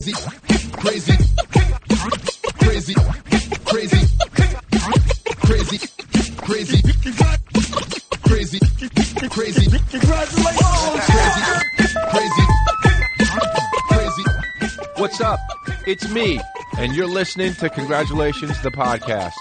crazy, 0.00 0.14
crazy, 0.74 1.12
crazy, 1.50 2.54
crazy, 2.54 2.94
crazy, 3.64 4.06
crazy, 5.40 5.78
crazy, 6.38 6.38
crazy, 6.38 6.80
congratulations, 9.90 11.02
crazy, 11.08 11.42
crazy, 12.10 12.44
crazy. 13.88 14.24
What's 14.98 15.20
up? 15.20 15.40
It's 15.88 16.08
me, 16.10 16.40
and 16.78 16.94
you're 16.94 17.08
listening 17.08 17.54
to 17.54 17.68
Congratulations, 17.68 18.62
the 18.62 18.70
podcast, 18.70 19.32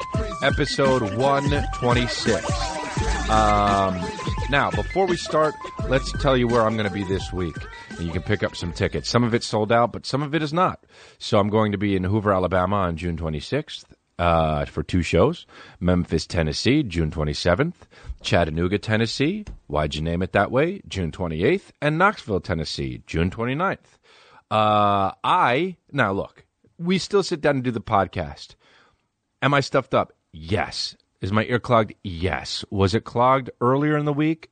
episode 0.42 1.04
126. 1.18 3.30
Um, 3.30 4.02
now, 4.50 4.71
before 4.71 5.05
we 5.05 5.18
start, 5.18 5.54
let's 5.88 6.12
tell 6.14 6.36
you 6.36 6.48
where 6.48 6.64
I'm 6.64 6.76
going 6.78 6.88
to 6.88 6.94
be 6.94 7.04
this 7.04 7.32
week. 7.32 7.55
And 7.98 8.05
you 8.05 8.11
can 8.14 8.21
pick 8.21 8.43
up 8.43 8.55
some 8.55 8.73
tickets. 8.73 9.09
Some 9.09 9.23
of 9.23 9.34
it's 9.34 9.48
sold 9.48 9.71
out, 9.71 9.91
but 9.91 10.05
some 10.05 10.21
of 10.21 10.36
it 10.36 10.43
is 10.43 10.54
not. 10.54 10.84
So 11.18 11.39
I'm 11.39 11.50
going 11.50 11.71
to 11.71 11.77
be 11.79 11.96
in 11.96 12.04
Hoover, 12.04 12.32
Alabama 12.32 12.75
on 12.75 12.96
June 12.96 13.18
26th 13.18 13.86
uh, 14.19 14.65
for 14.65 14.83
two 14.83 15.01
shows 15.01 15.46
Memphis, 15.79 16.28
Tennessee, 16.28 16.83
June 16.83 17.11
27th, 17.11 17.74
Chattanooga, 18.21 18.78
Tennessee, 18.78 19.46
why'd 19.68 19.96
you 19.96 20.02
name 20.02 20.21
it 20.21 20.32
that 20.33 20.52
way, 20.52 20.82
June 20.88 21.11
28th, 21.11 21.71
and 21.82 21.97
Knoxville, 21.97 22.39
Tennessee, 22.39 23.02
June 23.05 23.29
29th. 23.32 23.78
Uh, 24.50 25.11
I, 25.24 25.77
now 25.91 26.11
look, 26.14 26.46
we 26.77 26.97
still 26.97 27.24
sit 27.24 27.41
down 27.41 27.55
and 27.55 27.64
do 27.64 27.71
the 27.71 27.82
podcast. 27.82 28.55
Am 29.41 29.54
I 29.54 29.60
stuffed 29.60 29.93
up? 29.93 30.14
Yes. 30.32 30.96
Is 31.21 31.32
my 31.32 31.46
ear 31.46 31.60
clogged? 31.60 31.93
Yes. 32.03 32.64
Was 32.69 32.94
it 32.94 33.03
clogged 33.03 33.50
earlier 33.59 33.97
in 33.97 34.05
the 34.05 34.14
week? 34.14 34.52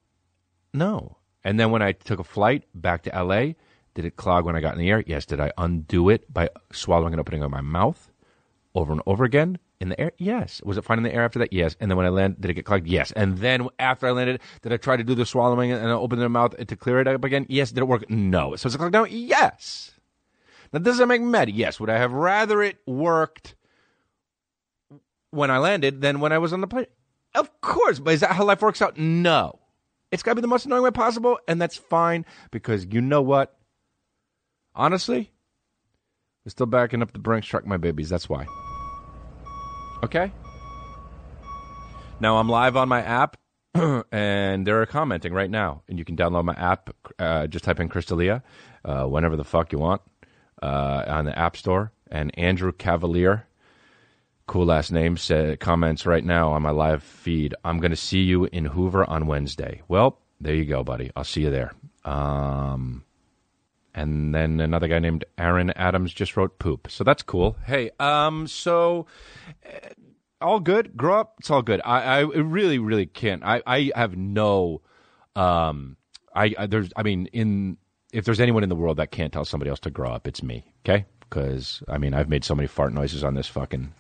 No. 0.73 1.17
And 1.45 1.59
then 1.59 1.70
when 1.70 1.84
I 1.84 1.91
took 1.91 2.20
a 2.20 2.23
flight 2.23 2.63
back 2.73 3.04
to 3.04 3.23
LA, 3.23 3.53
did 3.94 4.03
it 4.03 4.17
clog 4.17 4.45
when 4.45 4.55
I 4.55 4.62
got 4.62 4.73
in 4.73 4.80
the 4.80 4.90
air? 4.90 5.03
Yes. 5.05 5.26
Did 5.26 5.40
I 5.40 5.52
undo 5.58 6.09
it 6.09 6.31
by 6.34 6.49
swallowing 6.73 7.13
and 7.13 7.20
opening 7.22 7.44
up 7.44 7.52
my 7.52 7.62
mouth 7.62 8.12
over 8.73 8.91
and 8.91 9.02
over 9.05 9.23
again 9.23 9.59
in 9.80 9.89
the 9.89 10.02
air? 10.02 10.11
Yes. 10.17 10.59
Was 10.66 10.78
it 10.78 10.83
fine 10.83 10.97
in 10.97 11.03
the 11.03 11.14
air 11.14 11.23
after 11.23 11.38
that? 11.39 11.53
Yes. 11.53 11.78
And 11.80 11.89
then 11.89 11.97
when 11.97 12.08
I 12.08 12.09
landed, 12.09 12.42
did 12.42 12.50
it 12.50 12.55
get 12.55 12.66
clogged? 12.66 12.88
Yes. 12.88 13.11
And 13.11 13.38
then 13.38 13.70
after 13.78 14.08
I 14.08 14.11
landed, 14.11 14.42
did 14.64 14.73
I 14.73 14.78
try 14.78 14.97
to 14.97 15.03
do 15.03 15.14
the 15.14 15.25
swallowing 15.25 15.72
and 15.72 15.86
open 15.92 16.17
the 16.17 16.28
mouth 16.28 16.58
to 16.58 16.75
clear 16.75 17.00
it 17.00 17.08
up 17.08 17.23
again? 17.23 17.45
Yes. 17.48 17.70
Did 17.70 17.81
it 17.81 17.88
work? 17.88 18.09
No. 18.09 18.55
So 18.55 18.66
it's 18.67 18.75
it 18.75 18.80
clogged 18.80 18.94
now? 18.94 19.05
Yes. 19.05 19.92
Now, 20.73 20.80
does 20.80 21.00
it 21.00 21.08
make 21.08 21.22
me 21.22 21.27
mad? 21.27 21.52
Yes. 21.52 21.80
Would 21.80 21.92
I 21.92 22.00
have 22.00 22.11
rather 22.11 22.64
it 22.64 22.80
worked 22.88 23.53
when 25.30 25.52
I 25.52 25.59
landed 25.59 26.02
than 26.02 26.20
when 26.20 26.31
I 26.31 26.39
was 26.39 26.53
on 26.53 26.61
the 26.61 26.67
plane? 26.67 26.88
Of 27.36 27.61
course. 27.61 28.00
But 28.00 28.16
is 28.16 28.22
that 28.22 28.31
how 28.31 28.45
life 28.45 28.64
works 28.64 28.81
out? 28.81 28.98
No. 28.98 29.59
It's 30.16 30.23
got 30.23 30.31
to 30.31 30.35
be 30.35 30.41
the 30.41 30.47
most 30.47 30.66
annoying 30.66 30.81
way 30.81 30.91
possible, 30.91 31.38
and 31.45 31.61
that's 31.61 31.75
fine 31.75 32.25
because 32.49 32.85
you 32.85 33.02
know 33.02 33.21
what? 33.21 33.53
Honestly, 34.73 35.30
we're 36.45 36.52
still 36.52 36.67
backing 36.67 37.02
up 37.02 37.11
the 37.11 37.19
Brinks 37.19 37.47
truck, 37.47 37.67
my 37.67 37.75
babies. 37.75 38.08
That's 38.08 38.30
why. 38.30 38.47
Okay? 40.03 40.31
Now 42.21 42.38
I'm 42.38 42.47
live 42.47 42.77
on 42.77 42.88
my 42.88 43.02
app, 43.02 43.36
and 44.09 44.66
they're 44.66 44.86
commenting 44.86 45.33
right 45.33 45.52
now. 45.52 45.83
And 45.89 45.99
you 45.99 46.05
can 46.05 46.16
download 46.16 46.45
my 46.45 46.53
app. 46.53 46.91
Uh, 47.19 47.47
just 47.47 47.66
type 47.66 47.81
in 47.81 47.89
Chris 47.89 48.05
D'Elia 48.05 48.41
uh, 48.86 49.03
whenever 49.08 49.36
the 49.36 49.43
fuck 49.43 49.73
you 49.73 49.80
want 49.80 50.02
uh, 50.63 51.03
on 51.08 51.25
the 51.25 51.38
App 51.38 51.58
Store. 51.58 51.91
And 52.09 52.31
Andrew 52.39 52.71
Cavalier, 52.71 53.47
cool 54.48 54.66
last 54.66 54.92
name, 54.92 55.18
said, 55.18 55.60
comments 55.60 56.06
right 56.06 56.24
now 56.24 56.52
on 56.52 56.62
my 56.62 56.72
live 56.72 57.04
feed. 57.04 57.56
I'm 57.64 57.80
going 57.80 57.92
to 57.92 57.98
see 57.98 58.22
you 58.22 58.46
in 58.46 58.66
Hoover 58.66 59.10
on 59.10 59.28
Wednesday. 59.28 59.82
Well, 59.88 60.20
there 60.40 60.54
you 60.54 60.66
go, 60.66 60.84
buddy. 60.84 61.12
I'll 61.16 61.24
see 61.24 61.42
you 61.42 61.52
there. 61.52 61.74
Um, 62.04 63.04
and 63.94 64.36
then 64.36 64.60
another 64.60 64.88
guy 64.88 65.00
named 65.00 65.26
Aaron 65.38 65.72
Adams 65.72 66.14
just 66.14 66.38
wrote 66.38 66.60
poop. 66.60 66.92
So 66.92 67.04
that's 67.04 67.23
cool. 67.23 67.58
Hey, 67.66 67.92
um, 68.00 68.48
so 68.48 69.08
uh, 69.66 69.90
all 70.42 70.60
good. 70.60 70.96
Grow 70.96 71.20
up. 71.20 71.36
It's 71.40 71.50
all 71.50 71.62
good. 71.62 71.82
I, 71.84 72.02
I 72.02 72.20
really, 72.22 72.78
really 72.78 73.06
can't. 73.06 73.44
I, 73.44 73.64
I 73.66 73.92
have 73.96 74.16
no, 74.16 74.82
um, 75.36 75.98
I, 76.36 76.54
I 76.58 76.67
there's, 76.67 76.92
I 76.95 77.04
mean, 77.04 77.28
in 77.28 77.78
if 78.14 78.23
there's 78.26 78.39
anyone 78.39 78.64
in 78.64 78.70
the 78.70 78.76
world 78.76 78.98
that 78.98 79.11
can't 79.11 79.34
tell 79.34 79.45
somebody 79.45 79.70
else 79.70 79.80
to 79.82 79.89
grow 79.89 80.11
up, 80.11 80.28
it's 80.28 80.44
me. 80.44 80.64
Okay, 80.86 81.05
because 81.22 81.82
I 81.88 81.98
mean, 81.98 82.14
I've 82.14 82.30
made 82.30 82.44
so 82.44 82.55
many 82.55 82.67
fart 82.67 82.94
noises 82.94 83.23
on 83.23 83.34
this 83.34 83.48
fucking 83.48 83.94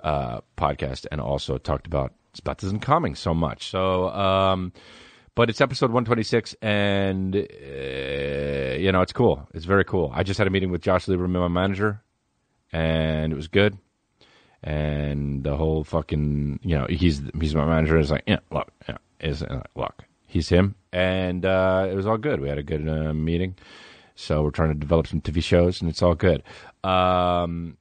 uh, 0.00 0.40
podcast, 0.56 1.06
and 1.10 1.20
also 1.20 1.58
talked 1.58 1.86
about 1.86 2.12
Spottism 2.36 2.80
coming 2.80 3.14
so 3.14 3.34
much. 3.34 3.70
So, 3.70 4.08
um, 4.10 4.72
but 5.34 5.50
it's 5.50 5.60
episode 5.60 5.90
126, 5.90 6.54
and 6.62 7.34
uh, 7.36 7.38
you 8.78 8.92
know, 8.92 9.02
it's 9.02 9.12
cool. 9.12 9.48
It's 9.54 9.64
very 9.64 9.84
cool. 9.84 10.10
I 10.14 10.22
just 10.22 10.38
had 10.38 10.46
a 10.46 10.50
meeting 10.50 10.70
with 10.70 10.82
Josh 10.82 11.06
Lieberman, 11.06 11.40
my 11.40 11.48
manager, 11.48 12.02
and 12.72 13.32
it 13.32 13.36
was 13.36 13.48
good. 13.48 13.78
And 14.62 15.44
the 15.44 15.56
whole 15.56 15.84
fucking, 15.84 16.60
you 16.62 16.76
know, 16.76 16.86
he's 16.88 17.22
he's 17.38 17.54
my 17.54 17.66
manager. 17.66 17.98
Is 17.98 18.10
like, 18.10 18.24
yeah, 18.26 18.38
look, 18.50 18.72
yeah, 18.88 18.96
is 19.20 19.42
uh, 19.42 19.62
look, 19.74 20.04
he's 20.26 20.48
him, 20.48 20.74
and 20.92 21.44
uh, 21.44 21.86
it 21.90 21.94
was 21.94 22.06
all 22.06 22.18
good. 22.18 22.40
We 22.40 22.48
had 22.48 22.58
a 22.58 22.62
good 22.62 22.88
uh, 22.88 23.12
meeting, 23.12 23.56
so 24.14 24.42
we're 24.42 24.50
trying 24.50 24.72
to 24.72 24.78
develop 24.78 25.06
some 25.06 25.20
TV 25.20 25.42
shows, 25.42 25.80
and 25.80 25.90
it's 25.90 26.02
all 26.02 26.14
good. 26.14 26.42
Um, 26.82 27.76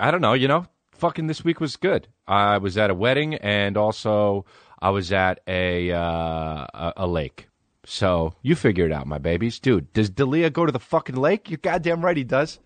I 0.00 0.10
don't 0.10 0.22
know, 0.22 0.32
you 0.32 0.48
know, 0.48 0.66
fucking 0.98 1.26
this 1.26 1.44
week 1.44 1.60
was 1.60 1.76
good. 1.76 2.08
I 2.26 2.58
was 2.58 2.76
at 2.76 2.90
a 2.90 2.94
wedding, 2.94 3.34
and 3.34 3.76
also 3.76 4.44
I 4.80 4.90
was 4.90 5.12
at 5.12 5.40
a 5.46 5.90
uh, 5.92 6.66
a, 6.74 6.92
a 6.98 7.06
lake. 7.06 7.48
So 7.84 8.34
you 8.42 8.54
figure 8.54 8.84
it 8.84 8.92
out, 8.92 9.06
my 9.06 9.18
babies, 9.18 9.58
dude. 9.58 9.92
Does 9.92 10.10
D'Elia 10.10 10.50
go 10.50 10.66
to 10.66 10.72
the 10.72 10.78
fucking 10.78 11.16
lake? 11.16 11.48
You're 11.48 11.58
goddamn 11.58 12.04
right 12.04 12.16
he 12.16 12.24
does. 12.24 12.58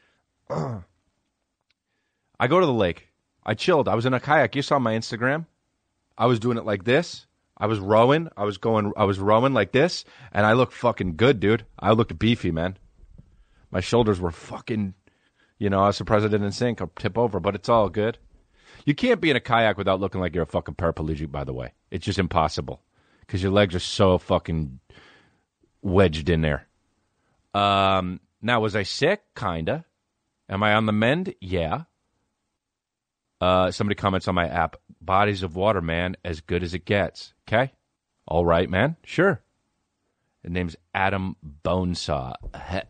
I 0.50 2.46
go 2.48 2.60
to 2.60 2.66
the 2.66 2.72
lake. 2.72 3.08
I 3.44 3.54
chilled. 3.54 3.88
I 3.88 3.94
was 3.94 4.06
in 4.06 4.14
a 4.14 4.20
kayak. 4.20 4.56
You 4.56 4.62
saw 4.62 4.78
my 4.78 4.94
Instagram. 4.94 5.46
I 6.16 6.26
was 6.26 6.38
doing 6.38 6.56
it 6.56 6.64
like 6.64 6.84
this. 6.84 7.26
I 7.56 7.66
was 7.66 7.78
rowing. 7.78 8.28
I 8.36 8.44
was 8.44 8.56
going. 8.56 8.92
I 8.96 9.04
was 9.04 9.18
rowing 9.18 9.52
like 9.52 9.72
this, 9.72 10.04
and 10.32 10.46
I 10.46 10.54
looked 10.54 10.72
fucking 10.72 11.16
good, 11.16 11.40
dude. 11.40 11.66
I 11.78 11.92
looked 11.92 12.18
beefy, 12.18 12.50
man. 12.50 12.78
My 13.70 13.80
shoulders 13.80 14.18
were 14.18 14.30
fucking. 14.30 14.94
You 15.60 15.68
know, 15.68 15.82
I 15.82 15.88
was 15.88 15.96
surprised 15.96 16.24
I 16.24 16.28
didn't 16.28 16.52
sink 16.52 16.80
or 16.80 16.90
tip 16.98 17.18
over, 17.18 17.38
but 17.38 17.54
it's 17.54 17.68
all 17.68 17.90
good. 17.90 18.16
You 18.86 18.94
can't 18.94 19.20
be 19.20 19.28
in 19.30 19.36
a 19.36 19.40
kayak 19.40 19.76
without 19.76 20.00
looking 20.00 20.20
like 20.20 20.34
you're 20.34 20.44
a 20.44 20.46
fucking 20.46 20.74
paraplegic. 20.74 21.30
By 21.30 21.44
the 21.44 21.52
way, 21.52 21.74
it's 21.90 22.06
just 22.06 22.18
impossible 22.18 22.82
because 23.20 23.42
your 23.42 23.52
legs 23.52 23.74
are 23.74 23.78
so 23.78 24.16
fucking 24.16 24.80
wedged 25.82 26.30
in 26.30 26.40
there. 26.40 26.66
Um, 27.52 28.20
now, 28.40 28.60
was 28.60 28.74
I 28.74 28.84
sick? 28.84 29.20
Kinda. 29.36 29.84
Am 30.48 30.62
I 30.62 30.72
on 30.74 30.86
the 30.86 30.92
mend? 30.92 31.34
Yeah. 31.42 31.82
Uh, 33.38 33.70
somebody 33.70 33.96
comments 33.96 34.28
on 34.28 34.34
my 34.34 34.48
app, 34.48 34.76
bodies 35.00 35.42
of 35.42 35.56
water, 35.56 35.82
man, 35.82 36.16
as 36.24 36.40
good 36.40 36.62
as 36.62 36.72
it 36.72 36.86
gets. 36.86 37.34
Okay. 37.46 37.72
All 38.26 38.46
right, 38.46 38.68
man. 38.68 38.96
Sure. 39.04 39.42
The 40.42 40.50
name's 40.50 40.76
Adam 40.94 41.36
Bonesaw. 41.64 42.34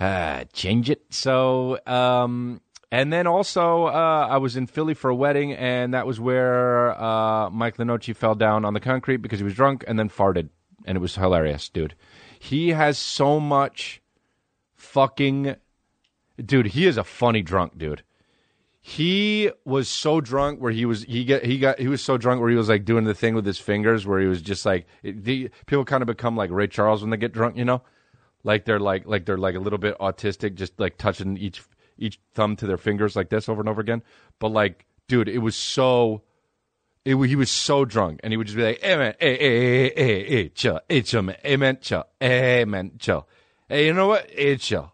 uh, 0.00 0.44
change 0.52 0.90
it. 0.90 1.02
So, 1.10 1.78
um, 1.86 2.60
and 2.90 3.12
then 3.12 3.26
also, 3.26 3.84
uh, 3.84 4.26
I 4.30 4.38
was 4.38 4.56
in 4.56 4.66
Philly 4.66 4.94
for 4.94 5.10
a 5.10 5.14
wedding, 5.14 5.52
and 5.52 5.94
that 5.94 6.06
was 6.06 6.18
where 6.18 7.00
uh, 7.00 7.50
Mike 7.50 7.76
Lenoci 7.76 8.16
fell 8.16 8.34
down 8.34 8.64
on 8.64 8.74
the 8.74 8.80
concrete 8.80 9.18
because 9.18 9.38
he 9.38 9.44
was 9.44 9.54
drunk 9.54 9.84
and 9.86 9.98
then 9.98 10.08
farted. 10.08 10.48
And 10.86 10.96
it 10.96 11.00
was 11.00 11.14
hilarious, 11.14 11.68
dude. 11.68 11.94
He 12.38 12.70
has 12.70 12.98
so 12.98 13.38
much 13.38 14.00
fucking. 14.74 15.56
Dude, 16.42 16.68
he 16.68 16.86
is 16.86 16.96
a 16.96 17.04
funny 17.04 17.42
drunk, 17.42 17.76
dude 17.76 18.02
he 18.82 19.50
was 19.66 19.88
so 19.88 20.22
drunk 20.22 20.58
where 20.58 20.72
he 20.72 20.86
was 20.86 21.02
he 21.02 21.22
get 21.24 21.44
he 21.44 21.58
got 21.58 21.78
he 21.78 21.86
was 21.86 22.02
so 22.02 22.16
drunk 22.16 22.40
where 22.40 22.48
he 22.48 22.56
was 22.56 22.68
like 22.68 22.84
doing 22.84 23.04
the 23.04 23.14
thing 23.14 23.34
with 23.34 23.44
his 23.44 23.58
fingers 23.58 24.06
where 24.06 24.18
he 24.20 24.26
was 24.26 24.40
just 24.40 24.64
like 24.64 24.86
it, 25.02 25.22
the, 25.22 25.50
people 25.66 25.84
kind 25.84 26.02
of 26.02 26.06
become 26.06 26.34
like 26.34 26.50
Ray 26.50 26.66
Charles 26.66 27.02
when 27.02 27.10
they 27.10 27.18
get 27.18 27.32
drunk, 27.32 27.58
you 27.58 27.64
know, 27.64 27.82
like 28.42 28.64
they're 28.64 28.80
like 28.80 29.06
like 29.06 29.26
they're 29.26 29.38
like 29.38 29.54
a 29.54 29.60
little 29.60 29.78
bit 29.78 29.98
autistic, 29.98 30.54
just 30.54 30.78
like 30.78 30.96
touching 30.96 31.36
each 31.36 31.62
each 31.98 32.18
thumb 32.34 32.56
to 32.56 32.66
their 32.66 32.78
fingers 32.78 33.16
like 33.16 33.28
this 33.28 33.48
over 33.48 33.60
and 33.60 33.68
over 33.68 33.80
again. 33.80 34.02
But 34.38 34.48
like, 34.48 34.86
dude, 35.08 35.28
it 35.28 35.38
was 35.38 35.56
so. 35.56 36.22
It, 37.02 37.16
he 37.16 37.34
was 37.34 37.50
so 37.50 37.86
drunk, 37.86 38.20
and 38.22 38.30
he 38.30 38.36
would 38.36 38.46
just 38.46 38.56
be 38.58 38.62
like, 38.62 38.80
"Hey 38.82 38.96
man, 38.96 39.14
hey, 39.18 39.36
eh, 39.38 39.46
eh, 39.46 39.48
hey, 39.48 39.88
eh, 39.88 39.92
hey, 39.94 40.04
hey, 40.04 40.28
hey, 40.28 40.48
chill, 40.50 40.80
hey, 40.86 41.00
chill, 41.00 41.22
man, 41.22 41.36
hey 41.42 41.56
man, 41.56 41.78
chill, 41.80 42.04
hey 42.20 42.64
man, 42.66 42.92
chill, 42.98 43.26
hey, 43.70 43.86
you 43.86 43.94
know 43.94 44.08
what, 44.08 44.30
hey, 44.30 44.56
chill." 44.56 44.92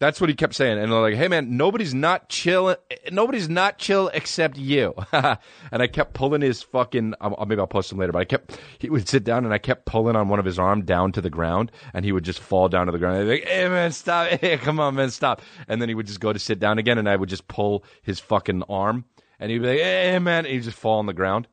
That's 0.00 0.18
what 0.18 0.30
he 0.30 0.34
kept 0.34 0.54
saying. 0.54 0.78
And 0.78 0.90
they're 0.90 0.98
like, 0.98 1.14
hey, 1.14 1.28
man, 1.28 1.58
nobody's 1.58 1.92
not 1.92 2.30
chill. 2.30 2.74
Nobody's 3.12 3.50
not 3.50 3.76
chill 3.76 4.08
except 4.14 4.56
you. 4.56 4.94
and 5.12 5.38
I 5.72 5.86
kept 5.88 6.14
pulling 6.14 6.40
his 6.40 6.62
fucking, 6.62 7.14
maybe 7.46 7.60
I'll 7.60 7.66
post 7.66 7.92
him 7.92 7.98
later, 7.98 8.12
but 8.12 8.20
I 8.20 8.24
kept, 8.24 8.58
he 8.78 8.88
would 8.88 9.06
sit 9.06 9.24
down 9.24 9.44
and 9.44 9.52
I 9.52 9.58
kept 9.58 9.84
pulling 9.84 10.16
on 10.16 10.28
one 10.30 10.38
of 10.38 10.46
his 10.46 10.58
arm 10.58 10.86
down 10.86 11.12
to 11.12 11.20
the 11.20 11.28
ground 11.28 11.70
and 11.92 12.02
he 12.02 12.12
would 12.12 12.24
just 12.24 12.40
fall 12.40 12.70
down 12.70 12.86
to 12.86 12.92
the 12.92 12.98
ground. 12.98 13.18
I'd 13.18 13.24
be 13.24 13.30
like, 13.30 13.44
hey, 13.44 13.68
man, 13.68 13.92
stop. 13.92 14.28
Hey, 14.40 14.56
come 14.56 14.80
on, 14.80 14.94
man, 14.94 15.10
stop. 15.10 15.42
And 15.68 15.82
then 15.82 15.90
he 15.90 15.94
would 15.94 16.06
just 16.06 16.20
go 16.20 16.32
to 16.32 16.38
sit 16.38 16.58
down 16.58 16.78
again 16.78 16.96
and 16.96 17.06
I 17.06 17.16
would 17.16 17.28
just 17.28 17.46
pull 17.46 17.84
his 18.00 18.18
fucking 18.20 18.62
arm 18.70 19.04
and 19.38 19.50
he'd 19.50 19.58
be 19.58 19.66
like, 19.66 19.78
hey, 19.80 20.18
man. 20.18 20.46
And 20.46 20.54
he'd 20.54 20.62
just 20.62 20.78
fall 20.78 20.98
on 20.98 21.06
the 21.06 21.12
ground. 21.12 21.46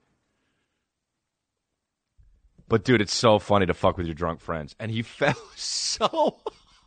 But 2.70 2.86
dude, 2.86 3.02
it's 3.02 3.14
so 3.14 3.40
funny 3.40 3.66
to 3.66 3.74
fuck 3.74 3.98
with 3.98 4.06
your 4.06 4.16
drunk 4.16 4.40
friends. 4.40 4.74
And 4.80 4.90
he 4.90 5.02
fell 5.02 5.36
so 5.56 6.40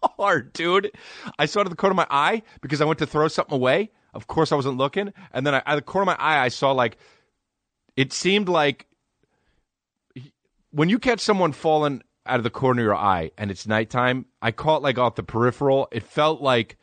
hard, 0.02 0.52
dude. 0.52 0.92
I 1.38 1.46
saw 1.46 1.60
it 1.60 1.66
at 1.66 1.70
the 1.70 1.76
corner 1.76 1.92
of 1.92 1.96
my 1.96 2.06
eye 2.10 2.42
because 2.60 2.80
I 2.80 2.84
went 2.84 2.98
to 3.00 3.06
throw 3.06 3.28
something 3.28 3.54
away. 3.54 3.90
Of 4.12 4.26
course, 4.26 4.50
I 4.50 4.56
wasn't 4.56 4.76
looking, 4.76 5.12
and 5.32 5.46
then 5.46 5.54
I, 5.54 5.62
at 5.64 5.76
the 5.76 5.82
corner 5.82 6.10
of 6.10 6.18
my 6.18 6.24
eye, 6.24 6.44
I 6.44 6.48
saw 6.48 6.72
like 6.72 6.98
it 7.96 8.12
seemed 8.12 8.48
like 8.48 8.86
when 10.72 10.88
you 10.88 10.98
catch 10.98 11.20
someone 11.20 11.52
falling 11.52 12.02
out 12.26 12.38
of 12.38 12.44
the 12.44 12.50
corner 12.50 12.80
of 12.82 12.84
your 12.84 12.96
eye 12.96 13.30
and 13.38 13.50
it's 13.50 13.66
nighttime. 13.66 14.26
I 14.40 14.52
caught 14.52 14.82
like 14.82 14.98
off 14.98 15.16
the 15.16 15.22
peripheral. 15.22 15.88
It 15.92 16.02
felt 16.02 16.40
like 16.40 16.76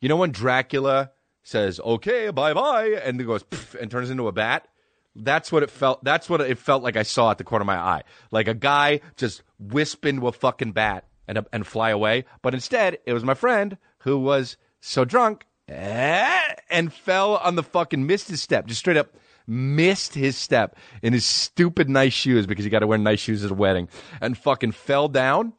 you 0.00 0.08
know 0.08 0.16
when 0.16 0.32
Dracula 0.32 1.10
says 1.42 1.80
"Okay, 1.80 2.30
bye 2.30 2.54
bye" 2.54 3.00
and 3.02 3.20
it 3.20 3.24
goes 3.24 3.44
and 3.80 3.90
turns 3.90 4.10
into 4.10 4.28
a 4.28 4.32
bat. 4.32 4.68
That's 5.14 5.50
what 5.50 5.62
it 5.62 5.70
felt. 5.70 6.04
That's 6.04 6.28
what 6.28 6.40
it 6.40 6.58
felt 6.58 6.82
like. 6.82 6.96
I 6.96 7.02
saw 7.02 7.30
at 7.30 7.38
the 7.38 7.44
corner 7.44 7.62
of 7.62 7.66
my 7.66 7.78
eye, 7.78 8.02
like 8.30 8.48
a 8.48 8.54
guy 8.54 9.00
just 9.16 9.42
wisp 9.58 10.04
into 10.04 10.28
a 10.28 10.32
fucking 10.32 10.72
bat 10.72 11.06
and 11.28 11.44
and 11.52 11.66
fly 11.66 11.90
away. 11.90 12.24
But 12.42 12.54
instead, 12.54 12.98
it 13.06 13.12
was 13.12 13.24
my 13.24 13.34
friend 13.34 13.78
who 13.98 14.18
was 14.18 14.56
so 14.80 15.04
drunk 15.04 15.46
eh, 15.68 16.54
and 16.70 16.92
fell 16.92 17.36
on 17.36 17.56
the 17.56 17.62
fucking 17.62 18.06
missed 18.06 18.28
his 18.28 18.42
step, 18.42 18.66
just 18.66 18.80
straight 18.80 18.96
up 18.96 19.14
missed 19.48 20.14
his 20.14 20.36
step 20.36 20.76
in 21.02 21.12
his 21.12 21.24
stupid 21.24 21.88
nice 21.88 22.12
shoes 22.12 22.46
because 22.46 22.64
you 22.64 22.70
got 22.70 22.80
to 22.80 22.86
wear 22.86 22.98
nice 22.98 23.20
shoes 23.20 23.44
at 23.44 23.50
a 23.50 23.54
wedding, 23.54 23.88
and 24.20 24.36
fucking 24.36 24.72
fell 24.72 25.08
down 25.08 25.52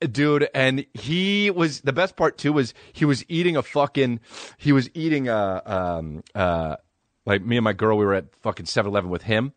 dude 0.00 0.48
and 0.54 0.84
he 0.94 1.50
was 1.50 1.80
the 1.80 1.92
best 1.92 2.16
part 2.16 2.36
too 2.36 2.52
was 2.52 2.74
he 2.92 3.04
was 3.04 3.24
eating 3.28 3.56
a 3.56 3.62
fucking 3.62 4.20
he 4.58 4.72
was 4.72 4.90
eating 4.94 5.28
a 5.28 5.62
um 5.64 6.22
uh 6.34 6.76
like 7.24 7.42
me 7.42 7.56
and 7.56 7.64
my 7.64 7.72
girl 7.72 7.96
we 7.96 8.04
were 8.04 8.14
at 8.14 8.34
fucking 8.36 8.66
7-eleven 8.66 9.08
with 9.08 9.22
him 9.22 9.52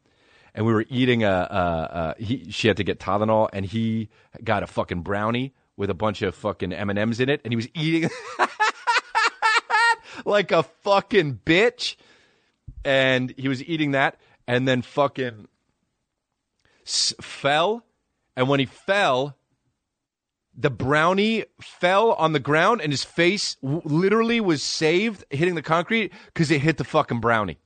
and 0.57 0.65
we 0.65 0.73
were 0.73 0.85
eating 0.89 1.23
a, 1.23 1.29
a, 1.29 2.15
a 2.19 2.21
he 2.21 2.49
she 2.51 2.67
had 2.67 2.77
to 2.77 2.83
get 2.83 2.99
tylenol 2.99 3.47
and 3.53 3.63
he 3.65 4.09
got 4.43 4.63
a 4.63 4.67
fucking 4.67 5.01
brownie 5.03 5.53
with 5.77 5.91
a 5.91 5.93
bunch 5.93 6.23
of 6.23 6.33
fucking 6.33 6.73
m&ms 6.73 7.19
in 7.19 7.29
it 7.29 7.39
and 7.45 7.53
he 7.53 7.55
was 7.55 7.67
eating 7.75 8.09
like 10.25 10.51
a 10.51 10.63
fucking 10.63 11.39
bitch. 11.45 11.95
And 12.83 13.33
he 13.37 13.47
was 13.47 13.63
eating 13.63 13.91
that 13.91 14.19
and 14.47 14.67
then 14.67 14.81
fucking 14.81 15.47
s- 16.85 17.13
fell. 17.21 17.85
And 18.35 18.49
when 18.49 18.59
he 18.59 18.65
fell 18.65 19.37
the 20.59 20.71
brownie 20.71 21.45
fell 21.61 22.13
on 22.13 22.33
the 22.33 22.39
ground 22.39 22.81
and 22.81 22.91
his 22.91 23.03
face 23.03 23.57
w- 23.61 23.81
literally 23.85 24.41
was 24.41 24.63
saved 24.63 25.23
hitting 25.29 25.53
the 25.53 25.61
concrete 25.61 26.11
because 26.25 26.49
it 26.49 26.61
hit 26.61 26.77
the 26.77 26.83
fucking 26.83 27.19
brownie 27.19 27.59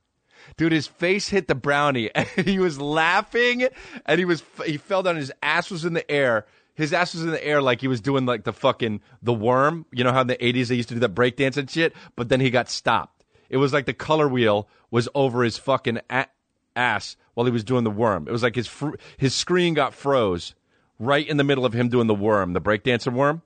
dude 0.56 0.72
his 0.72 0.86
face 0.86 1.28
hit 1.28 1.48
the 1.48 1.54
brownie. 1.54 2.10
And 2.14 2.28
he 2.46 2.58
was 2.58 2.80
laughing 2.80 3.68
and 4.06 4.18
he 4.18 4.24
was 4.24 4.42
he 4.64 4.76
fell 4.76 5.02
down. 5.02 5.16
His 5.16 5.32
ass 5.42 5.70
was 5.70 5.84
in 5.84 5.94
the 5.94 6.08
air. 6.10 6.46
His 6.74 6.92
ass 6.92 7.14
was 7.14 7.22
in 7.24 7.30
the 7.30 7.44
air 7.44 7.60
like 7.60 7.80
he 7.80 7.88
was 7.88 8.00
doing 8.00 8.24
like 8.24 8.44
the 8.44 8.52
fucking 8.52 9.00
the 9.22 9.32
worm. 9.32 9.86
You 9.92 10.04
know 10.04 10.12
how 10.12 10.22
in 10.22 10.26
the 10.26 10.36
80s 10.36 10.68
they 10.68 10.74
used 10.74 10.88
to 10.88 10.94
do 10.94 11.00
that 11.00 11.14
breakdance 11.14 11.56
and 11.56 11.70
shit? 11.70 11.94
But 12.16 12.28
then 12.28 12.40
he 12.40 12.50
got 12.50 12.70
stopped. 12.70 13.24
It 13.50 13.58
was 13.58 13.72
like 13.72 13.86
the 13.86 13.92
color 13.92 14.28
wheel 14.28 14.68
was 14.90 15.08
over 15.14 15.42
his 15.42 15.58
fucking 15.58 16.00
a- 16.08 16.26
ass 16.74 17.16
while 17.34 17.44
he 17.46 17.52
was 17.52 17.64
doing 17.64 17.84
the 17.84 17.90
worm. 17.90 18.26
It 18.26 18.32
was 18.32 18.42
like 18.42 18.54
his 18.54 18.66
fr- 18.66 18.96
his 19.18 19.34
screen 19.34 19.74
got 19.74 19.94
froze 19.94 20.54
right 20.98 21.26
in 21.26 21.36
the 21.36 21.44
middle 21.44 21.66
of 21.66 21.72
him 21.74 21.88
doing 21.88 22.06
the 22.06 22.14
worm 22.14 22.52
the 22.52 22.60
breakdancer 22.60 23.12
worm. 23.12 23.42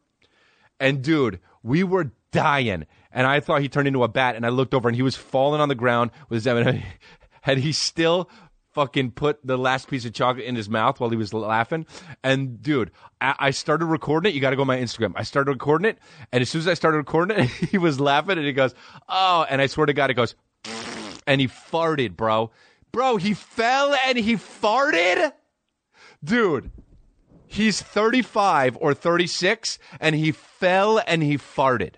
And 0.78 1.02
dude, 1.02 1.40
we 1.62 1.82
were 1.82 2.12
dying. 2.30 2.86
And 3.12 3.26
I 3.26 3.40
thought 3.40 3.62
he 3.62 3.68
turned 3.68 3.88
into 3.88 4.02
a 4.02 4.08
bat. 4.08 4.36
And 4.36 4.44
I 4.44 4.50
looked 4.50 4.74
over 4.74 4.88
and 4.88 4.96
he 4.96 5.02
was 5.02 5.16
falling 5.16 5.60
on 5.60 5.68
the 5.68 5.74
ground 5.74 6.10
with 6.28 6.36
his 6.38 6.46
M&M. 6.46 6.82
Had 7.42 7.58
he 7.58 7.72
still 7.72 8.28
fucking 8.72 9.12
put 9.12 9.38
the 9.46 9.56
last 9.56 9.88
piece 9.88 10.04
of 10.04 10.12
chocolate 10.12 10.44
in 10.44 10.56
his 10.56 10.68
mouth 10.68 10.98
while 10.98 11.10
he 11.10 11.16
was 11.16 11.32
laughing? 11.32 11.86
And 12.24 12.60
dude, 12.60 12.90
I, 13.20 13.34
I 13.38 13.50
started 13.50 13.86
recording 13.86 14.30
it. 14.30 14.34
You 14.34 14.40
got 14.40 14.50
to 14.50 14.56
go 14.56 14.62
on 14.62 14.68
my 14.68 14.78
Instagram. 14.78 15.12
I 15.16 15.22
started 15.22 15.52
recording 15.52 15.88
it. 15.88 15.98
And 16.32 16.42
as 16.42 16.50
soon 16.50 16.60
as 16.60 16.68
I 16.68 16.74
started 16.74 16.98
recording 16.98 17.38
it, 17.38 17.46
he 17.70 17.78
was 17.78 18.00
laughing 18.00 18.38
and 18.38 18.46
he 18.46 18.52
goes, 18.52 18.74
oh, 19.08 19.46
and 19.48 19.62
I 19.62 19.66
swear 19.66 19.86
to 19.86 19.92
God, 19.92 20.10
it 20.10 20.14
goes, 20.14 20.34
and 21.26 21.40
he 21.40 21.48
farted, 21.48 22.16
bro. 22.16 22.50
Bro, 22.92 23.18
he 23.18 23.34
fell 23.34 23.94
and 24.06 24.18
he 24.18 24.34
farted? 24.34 25.32
Dude, 26.24 26.70
He's 27.46 27.80
35 27.80 28.76
or 28.80 28.92
36 28.92 29.78
and 30.00 30.14
he 30.14 30.32
fell 30.32 31.00
and 31.06 31.22
he 31.22 31.38
farted. 31.38 31.94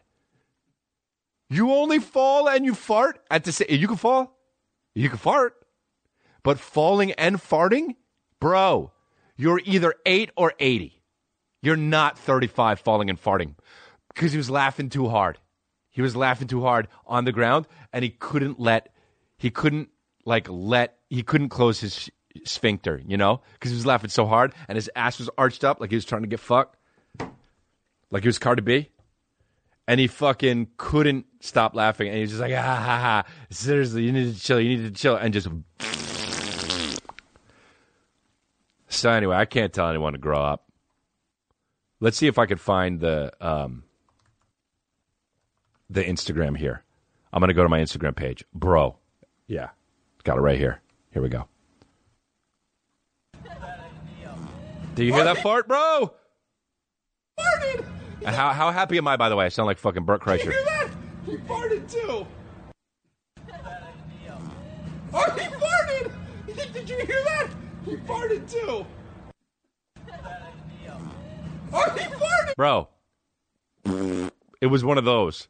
You 1.50 1.72
only 1.72 1.98
fall 1.98 2.48
and 2.48 2.64
you 2.64 2.74
fart 2.74 3.20
at 3.30 3.44
the 3.44 3.52
same 3.52 3.68
you 3.70 3.88
can 3.88 3.96
fall. 3.96 4.38
You 4.94 5.08
can 5.08 5.18
fart. 5.18 5.54
But 6.42 6.58
falling 6.58 7.12
and 7.12 7.36
farting? 7.36 7.96
Bro, 8.40 8.92
you're 9.36 9.60
either 9.64 9.94
8 10.06 10.30
or 10.36 10.52
80. 10.58 11.02
You're 11.62 11.76
not 11.76 12.18
35 12.18 12.80
falling 12.80 13.10
and 13.10 13.20
farting 13.20 13.54
because 14.14 14.32
he 14.32 14.38
was 14.38 14.50
laughing 14.50 14.90
too 14.90 15.08
hard. 15.08 15.38
He 15.90 16.02
was 16.02 16.14
laughing 16.14 16.46
too 16.46 16.62
hard 16.62 16.86
on 17.06 17.24
the 17.24 17.32
ground 17.32 17.66
and 17.92 18.04
he 18.04 18.10
couldn't 18.10 18.60
let 18.60 18.92
he 19.36 19.50
couldn't 19.50 19.88
like 20.24 20.46
let 20.48 20.98
he 21.10 21.22
couldn't 21.22 21.48
close 21.48 21.80
his 21.80 22.10
sphincter, 22.44 23.02
you 23.06 23.16
know, 23.16 23.40
because 23.54 23.70
he 23.72 23.76
was 23.76 23.86
laughing 23.86 24.10
so 24.10 24.26
hard 24.26 24.52
and 24.68 24.76
his 24.76 24.90
ass 24.94 25.18
was 25.18 25.30
arched 25.36 25.64
up 25.64 25.80
like 25.80 25.90
he 25.90 25.96
was 25.96 26.04
trying 26.04 26.22
to 26.22 26.28
get 26.28 26.38
fucked, 26.38 26.76
like 28.10 28.22
he 28.22 28.28
was 28.28 28.38
Cardi 28.38 28.62
B, 28.62 28.90
and 29.88 29.98
he 29.98 30.06
fucking 30.06 30.68
couldn't 30.76 31.24
stop 31.40 31.74
laughing, 31.74 32.08
and 32.08 32.16
he 32.16 32.20
was 32.20 32.30
just 32.32 32.42
like, 32.42 32.52
ah, 32.52 32.62
ha, 32.62 32.98
ha. 33.00 33.24
seriously, 33.48 34.02
you 34.04 34.12
need 34.12 34.34
to 34.34 34.38
chill, 34.38 34.60
you 34.60 34.76
need 34.76 34.84
to 34.84 34.90
chill, 34.92 35.16
and 35.16 35.34
just. 35.34 35.48
So 38.90 39.10
anyway, 39.10 39.36
I 39.36 39.44
can't 39.44 39.70
tell 39.70 39.90
anyone 39.90 40.14
to 40.14 40.18
grow 40.18 40.40
up. 40.40 40.64
Let's 42.00 42.16
see 42.16 42.26
if 42.26 42.38
I 42.38 42.46
could 42.46 42.58
find 42.58 42.98
the 42.98 43.30
um, 43.38 43.84
the 45.90 46.02
Instagram 46.02 46.56
here. 46.56 46.82
I'm 47.30 47.40
gonna 47.40 47.52
go 47.52 47.62
to 47.62 47.68
my 47.68 47.80
Instagram 47.80 48.16
page, 48.16 48.44
bro. 48.54 48.96
Yeah, 49.46 49.68
got 50.24 50.38
it 50.38 50.40
right 50.40 50.58
here. 50.58 50.80
Here 51.12 51.20
we 51.20 51.28
go. 51.28 51.46
Do 54.94 55.04
you 55.04 55.12
hear 55.12 55.24
that 55.24 55.42
fart, 55.42 55.68
bro? 55.68 56.14
farted! 57.38 57.97
And 58.24 58.34
how 58.34 58.52
how 58.52 58.70
happy 58.70 58.98
am 58.98 59.06
I? 59.08 59.16
By 59.16 59.28
the 59.28 59.36
way, 59.36 59.46
I 59.46 59.48
sound 59.48 59.66
like 59.66 59.78
fucking 59.78 60.04
Bert 60.04 60.24
Did 60.24 60.40
Kreischer. 60.40 60.44
you 60.46 60.50
hear 60.50 60.64
that? 60.64 60.90
He 61.26 61.36
farted 61.36 61.90
too! 61.90 62.26
Oh, 65.12 65.30
he 65.30 65.46
farted! 65.46 66.12
Did 66.72 66.88
you 66.88 66.96
hear 66.96 67.24
that? 67.24 67.48
He 67.84 67.96
farted 67.96 68.50
too! 68.50 68.86
Oh, 71.72 71.90
he 71.90 72.04
farted! 72.04 72.54
bro. 72.56 72.88
It 74.60 74.66
was 74.66 74.84
one 74.84 74.98
of 74.98 75.04
those. 75.04 75.48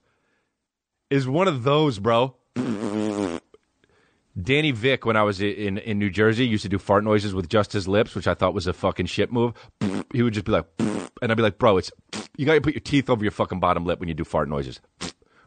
Is 1.10 1.26
one 1.26 1.48
of 1.48 1.62
those, 1.62 1.98
bro. 1.98 2.34
Danny 4.40 4.70
Vick, 4.70 5.04
when 5.04 5.16
I 5.16 5.22
was 5.22 5.40
in 5.40 5.78
in 5.78 5.98
New 5.98 6.10
Jersey, 6.10 6.46
used 6.46 6.62
to 6.62 6.68
do 6.68 6.78
fart 6.78 7.02
noises 7.02 7.34
with 7.34 7.48
just 7.48 7.72
his 7.72 7.88
lips, 7.88 8.14
which 8.14 8.28
I 8.28 8.34
thought 8.34 8.54
was 8.54 8.66
a 8.66 8.72
fucking 8.72 9.06
shit 9.06 9.32
move. 9.32 9.54
He 10.10 10.22
would 10.22 10.32
just 10.32 10.46
be 10.46 10.52
like, 10.52 10.64
and 10.78 11.30
I'd 11.30 11.36
be 11.36 11.42
like, 11.42 11.58
bro, 11.58 11.76
it's 11.76 11.90
you 12.38 12.46
got 12.46 12.54
to 12.54 12.62
put 12.62 12.72
your 12.72 12.80
teeth 12.80 13.10
over 13.10 13.22
your 13.22 13.30
fucking 13.30 13.60
bottom 13.60 13.84
lip 13.84 14.00
when 14.00 14.08
you 14.08 14.14
do 14.14 14.24
fart 14.24 14.48
noises, 14.48 14.80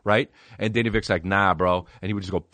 right? 0.04 0.30
And 0.60 0.72
Danny 0.72 0.90
Vick's 0.90 1.10
like, 1.10 1.26
nah, 1.26 1.56
bro, 1.56 1.88
and 2.02 2.10
he 2.10 2.14
would 2.14 2.22
just 2.22 2.32
go. 2.32 2.46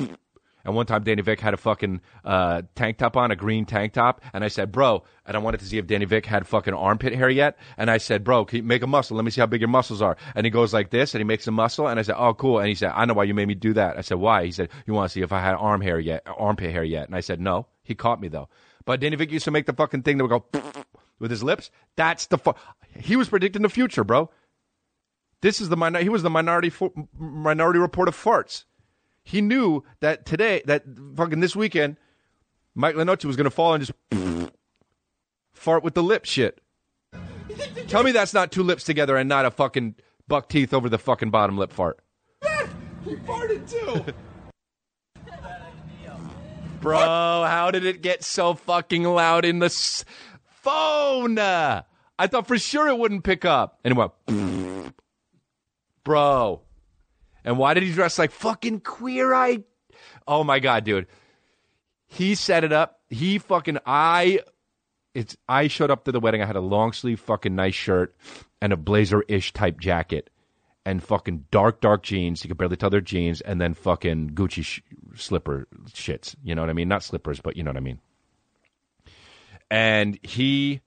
And 0.67 0.75
one 0.75 0.85
time, 0.85 1.03
Danny 1.03 1.21
Vick 1.21 1.39
had 1.39 1.53
a 1.53 1.57
fucking 1.57 2.01
uh, 2.25 2.63
tank 2.75 2.97
top 2.97 3.15
on, 3.15 3.31
a 3.31 3.37
green 3.37 3.65
tank 3.65 3.93
top, 3.93 4.21
and 4.33 4.43
I 4.43 4.49
said, 4.49 4.69
"Bro," 4.69 5.05
and 5.25 5.37
I 5.37 5.39
wanted 5.39 5.61
to 5.61 5.65
see 5.65 5.77
if 5.77 5.87
Danny 5.87 6.03
Vick 6.03 6.25
had 6.25 6.45
fucking 6.45 6.73
armpit 6.73 7.15
hair 7.15 7.29
yet. 7.29 7.57
And 7.77 7.89
I 7.89 7.97
said, 7.99 8.25
"Bro, 8.25 8.47
make 8.51 8.83
a 8.83 8.87
muscle? 8.87 9.15
Let 9.15 9.23
me 9.23 9.31
see 9.31 9.39
how 9.39 9.47
big 9.47 9.61
your 9.61 9.69
muscles 9.69 10.01
are." 10.01 10.17
And 10.35 10.45
he 10.45 10.49
goes 10.51 10.73
like 10.73 10.89
this, 10.89 11.13
and 11.15 11.21
he 11.21 11.23
makes 11.23 11.47
a 11.47 11.51
muscle, 11.51 11.87
and 11.87 11.97
I 11.97 12.03
said, 12.03 12.15
"Oh, 12.17 12.33
cool." 12.33 12.59
And 12.59 12.67
he 12.67 12.75
said, 12.75 12.91
"I 12.93 13.05
know 13.05 13.13
why 13.13 13.23
you 13.23 13.33
made 13.33 13.47
me 13.47 13.55
do 13.55 13.71
that." 13.73 13.97
I 13.97 14.01
said, 14.01 14.17
"Why?" 14.17 14.43
He 14.43 14.51
said, 14.51 14.67
"You 14.85 14.93
want 14.93 15.09
to 15.09 15.13
see 15.13 15.21
if 15.21 15.31
I 15.31 15.39
had 15.39 15.55
arm 15.55 15.79
hair 15.79 15.99
yet, 15.99 16.23
armpit 16.25 16.71
hair 16.71 16.83
yet?" 16.83 17.07
And 17.07 17.15
I 17.15 17.21
said, 17.21 17.39
"No." 17.39 17.67
He 17.81 17.95
caught 17.95 18.19
me 18.19 18.27
though. 18.27 18.49
But 18.83 18.99
Danny 18.99 19.15
Vick 19.15 19.31
used 19.31 19.45
to 19.45 19.51
make 19.51 19.67
the 19.67 19.73
fucking 19.73 20.03
thing 20.03 20.17
that 20.17 20.25
would 20.27 20.51
go 20.51 20.61
with 21.19 21.31
his 21.31 21.43
lips. 21.43 21.71
That's 21.95 22.25
the 22.27 22.39
he 22.93 23.15
was 23.15 23.29
predicting 23.29 23.61
the 23.61 23.69
future, 23.69 24.03
bro. 24.03 24.29
This 25.41 25.61
is 25.61 25.69
the 25.69 25.77
minor- 25.77 26.01
he 26.01 26.09
was 26.09 26.23
the 26.23 26.29
minority 26.29 26.69
fo- 26.69 27.07
minority 27.17 27.79
report 27.79 28.09
of 28.09 28.15
farts. 28.17 28.65
He 29.27 29.41
knew 29.41 29.83
that 29.99 30.25
today, 30.25 30.61
that 30.67 30.83
fucking 31.17 31.41
this 31.41 31.53
weekend, 31.53 31.97
Mike 32.75 32.95
Lenoci 32.95 33.25
was 33.25 33.35
going 33.35 33.43
to 33.43 33.49
fall 33.51 33.73
and 33.73 33.85
just 33.85 33.91
fart 35.53 35.83
with 35.83 35.95
the 35.95 36.01
lip 36.01 36.23
shit. 36.23 36.61
Tell 37.87 38.03
me 38.03 38.13
that's 38.13 38.33
not 38.33 38.53
two 38.53 38.63
lips 38.63 38.85
together 38.85 39.17
and 39.17 39.27
not 39.27 39.45
a 39.45 39.51
fucking 39.51 39.95
buck 40.29 40.47
teeth 40.47 40.73
over 40.73 40.87
the 40.87 40.97
fucking 40.97 41.29
bottom 41.29 41.57
lip 41.57 41.73
fart. 41.73 41.99
He 43.03 43.15
farted 43.15 43.69
too! 43.69 44.13
Bro, 46.79 46.97
how 47.49 47.69
did 47.71 47.83
it 47.85 48.01
get 48.01 48.23
so 48.23 48.53
fucking 48.53 49.03
loud 49.03 49.43
in 49.43 49.59
the 49.59 49.65
s- 49.65 50.05
phone? 50.45 51.37
I 51.37 51.83
thought 52.27 52.47
for 52.47 52.57
sure 52.57 52.87
it 52.87 52.97
wouldn't 52.97 53.25
pick 53.25 53.43
up. 53.43 53.79
And 53.83 53.91
it 53.91 53.97
went, 53.97 54.93
bro. 56.05 56.61
And 57.47 57.57
why 57.57 57.73
did 57.73 57.83
he 57.83 57.93
dress 57.93 58.19
like 58.19 58.31
fucking 58.31 58.81
queer 58.81 59.33
eye? 59.33 59.63
Oh 60.27 60.43
my 60.43 60.59
God, 60.59 60.83
dude. 60.83 61.07
He 62.05 62.35
set 62.35 62.65
it 62.65 62.73
up. 62.73 62.99
He 63.09 63.37
fucking, 63.37 63.77
I, 63.85 64.41
it's 65.13 65.37
I 65.47 65.69
showed 65.69 65.89
up 65.89 66.03
to 66.03 66.11
the 66.11 66.19
wedding. 66.19 66.41
I 66.41 66.45
had 66.45 66.57
a 66.57 66.61
long 66.61 66.91
sleeve 66.91 67.21
fucking 67.21 67.55
nice 67.55 67.73
shirt 67.73 68.13
and 68.61 68.73
a 68.73 68.77
blazer 68.77 69.23
ish 69.29 69.53
type 69.53 69.79
jacket 69.79 70.29
and 70.85 71.01
fucking 71.01 71.45
dark 71.49 71.79
dark 71.79 72.03
jeans. 72.03 72.43
You 72.43 72.49
could 72.49 72.57
barely 72.57 72.75
tell 72.75 72.89
they're 72.89 72.99
jeans, 72.99 73.39
and 73.39 73.61
then 73.61 73.73
fucking 73.73 74.31
Gucci 74.31 74.65
sh- 74.65 74.81
slipper 75.15 75.69
shits. 75.91 76.35
You 76.43 76.53
know 76.53 76.63
what 76.63 76.69
I 76.69 76.73
mean? 76.73 76.89
Not 76.89 77.01
slippers, 77.01 77.39
but 77.39 77.55
you 77.55 77.63
know 77.63 77.69
what 77.69 77.77
I 77.77 77.81
mean. 77.81 77.99
And 79.71 80.19
he 80.21 80.81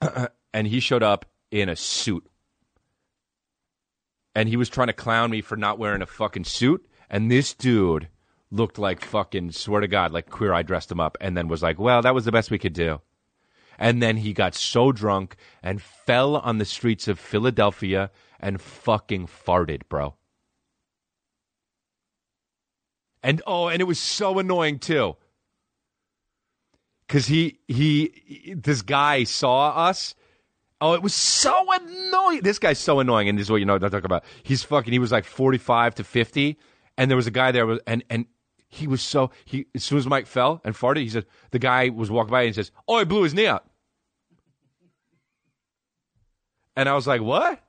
and 0.52 0.66
he 0.66 0.80
showed 0.80 1.02
up 1.02 1.24
in 1.50 1.70
a 1.70 1.76
suit. 1.76 2.26
And 4.36 4.50
he 4.50 4.58
was 4.58 4.68
trying 4.68 4.88
to 4.88 4.92
clown 4.92 5.30
me 5.30 5.40
for 5.40 5.56
not 5.56 5.78
wearing 5.78 6.02
a 6.02 6.06
fucking 6.06 6.44
suit. 6.44 6.86
And 7.08 7.30
this 7.30 7.54
dude 7.54 8.08
looked 8.50 8.78
like 8.78 9.02
fucking, 9.02 9.52
swear 9.52 9.80
to 9.80 9.88
God, 9.88 10.12
like 10.12 10.28
Queer 10.28 10.52
Eye 10.52 10.62
dressed 10.62 10.92
him 10.92 11.00
up 11.00 11.16
and 11.22 11.34
then 11.34 11.48
was 11.48 11.62
like, 11.62 11.78
well, 11.78 12.02
that 12.02 12.14
was 12.14 12.26
the 12.26 12.32
best 12.32 12.50
we 12.50 12.58
could 12.58 12.74
do. 12.74 13.00
And 13.78 14.02
then 14.02 14.18
he 14.18 14.34
got 14.34 14.54
so 14.54 14.92
drunk 14.92 15.36
and 15.62 15.80
fell 15.80 16.36
on 16.36 16.58
the 16.58 16.66
streets 16.66 17.08
of 17.08 17.18
Philadelphia 17.18 18.10
and 18.38 18.60
fucking 18.60 19.26
farted, 19.26 19.82
bro. 19.88 20.16
And 23.22 23.40
oh, 23.46 23.68
and 23.68 23.80
it 23.80 23.86
was 23.86 23.98
so 23.98 24.38
annoying 24.38 24.80
too. 24.80 25.16
Cause 27.08 27.26
he 27.26 27.60
he 27.68 28.54
this 28.54 28.82
guy 28.82 29.24
saw 29.24 29.70
us. 29.70 30.14
Oh, 30.80 30.92
it 30.92 31.02
was 31.02 31.14
so 31.14 31.72
annoying. 31.72 32.40
This 32.42 32.58
guy's 32.58 32.78
so 32.78 33.00
annoying, 33.00 33.28
and 33.28 33.38
this 33.38 33.46
is 33.46 33.50
what 33.50 33.56
you 33.56 33.64
know 33.64 33.72
what 33.74 33.84
I'm 33.84 33.90
talking 33.90 34.04
about. 34.04 34.24
He's 34.42 34.62
fucking 34.62 34.92
he 34.92 34.98
was 34.98 35.12
like 35.12 35.24
forty 35.24 35.58
five 35.58 35.94
to 35.96 36.04
fifty, 36.04 36.58
and 36.98 37.10
there 37.10 37.16
was 37.16 37.26
a 37.26 37.30
guy 37.30 37.50
there 37.52 37.78
and 37.86 38.04
and 38.10 38.26
he 38.68 38.86
was 38.86 39.02
so 39.02 39.30
he 39.44 39.66
as 39.74 39.84
soon 39.84 39.98
as 39.98 40.06
Mike 40.06 40.26
fell 40.26 40.60
and 40.64 40.74
farted, 40.74 40.98
he 40.98 41.08
said 41.08 41.26
the 41.50 41.58
guy 41.58 41.88
was 41.88 42.10
walking 42.10 42.30
by 42.30 42.42
and 42.42 42.48
he 42.48 42.52
says, 42.52 42.70
Oh, 42.86 42.98
he 42.98 43.04
blew 43.04 43.22
his 43.22 43.34
knee 43.34 43.46
out. 43.46 43.64
And 46.74 46.88
I 46.88 46.94
was 46.94 47.06
like, 47.06 47.22
What? 47.22 47.62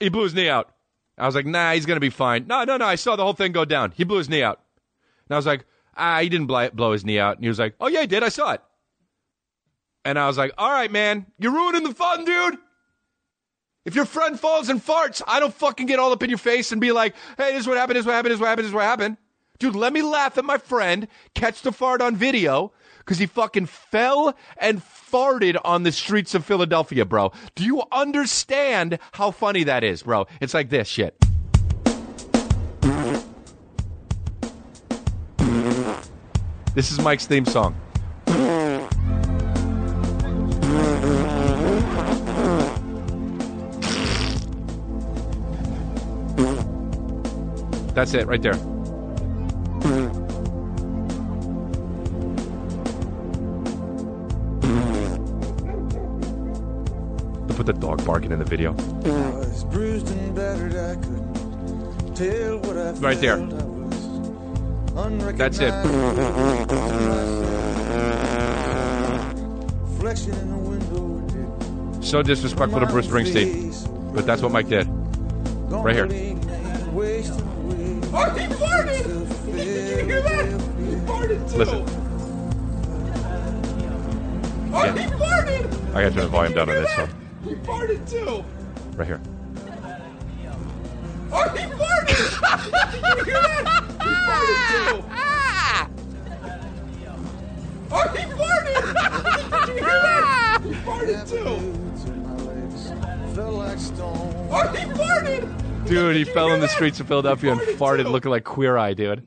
He 0.00 0.08
blew 0.08 0.22
his 0.22 0.34
knee 0.34 0.48
out. 0.48 0.70
I 1.16 1.26
was 1.26 1.34
like, 1.34 1.46
nah, 1.46 1.72
he's 1.72 1.86
gonna 1.86 2.00
be 2.00 2.10
fine. 2.10 2.46
No, 2.46 2.64
no, 2.64 2.76
no. 2.76 2.86
I 2.86 2.96
saw 2.96 3.16
the 3.16 3.22
whole 3.22 3.32
thing 3.34 3.52
go 3.52 3.64
down. 3.64 3.92
He 3.92 4.04
blew 4.04 4.18
his 4.18 4.28
knee 4.28 4.42
out. 4.42 4.60
And 5.28 5.34
I 5.34 5.38
was 5.38 5.46
like, 5.46 5.64
ah, 5.96 6.20
he 6.20 6.28
didn't 6.28 6.46
blow 6.46 6.92
his 6.92 7.04
knee 7.04 7.18
out. 7.18 7.36
And 7.36 7.44
he 7.44 7.48
was 7.48 7.58
like, 7.58 7.74
oh 7.80 7.86
yeah, 7.86 8.00
he 8.00 8.06
did. 8.06 8.22
I 8.22 8.28
saw 8.28 8.52
it. 8.52 8.62
And 10.04 10.18
I 10.18 10.26
was 10.26 10.36
like, 10.36 10.52
all 10.58 10.70
right, 10.70 10.90
man, 10.90 11.26
you're 11.38 11.52
ruining 11.52 11.82
the 11.82 11.94
fun, 11.94 12.24
dude. 12.24 12.58
If 13.84 13.94
your 13.94 14.04
friend 14.04 14.38
falls 14.38 14.68
and 14.68 14.84
farts, 14.84 15.22
I 15.26 15.40
don't 15.40 15.52
fucking 15.52 15.86
get 15.86 15.98
all 15.98 16.12
up 16.12 16.22
in 16.22 16.30
your 16.30 16.38
face 16.38 16.72
and 16.72 16.80
be 16.80 16.92
like, 16.92 17.14
hey, 17.36 17.52
this 17.52 17.60
is 17.60 17.66
what 17.66 17.76
happened, 17.76 17.96
this 17.96 18.02
is 18.02 18.06
what 18.06 18.14
happened, 18.14 18.32
this 18.32 18.38
is 18.38 18.40
what 18.40 18.48
happened, 18.48 18.64
this 18.64 18.70
is 18.70 18.74
what 18.74 18.84
happened. 18.84 19.16
Dude, 19.58 19.76
let 19.76 19.92
me 19.92 20.02
laugh 20.02 20.36
at 20.36 20.44
my 20.44 20.58
friend, 20.58 21.06
catch 21.34 21.62
the 21.62 21.70
fart 21.70 22.02
on 22.02 22.16
video, 22.16 22.72
because 22.98 23.18
he 23.18 23.26
fucking 23.26 23.66
fell 23.66 24.34
and 24.56 24.82
farted 24.82 25.56
on 25.64 25.84
the 25.84 25.92
streets 25.92 26.34
of 26.34 26.44
Philadelphia, 26.44 27.04
bro. 27.04 27.32
Do 27.54 27.64
you 27.64 27.82
understand 27.92 28.98
how 29.12 29.30
funny 29.30 29.64
that 29.64 29.84
is, 29.84 30.02
bro? 30.02 30.26
It's 30.40 30.54
like 30.54 30.70
this 30.70 30.88
shit. 30.88 31.16
This 36.74 36.90
is 36.90 36.98
Mike's 36.98 37.26
theme 37.26 37.44
song. 37.44 37.76
That's 47.94 48.12
it 48.14 48.26
right 48.26 48.42
there. 48.42 48.54
To 57.44 57.54
put 57.54 57.66
the 57.66 57.72
dog 57.72 58.04
barking 58.04 58.32
in 58.32 58.40
the 58.40 58.44
video. 58.44 58.72
Right 63.00 63.20
there. 63.20 63.38
That's 65.32 65.58
it. 65.60 65.72
So 72.04 72.22
disrespectful 72.22 72.80
to 72.80 72.86
Bruce 72.86 73.06
Springsteen. 73.06 73.72
But 74.14 74.26
that's 74.26 74.42
what 74.42 74.50
Mike 74.52 74.68
did. 74.68 74.88
Right 75.70 75.94
here. 75.94 76.08
Wasting. 78.14 78.16
Oh, 78.16 78.30
he 78.30 78.46
farted! 78.54 79.04
Did 79.46 79.98
you 79.98 80.04
hear 80.04 80.22
that? 80.22 80.46
He 80.46 80.94
farted 81.06 81.40
too! 81.50 81.58
Listen. 81.58 81.82
Oh, 84.72 84.84
Yeah. 84.84 84.92
he 84.92 85.04
farted! 85.10 85.64
I 85.94 86.02
gotta 86.02 86.10
turn 86.14 86.22
the 86.22 86.28
volume 86.28 86.54
down 86.54 86.68
on 86.68 86.74
this 86.76 86.92
hear 86.92 87.06
one. 87.06 87.14
He 87.44 87.54
farted 87.56 88.08
too! 88.10 88.44
Right 88.96 89.06
here. 89.08 89.20
Oh, 91.32 91.48
he 91.48 91.64
farted! 91.66 92.22
Did 93.02 93.16
you 93.18 93.24
hear 93.24 93.42
that? 93.42 93.66
He 94.00 94.10
farted 94.28 94.60
too! 94.70 94.96
Oh, 97.90 98.08
he 98.08 98.22
farted! 98.34 98.80
Did 99.66 99.68
you 99.68 99.74
hear 99.74 99.98
that? 100.02 100.60
He 100.64 100.70
farted 100.72 101.22
too! 101.28 101.44
Boots 101.44 102.04
on 102.06 102.16
my 102.22 102.34
legs 102.44 102.82
Felt 103.34 103.54
like 103.54 103.78
stone. 103.78 104.48
Oh, 104.52 104.68
he 104.68 104.84
farted! 104.92 105.63
Dude, 105.86 106.16
he 106.16 106.24
fell 106.24 106.50
in 106.52 106.60
the 106.60 106.68
streets 106.68 106.98
of 107.00 107.08
Philadelphia 107.08 107.52
and 107.52 107.60
farted 107.60 108.10
looking 108.10 108.30
like 108.30 108.44
Queer 108.44 108.76
Eye, 108.78 108.94
dude. 108.94 109.26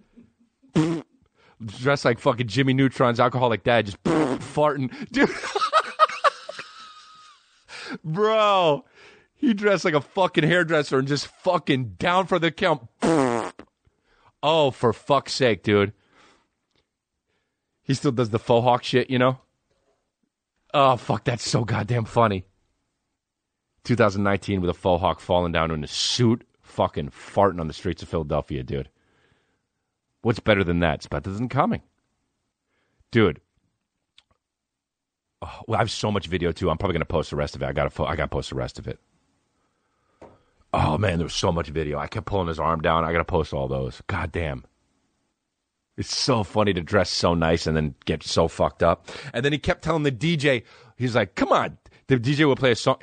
Dressed 1.63 2.03
like 2.05 2.19
fucking 2.19 2.47
Jimmy 2.47 2.73
Neutron's 2.73 3.19
alcoholic 3.19 3.63
dad, 3.63 3.85
just 3.85 4.03
farting. 4.03 4.91
Dude. 5.11 5.29
Bro, 8.03 8.85
he 9.35 9.53
dressed 9.53 9.85
like 9.85 9.93
a 9.93 10.01
fucking 10.01 10.43
hairdresser 10.43 10.97
and 10.99 11.07
just 11.07 11.27
fucking 11.27 11.95
down 11.99 12.25
for 12.25 12.39
the 12.39 12.51
count. 12.51 12.87
Oh, 14.43 14.71
for 14.71 14.93
fuck's 14.93 15.33
sake, 15.33 15.63
dude. 15.63 15.93
He 17.83 17.93
still 17.93 18.11
does 18.11 18.29
the 18.31 18.39
faux 18.39 18.63
hawk 18.63 18.83
shit, 18.83 19.09
you 19.09 19.19
know? 19.19 19.39
Oh, 20.73 20.97
fuck, 20.97 21.23
that's 21.23 21.47
so 21.47 21.63
goddamn 21.63 22.05
funny. 22.05 22.45
2019 23.85 24.59
with 24.61 24.69
a 24.69 24.73
faux 24.73 25.01
hawk 25.01 25.19
falling 25.19 25.53
down 25.53 25.71
in 25.71 25.83
a 25.83 25.87
suit, 25.87 26.45
fucking 26.77 27.09
farting 27.09 27.59
on 27.59 27.67
the 27.67 27.73
streets 27.73 28.03
of 28.03 28.07
Philadelphia, 28.07 28.61
dude. 28.61 28.87
What's 30.21 30.39
better 30.39 30.63
than 30.63 30.79
that? 30.79 30.95
It's 30.95 31.07
better 31.07 31.31
than 31.31 31.49
coming. 31.49 31.81
Dude. 33.11 33.41
Oh, 35.41 35.61
well, 35.67 35.77
I 35.77 35.81
have 35.81 35.89
so 35.89 36.11
much 36.11 36.27
video 36.27 36.51
too. 36.51 36.69
I'm 36.69 36.77
probably 36.77 36.93
gonna 36.93 37.05
post 37.05 37.31
the 37.31 37.35
rest 37.35 37.55
of 37.55 37.63
it. 37.63 37.65
I 37.65 37.73
gotta, 37.73 38.03
I 38.03 38.15
gotta 38.15 38.27
post 38.27 38.51
the 38.51 38.55
rest 38.55 38.77
of 38.77 38.87
it. 38.87 38.99
Oh 40.71 40.99
man, 40.99 41.17
there 41.17 41.25
was 41.25 41.33
so 41.33 41.51
much 41.51 41.69
video. 41.69 41.97
I 41.97 42.05
kept 42.07 42.27
pulling 42.27 42.47
his 42.47 42.59
arm 42.59 42.81
down. 42.81 43.03
I 43.03 43.11
gotta 43.11 43.25
post 43.25 43.53
all 43.53 43.67
those. 43.67 44.01
God 44.05 44.31
damn. 44.31 44.63
It's 45.97 46.15
so 46.15 46.43
funny 46.43 46.73
to 46.73 46.81
dress 46.81 47.09
so 47.09 47.33
nice 47.33 47.65
and 47.65 47.75
then 47.75 47.95
get 48.05 48.21
so 48.21 48.47
fucked 48.47 48.83
up. 48.83 49.07
And 49.33 49.43
then 49.43 49.51
he 49.51 49.57
kept 49.57 49.83
telling 49.83 50.03
the 50.03 50.11
DJ, 50.11 50.63
he's 50.95 51.15
like, 51.15 51.33
"Come 51.33 51.51
on." 51.51 51.79
The 52.05 52.17
DJ 52.17 52.47
would 52.47 52.59
play 52.59 52.71
a 52.71 52.75
song. 52.75 52.97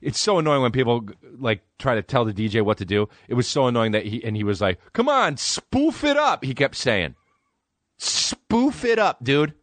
It's 0.00 0.18
so 0.18 0.38
annoying 0.38 0.62
when 0.62 0.72
people 0.72 1.08
like 1.38 1.62
try 1.78 1.94
to 1.94 2.02
tell 2.02 2.24
the 2.24 2.32
DJ 2.32 2.62
what 2.62 2.78
to 2.78 2.84
do. 2.84 3.08
It 3.28 3.34
was 3.34 3.48
so 3.48 3.66
annoying 3.66 3.92
that 3.92 4.06
he 4.06 4.22
and 4.24 4.36
he 4.36 4.44
was 4.44 4.60
like, 4.60 4.78
"Come 4.92 5.08
on, 5.08 5.36
spoof 5.36 6.04
it 6.04 6.16
up." 6.16 6.44
He 6.44 6.54
kept 6.54 6.76
saying, 6.76 7.14
"Spoof 7.98 8.84
it 8.84 8.98
up, 8.98 9.24
dude." 9.24 9.54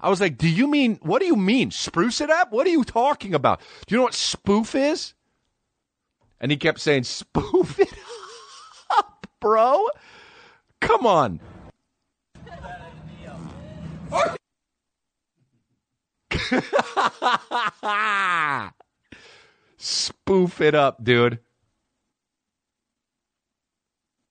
I 0.00 0.08
was 0.08 0.20
like, 0.20 0.38
"Do 0.38 0.48
you 0.48 0.66
mean 0.66 0.98
what 1.02 1.20
do 1.20 1.26
you 1.26 1.36
mean? 1.36 1.70
Spruce 1.70 2.20
it 2.20 2.30
up? 2.30 2.52
What 2.52 2.66
are 2.66 2.70
you 2.70 2.84
talking 2.84 3.34
about? 3.34 3.60
Do 3.86 3.94
you 3.94 3.98
know 3.98 4.04
what 4.04 4.14
spoof 4.14 4.74
is?" 4.74 5.14
And 6.40 6.50
he 6.50 6.56
kept 6.56 6.80
saying, 6.80 7.04
"Spoof 7.04 7.78
it 7.78 7.92
up, 8.96 9.26
bro." 9.40 9.88
Come 10.80 11.06
on. 11.06 11.40
Spoof 19.86 20.60
it 20.60 20.74
up, 20.74 21.04
dude. 21.04 21.38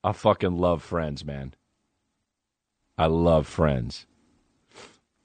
I 0.03 0.11
fucking 0.11 0.57
love 0.57 0.83
Friends, 0.83 1.23
man. 1.23 1.53
I 2.97 3.05
love 3.05 3.47
Friends. 3.47 4.05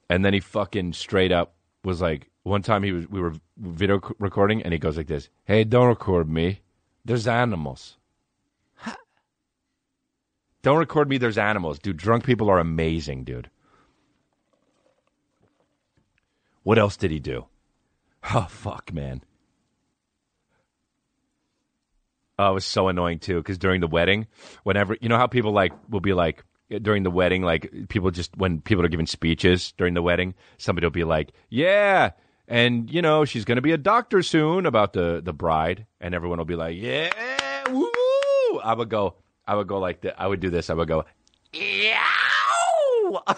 And 0.08 0.24
then 0.24 0.32
he 0.32 0.38
fucking 0.38 0.92
straight 0.92 1.32
up 1.32 1.54
was 1.82 2.00
like, 2.00 2.30
one 2.44 2.62
time 2.62 2.84
he 2.84 2.92
was 2.92 3.08
we 3.08 3.20
were 3.20 3.34
video 3.58 4.00
recording, 4.20 4.62
and 4.62 4.72
he 4.72 4.78
goes 4.78 4.96
like 4.96 5.08
this: 5.08 5.28
"Hey, 5.46 5.64
don't 5.64 5.88
record 5.88 6.28
me. 6.28 6.60
There's 7.04 7.26
animals." 7.26 7.96
Don't 10.62 10.78
record 10.78 11.08
me. 11.08 11.18
There's 11.18 11.38
animals, 11.38 11.80
dude. 11.80 11.96
Drunk 11.96 12.22
people 12.22 12.48
are 12.48 12.60
amazing, 12.60 13.24
dude. 13.24 13.50
What 16.62 16.78
else 16.78 16.96
did 16.96 17.10
he 17.10 17.18
do? 17.18 17.46
Oh 18.34 18.46
fuck, 18.48 18.92
man. 18.92 19.22
Oh, 22.40 22.52
it 22.52 22.54
was 22.54 22.64
so 22.64 22.88
annoying 22.88 23.18
too 23.18 23.36
because 23.36 23.58
during 23.58 23.82
the 23.82 23.86
wedding, 23.86 24.26
whenever 24.62 24.96
you 24.98 25.10
know 25.10 25.18
how 25.18 25.26
people 25.26 25.52
like 25.52 25.74
will 25.90 26.00
be 26.00 26.14
like 26.14 26.42
during 26.80 27.02
the 27.02 27.10
wedding, 27.10 27.42
like 27.42 27.70
people 27.90 28.10
just 28.10 28.34
when 28.34 28.62
people 28.62 28.82
are 28.82 28.88
giving 28.88 29.06
speeches 29.06 29.74
during 29.76 29.92
the 29.92 30.00
wedding, 30.00 30.32
somebody 30.56 30.86
will 30.86 30.90
be 30.90 31.04
like, 31.04 31.32
"Yeah, 31.50 32.12
and 32.48 32.90
you 32.90 33.02
know 33.02 33.26
she's 33.26 33.44
going 33.44 33.56
to 33.56 33.62
be 33.62 33.72
a 33.72 33.76
doctor 33.76 34.22
soon 34.22 34.64
about 34.64 34.94
the 34.94 35.20
the 35.22 35.34
bride, 35.34 35.84
and 36.00 36.14
everyone 36.14 36.38
will 36.38 36.46
be 36.46 36.56
like, 36.56 36.78
"Yeah, 36.78 37.10
woo!" 37.68 38.58
I 38.64 38.72
would 38.74 38.88
go, 38.88 39.16
I 39.46 39.54
would 39.54 39.68
go 39.68 39.78
like 39.78 40.00
that. 40.00 40.18
I 40.18 40.26
would 40.26 40.40
do 40.40 40.48
this. 40.48 40.70
I 40.70 40.74
would 40.74 40.88
go, 40.88 41.04
"Yeah." 41.52 42.02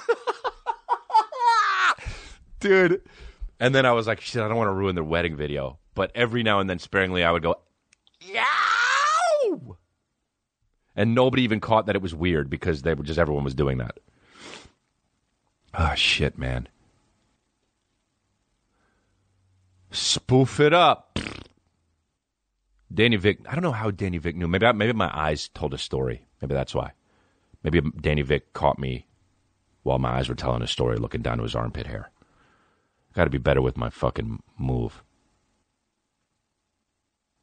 dude. 2.61 3.02
And 3.59 3.75
then 3.75 3.85
I 3.85 3.92
was 3.92 4.06
like, 4.06 4.21
shit, 4.21 4.42
I 4.42 4.49
don't 4.49 4.56
want 4.56 4.68
to 4.68 4.73
ruin 4.73 4.94
their 4.94 5.02
wedding 5.02 5.37
video. 5.37 5.78
But 5.94 6.12
every 6.14 6.42
now 6.42 6.61
and 6.61 6.71
then, 6.71 6.78
sparingly, 6.78 7.25
I 7.25 7.30
would 7.30 7.42
go, 7.42 7.56
yow! 8.21 8.44
And 10.94 11.14
nobody 11.14 11.42
even 11.42 11.61
caught 11.61 11.87
that 11.87 11.96
it 11.96 12.02
was 12.02 12.14
weird 12.14 12.50
because 12.50 12.82
they 12.82 12.94
were 12.94 13.04
just 13.04 13.18
everyone 13.18 13.44
was 13.44 13.54
doing 13.54 13.78
that. 13.78 13.99
Oh 15.75 15.94
shit, 15.94 16.37
man. 16.37 16.68
Spoof 19.90 20.61
it 20.61 20.72
up. 20.72 21.18
Danny 22.92 23.16
Vick. 23.16 23.38
I 23.49 23.54
don't 23.54 23.62
know 23.62 23.72
how 23.72 23.90
Danny 23.90 24.18
Vick 24.18 24.37
knew. 24.37 24.49
Maybe 24.49 24.66
I, 24.66 24.72
maybe 24.72 24.92
my 24.92 25.11
eyes 25.12 25.49
told 25.49 25.72
a 25.72 25.78
story. 25.78 26.26
Maybe 26.40 26.54
that's 26.54 26.75
why. 26.75 26.92
Maybe 27.62 27.80
Danny 28.00 28.22
Vick 28.22 28.52
caught 28.52 28.78
me 28.78 29.06
while 29.82 29.99
my 29.99 30.18
eyes 30.18 30.28
were 30.28 30.34
telling 30.34 30.62
a 30.62 30.66
story, 30.66 30.96
looking 30.96 31.22
down 31.22 31.38
to 31.38 31.42
his 31.42 31.54
armpit 31.54 31.87
hair. 31.87 32.11
Got 33.14 33.25
to 33.25 33.30
be 33.30 33.38
better 33.38 33.62
with 33.62 33.76
my 33.76 33.90
fucking 33.90 34.42
move. 34.58 35.02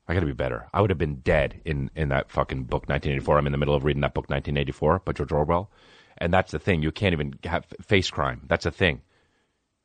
I 0.09 0.15
got 0.15 0.21
to 0.21 0.25
be 0.25 0.33
better. 0.33 0.67
I 0.73 0.81
would 0.81 0.89
have 0.89 0.97
been 0.97 1.17
dead 1.17 1.61
in 1.65 1.91
in 1.95 2.09
that 2.09 2.31
fucking 2.31 2.63
book 2.63 2.89
1984. 2.89 3.37
I'm 3.37 3.45
in 3.45 3.51
the 3.51 3.59
middle 3.59 3.75
of 3.75 3.83
reading 3.85 4.01
that 4.01 4.15
book 4.15 4.27
1984 4.27 5.03
by 5.05 5.11
George 5.11 5.31
Orwell, 5.31 5.71
and 6.17 6.33
that's 6.33 6.51
the 6.51 6.57
thing. 6.57 6.81
You 6.81 6.91
can't 6.91 7.13
even 7.13 7.35
have 7.43 7.67
face 7.79 8.09
crime. 8.09 8.41
That's 8.47 8.65
a 8.65 8.71
thing. 8.71 9.01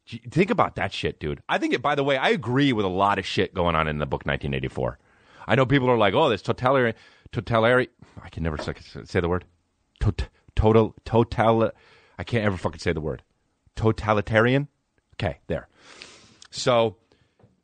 Think 0.07 0.49
about 0.51 0.77
that 0.77 0.95
shit, 0.95 1.21
dude. 1.21 1.43
I 1.47 1.59
think 1.59 1.75
it. 1.75 1.83
By 1.83 1.95
the 1.95 2.03
way, 2.03 2.17
I 2.17 2.31
agree 2.31 2.73
with 2.73 2.87
a 2.87 2.89
lot 2.89 3.19
of 3.19 3.27
shit 3.27 3.53
going 3.53 3.77
on 3.77 3.87
in 3.87 3.99
the 3.99 4.07
book 4.07 4.25
1984. 4.25 4.99
I 5.47 5.57
know 5.57 5.67
people 5.67 5.91
are 5.91 5.99
like, 5.99 6.15
"Oh, 6.15 6.31
this 6.31 6.41
totalitarian, 6.41 6.97
totalitarian." 7.31 7.91
I 8.23 8.31
can 8.31 8.43
never 8.43 8.57
say, 8.57 9.21
the 9.21 9.29
word. 9.29 9.45
Tot, 10.01 10.29
total, 10.57 10.95
total. 11.05 11.71
I 12.19 12.25
can't 12.25 12.47
ever 12.47 12.57
fucking 12.57 12.81
say 12.81 12.95
the 12.95 13.01
word. 13.03 13.23
Totalitarian. 13.77 14.69
Okay, 15.17 15.41
there. 15.49 15.69
So, 16.51 16.97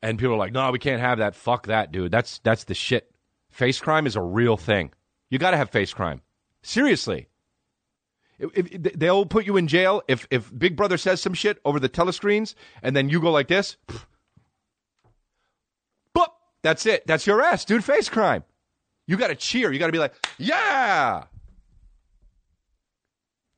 and 0.02 0.18
people 0.18 0.34
are 0.34 0.38
like, 0.38 0.52
"No, 0.52 0.70
we 0.70 0.78
can't 0.78 1.00
have 1.00 1.18
that. 1.18 1.34
Fuck 1.34 1.66
that, 1.66 1.92
dude. 1.92 2.10
That's 2.10 2.38
that's 2.40 2.64
the 2.64 2.74
shit. 2.74 3.10
Face 3.50 3.80
crime 3.80 4.06
is 4.06 4.16
a 4.16 4.22
real 4.22 4.56
thing. 4.56 4.92
You 5.30 5.38
got 5.38 5.50
to 5.52 5.56
have 5.56 5.70
face 5.70 5.92
crime. 5.92 6.22
Seriously. 6.62 7.28
If, 8.38 8.72
if- 8.72 8.98
they'll 8.98 9.26
put 9.26 9.46
you 9.46 9.56
in 9.56 9.66
jail 9.68 10.02
if 10.08 10.26
if 10.30 10.50
Big 10.56 10.76
Brother 10.76 10.96
says 10.96 11.20
some 11.20 11.34
shit 11.34 11.58
over 11.64 11.78
the 11.80 11.88
telescreens, 11.88 12.54
and 12.82 12.94
then 12.96 13.08
you 13.08 13.20
go 13.20 13.30
like 13.30 13.48
this. 13.48 13.76
Boop. 16.16 16.28
That's 16.62 16.86
it. 16.86 17.06
That's 17.06 17.26
your 17.26 17.42
ass, 17.42 17.64
dude. 17.64 17.84
Face 17.84 18.08
crime. 18.08 18.44
You 19.06 19.16
got 19.16 19.28
to 19.28 19.34
cheer. 19.34 19.72
You 19.72 19.78
got 19.78 19.86
to 19.86 19.92
be 19.92 19.98
like, 19.98 20.14
yeah. 20.38 21.24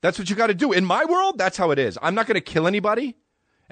That's 0.01 0.19
what 0.19 0.31
you 0.31 0.37
got 0.37 0.47
to 0.49 0.55
do. 0.55 0.73
In 0.73 0.85
my 0.85 1.05
world, 1.05 1.37
that's 1.39 1.57
how 1.57 1.71
it 1.73 1.79
is. 1.79 1.99
I'm 2.01 2.15
not 2.15 2.27
going 2.27 2.35
to 2.37 2.41
kill 2.41 2.67
anybody. 2.67 3.17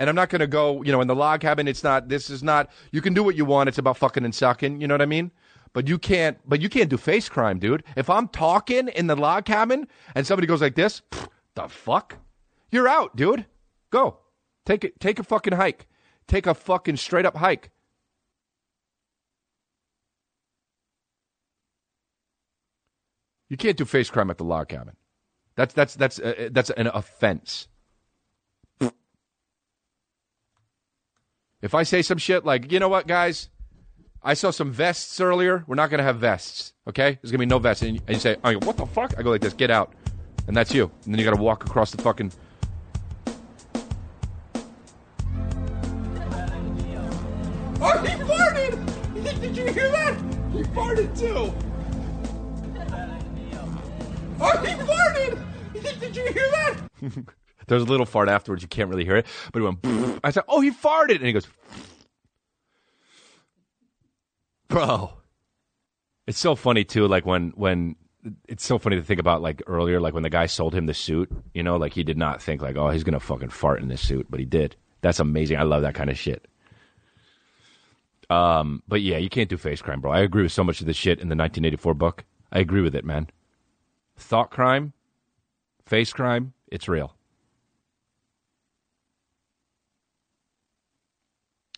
And 0.00 0.08
I'm 0.08 0.16
not 0.16 0.30
going 0.30 0.40
to 0.40 0.46
go, 0.46 0.82
you 0.82 0.92
know, 0.92 1.02
in 1.02 1.08
the 1.08 1.14
log 1.14 1.42
cabin. 1.42 1.68
It's 1.68 1.84
not, 1.84 2.08
this 2.08 2.30
is 2.30 2.42
not, 2.42 2.70
you 2.90 3.02
can 3.02 3.12
do 3.12 3.22
what 3.22 3.36
you 3.36 3.44
want. 3.44 3.68
It's 3.68 3.76
about 3.76 3.98
fucking 3.98 4.24
and 4.24 4.34
sucking. 4.34 4.80
You 4.80 4.88
know 4.88 4.94
what 4.94 5.02
I 5.02 5.06
mean? 5.06 5.30
But 5.74 5.88
you 5.88 5.98
can't, 5.98 6.38
but 6.48 6.62
you 6.62 6.70
can't 6.70 6.88
do 6.88 6.96
face 6.96 7.28
crime, 7.28 7.58
dude. 7.58 7.84
If 7.96 8.08
I'm 8.08 8.26
talking 8.28 8.88
in 8.88 9.08
the 9.08 9.14
log 9.14 9.44
cabin 9.44 9.86
and 10.14 10.26
somebody 10.26 10.46
goes 10.46 10.62
like 10.62 10.74
this, 10.74 11.02
the 11.54 11.68
fuck? 11.68 12.16
You're 12.72 12.88
out, 12.88 13.14
dude. 13.14 13.44
Go. 13.90 14.20
Take 14.64 14.84
it, 14.84 14.98
take 15.00 15.18
a 15.18 15.22
fucking 15.22 15.52
hike. 15.52 15.86
Take 16.26 16.46
a 16.46 16.54
fucking 16.54 16.96
straight 16.96 17.26
up 17.26 17.36
hike. 17.36 17.70
You 23.50 23.58
can't 23.58 23.76
do 23.76 23.84
face 23.84 24.08
crime 24.08 24.30
at 24.30 24.38
the 24.38 24.44
log 24.44 24.68
cabin. 24.68 24.96
That's 25.56 25.74
that's 25.74 25.94
that's 25.94 26.18
uh, 26.18 26.48
that's 26.52 26.70
an 26.70 26.86
offense. 26.86 27.68
If 31.62 31.74
I 31.74 31.82
say 31.82 32.00
some 32.00 32.16
shit 32.16 32.44
like, 32.44 32.72
you 32.72 32.78
know 32.80 32.88
what, 32.88 33.06
guys, 33.06 33.50
I 34.22 34.34
saw 34.34 34.50
some 34.50 34.72
vests 34.72 35.20
earlier. 35.20 35.62
We're 35.66 35.74
not 35.74 35.90
gonna 35.90 36.02
have 36.02 36.16
vests. 36.16 36.72
Okay, 36.88 37.18
there's 37.20 37.30
gonna 37.30 37.40
be 37.40 37.46
no 37.46 37.58
vests. 37.58 37.82
And 37.82 37.96
you, 37.96 38.00
and 38.06 38.16
you 38.16 38.20
say, 38.20 38.36
I 38.42 38.54
go, 38.54 38.66
what 38.66 38.78
the 38.78 38.86
fuck? 38.86 39.14
I 39.18 39.22
go 39.22 39.30
like 39.30 39.42
this, 39.42 39.52
get 39.52 39.70
out, 39.70 39.92
and 40.46 40.56
that's 40.56 40.72
you. 40.72 40.90
And 41.04 41.14
then 41.14 41.18
you 41.18 41.24
gotta 41.24 41.40
walk 41.40 41.64
across 41.66 41.90
the 41.90 42.02
fucking. 42.02 42.32
Oh, 47.82 47.98
he 48.02 48.14
farted! 48.24 49.40
Did 49.40 49.56
you 49.56 49.66
hear 49.72 49.90
that? 49.90 50.16
He 50.52 50.62
farted 50.62 51.18
too! 51.18 51.52
Oh, 54.42 54.56
he 54.64 54.72
farted! 54.74 56.00
Did 56.00 56.16
you 56.16 56.24
hear 56.32 56.50
that? 56.50 57.24
There's 57.70 57.82
a 57.82 57.86
little 57.86 58.04
fart 58.04 58.28
afterwards. 58.28 58.62
You 58.62 58.68
can't 58.68 58.90
really 58.90 59.04
hear 59.04 59.16
it, 59.16 59.26
but 59.52 59.60
he 59.60 59.64
went. 59.64 60.20
I 60.24 60.32
said, 60.32 60.42
"Oh, 60.48 60.60
he 60.60 60.72
farted," 60.72 61.16
and 61.16 61.26
he 61.26 61.32
goes, 61.32 61.46
"Bro." 64.68 65.12
It's 66.26 66.38
so 66.38 66.56
funny 66.56 66.82
too. 66.84 67.06
Like 67.06 67.24
when 67.24 67.50
when 67.54 67.94
it's 68.48 68.66
so 68.66 68.76
funny 68.78 68.96
to 68.96 69.02
think 69.02 69.20
about. 69.20 69.40
Like 69.40 69.62
earlier, 69.68 70.00
like 70.00 70.14
when 70.14 70.24
the 70.24 70.30
guy 70.30 70.46
sold 70.46 70.74
him 70.74 70.86
the 70.86 70.94
suit. 70.94 71.30
You 71.54 71.62
know, 71.62 71.76
like 71.76 71.92
he 71.92 72.02
did 72.02 72.18
not 72.18 72.42
think 72.42 72.60
like, 72.60 72.76
"Oh, 72.76 72.90
he's 72.90 73.04
gonna 73.04 73.20
fucking 73.20 73.50
fart 73.50 73.80
in 73.80 73.86
this 73.86 74.00
suit," 74.00 74.26
but 74.28 74.40
he 74.40 74.46
did. 74.46 74.74
That's 75.00 75.20
amazing. 75.20 75.56
I 75.56 75.62
love 75.62 75.82
that 75.82 75.94
kind 75.94 76.10
of 76.10 76.18
shit. 76.18 76.48
Um, 78.28 78.82
but 78.88 79.00
yeah, 79.00 79.18
you 79.18 79.28
can't 79.28 79.48
do 79.48 79.56
face 79.56 79.80
crime, 79.80 80.00
bro. 80.00 80.10
I 80.10 80.20
agree 80.20 80.42
with 80.42 80.52
so 80.52 80.64
much 80.64 80.80
of 80.80 80.86
the 80.86 80.92
shit 80.92 81.20
in 81.20 81.28
the 81.28 81.36
1984 81.36 81.94
book. 81.94 82.24
I 82.50 82.58
agree 82.58 82.82
with 82.82 82.96
it, 82.96 83.04
man. 83.04 83.28
Thought 84.16 84.50
crime, 84.50 84.92
face 85.86 86.12
crime, 86.12 86.52
it's 86.68 86.88
real. 86.88 87.14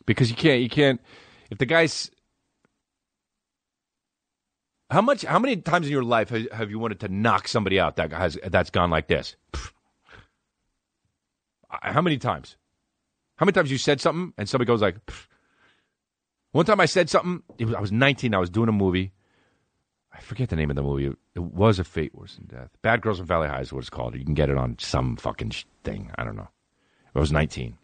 Because 0.06 0.30
you 0.30 0.36
can't 0.36 0.60
you 0.60 0.68
can't 0.68 1.00
if 1.50 1.58
the 1.58 1.66
guy's 1.66 2.10
how 4.90 5.00
much 5.00 5.22
how 5.24 5.38
many 5.38 5.56
times 5.56 5.86
in 5.86 5.92
your 5.92 6.04
life 6.04 6.28
have, 6.28 6.70
you 6.70 6.78
wanted 6.78 7.00
to 7.00 7.08
knock 7.08 7.48
somebody 7.48 7.80
out 7.80 7.96
that 7.96 8.12
has 8.12 8.38
that's 8.44 8.70
gone 8.70 8.90
like 8.90 9.08
this? 9.08 9.36
How 11.70 12.02
many 12.02 12.18
times? 12.18 12.56
How 13.36 13.46
many 13.46 13.54
times 13.54 13.70
you 13.70 13.78
said 13.78 14.00
something 14.00 14.34
and 14.36 14.46
somebody 14.48 14.66
goes 14.66 14.82
like 14.82 14.96
one 16.52 16.66
time 16.66 16.80
i 16.80 16.84
said 16.86 17.08
something 17.08 17.42
was, 17.58 17.74
i 17.74 17.80
was 17.80 17.90
19 17.90 18.34
i 18.34 18.38
was 18.38 18.50
doing 18.50 18.68
a 18.68 18.72
movie. 18.72 19.12
I 20.14 20.20
forget 20.20 20.50
the 20.50 20.56
name 20.56 20.68
of 20.68 20.76
the 20.76 20.82
movie. 20.82 21.16
It 21.34 21.42
was 21.42 21.78
a 21.78 21.84
fate 21.84 22.14
worse 22.14 22.36
than 22.36 22.44
death. 22.44 22.68
Bad 22.82 23.00
girls 23.00 23.18
in 23.18 23.24
valley 23.24 23.48
high 23.48 23.62
is 23.62 23.72
what 23.72 23.78
it's 23.78 23.88
called. 23.88 24.14
You 24.14 24.26
can 24.26 24.34
get 24.34 24.50
it 24.50 24.58
on 24.58 24.76
some 24.78 25.16
fucking 25.16 25.52
thing. 25.84 26.10
I 26.16 26.24
don't 26.24 26.36
know. 26.36 26.50
I 27.14 27.18
was 27.18 27.32
19 27.32 27.78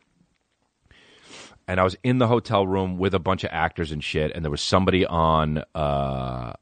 and 1.68 1.78
I 1.78 1.84
was 1.84 1.96
in 2.02 2.18
the 2.18 2.26
hotel 2.26 2.66
room 2.66 2.96
with 2.96 3.12
a 3.12 3.18
bunch 3.18 3.44
of 3.44 3.50
actors 3.52 3.92
and 3.92 4.02
shit, 4.02 4.32
and 4.34 4.42
there 4.42 4.50
was 4.50 4.62
somebody 4.62 5.04
on, 5.04 5.62
uh, 5.74 6.54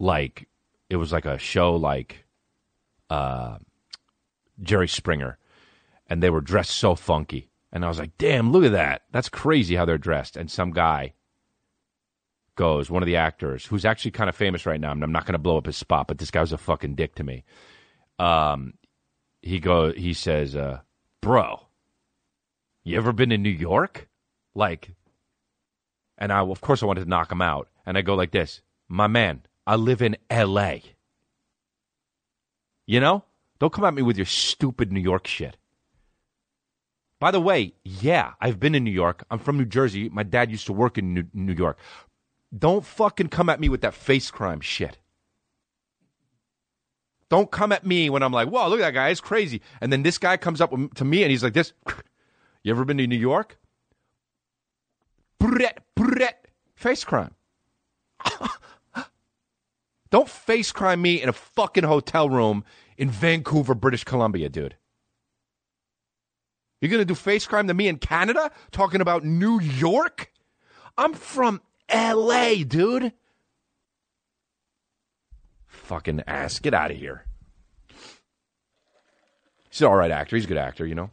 like, 0.00 0.48
it 0.90 0.96
was 0.96 1.12
like 1.12 1.24
a 1.24 1.38
show 1.38 1.76
like, 1.76 2.24
uh, 3.08 3.58
Jerry 4.60 4.88
Springer, 4.88 5.38
and 6.08 6.20
they 6.20 6.30
were 6.30 6.40
dressed 6.40 6.72
so 6.72 6.96
funky, 6.96 7.48
and 7.72 7.84
I 7.84 7.88
was 7.88 8.00
like, 8.00 8.18
damn, 8.18 8.50
look 8.50 8.64
at 8.64 8.72
that, 8.72 9.02
that's 9.12 9.28
crazy 9.28 9.76
how 9.76 9.84
they're 9.84 9.98
dressed, 9.98 10.36
and 10.36 10.50
some 10.50 10.72
guy 10.72 11.14
goes, 12.56 12.90
one 12.90 13.04
of 13.04 13.06
the 13.06 13.16
actors 13.16 13.66
who's 13.66 13.84
actually 13.84 14.10
kind 14.10 14.28
of 14.28 14.34
famous 14.34 14.66
right 14.66 14.80
now, 14.80 14.90
and 14.90 15.04
I'm 15.04 15.12
not 15.12 15.26
going 15.26 15.34
to 15.34 15.38
blow 15.38 15.58
up 15.58 15.66
his 15.66 15.76
spot, 15.76 16.08
but 16.08 16.18
this 16.18 16.32
guy 16.32 16.40
was 16.40 16.52
a 16.52 16.58
fucking 16.58 16.96
dick 16.96 17.14
to 17.14 17.24
me. 17.24 17.44
Um, 18.18 18.74
he 19.40 19.60
goes, 19.60 19.94
he 19.96 20.12
says, 20.12 20.56
uh, 20.56 20.80
bro 21.20 21.66
you 22.84 22.96
ever 22.96 23.12
been 23.12 23.32
in 23.32 23.42
New 23.42 23.50
York? 23.50 24.08
Like, 24.54 24.90
and 26.18 26.32
I, 26.32 26.40
of 26.40 26.60
course, 26.60 26.82
I 26.82 26.86
wanted 26.86 27.04
to 27.04 27.08
knock 27.08 27.32
him 27.32 27.42
out. 27.42 27.68
And 27.86 27.98
I 27.98 28.02
go 28.02 28.14
like 28.14 28.30
this, 28.30 28.62
my 28.88 29.06
man, 29.06 29.42
I 29.66 29.76
live 29.76 30.02
in 30.02 30.16
L.A. 30.30 30.82
You 32.86 33.00
know, 33.00 33.24
don't 33.58 33.72
come 33.72 33.84
at 33.84 33.94
me 33.94 34.02
with 34.02 34.16
your 34.16 34.26
stupid 34.26 34.92
New 34.92 35.00
York 35.00 35.26
shit. 35.26 35.56
By 37.18 37.30
the 37.30 37.40
way, 37.40 37.74
yeah, 37.84 38.32
I've 38.40 38.58
been 38.58 38.74
in 38.74 38.82
New 38.82 38.90
York. 38.90 39.24
I'm 39.30 39.38
from 39.38 39.56
New 39.56 39.64
Jersey. 39.64 40.08
My 40.08 40.24
dad 40.24 40.50
used 40.50 40.66
to 40.66 40.72
work 40.72 40.98
in 40.98 41.14
New, 41.14 41.24
New 41.32 41.52
York. 41.52 41.78
Don't 42.56 42.84
fucking 42.84 43.28
come 43.28 43.48
at 43.48 43.60
me 43.60 43.68
with 43.68 43.82
that 43.82 43.94
face 43.94 44.30
crime 44.30 44.60
shit. 44.60 44.98
Don't 47.30 47.50
come 47.50 47.72
at 47.72 47.86
me 47.86 48.10
when 48.10 48.22
I'm 48.22 48.32
like, 48.32 48.48
whoa, 48.48 48.68
look 48.68 48.80
at 48.80 48.82
that 48.82 48.94
guy. 48.94 49.08
It's 49.08 49.20
crazy. 49.20 49.62
And 49.80 49.92
then 49.92 50.02
this 50.02 50.18
guy 50.18 50.36
comes 50.36 50.60
up 50.60 50.72
to 50.96 51.04
me 51.04 51.22
and 51.22 51.30
he's 51.30 51.42
like 51.42 51.54
this. 51.54 51.72
You 52.62 52.72
ever 52.72 52.84
been 52.84 52.98
to 52.98 53.06
New 53.06 53.16
York? 53.16 53.58
Brett, 55.38 55.82
Brett, 55.96 56.46
face 56.74 57.04
crime. 57.04 57.34
Don't 60.10 60.28
face 60.28 60.70
crime 60.70 61.02
me 61.02 61.20
in 61.20 61.28
a 61.28 61.32
fucking 61.32 61.84
hotel 61.84 62.28
room 62.28 62.64
in 62.96 63.10
Vancouver, 63.10 63.74
British 63.74 64.04
Columbia, 64.04 64.48
dude. 64.48 64.76
You're 66.80 66.90
going 66.90 67.00
to 67.00 67.04
do 67.04 67.14
face 67.14 67.46
crime 67.46 67.68
to 67.68 67.74
me 67.74 67.88
in 67.88 67.98
Canada 67.98 68.50
talking 68.70 69.00
about 69.00 69.24
New 69.24 69.60
York? 69.60 70.30
I'm 70.98 71.14
from 71.14 71.60
LA, 71.92 72.56
dude. 72.66 73.12
Fucking 75.66 76.22
ass. 76.26 76.58
Get 76.58 76.74
out 76.74 76.90
of 76.90 76.96
here. 76.96 77.24
He's 79.70 79.80
an 79.80 79.86
all 79.86 79.96
right 79.96 80.10
actor. 80.10 80.36
He's 80.36 80.44
a 80.44 80.48
good 80.48 80.58
actor, 80.58 80.86
you 80.86 80.94
know? 80.94 81.10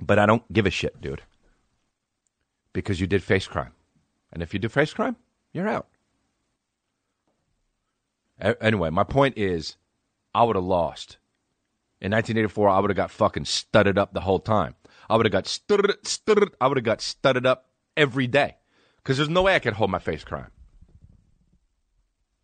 But 0.00 0.18
I 0.18 0.26
don't 0.26 0.50
give 0.52 0.66
a 0.66 0.70
shit, 0.70 1.00
dude. 1.00 1.22
Because 2.72 3.00
you 3.00 3.06
did 3.06 3.22
face 3.22 3.46
crime. 3.46 3.72
And 4.32 4.42
if 4.42 4.52
you 4.52 4.60
do 4.60 4.68
face 4.68 4.92
crime, 4.92 5.16
you're 5.52 5.68
out. 5.68 5.86
A- 8.40 8.62
Anyway, 8.62 8.90
my 8.90 9.04
point 9.04 9.38
is, 9.38 9.76
I 10.34 10.42
would 10.44 10.56
have 10.56 10.64
lost. 10.64 11.16
In 12.00 12.12
1984, 12.12 12.68
I 12.68 12.78
would 12.80 12.90
have 12.90 12.96
got 12.96 13.10
fucking 13.10 13.46
studded 13.46 13.96
up 13.96 14.12
the 14.12 14.20
whole 14.20 14.38
time. 14.40 14.74
I 15.08 15.16
would 15.16 15.24
have 15.24 15.32
got 15.32 15.46
studded, 15.46 15.92
studded. 16.06 16.50
I 16.60 16.66
would 16.66 16.76
have 16.76 16.84
got 16.84 17.00
studded 17.00 17.46
up 17.46 17.70
every 17.96 18.26
day. 18.26 18.56
Because 18.98 19.16
there's 19.16 19.30
no 19.30 19.42
way 19.42 19.54
I 19.54 19.60
could 19.60 19.74
hold 19.74 19.90
my 19.90 19.98
face 19.98 20.24
crime. 20.24 20.50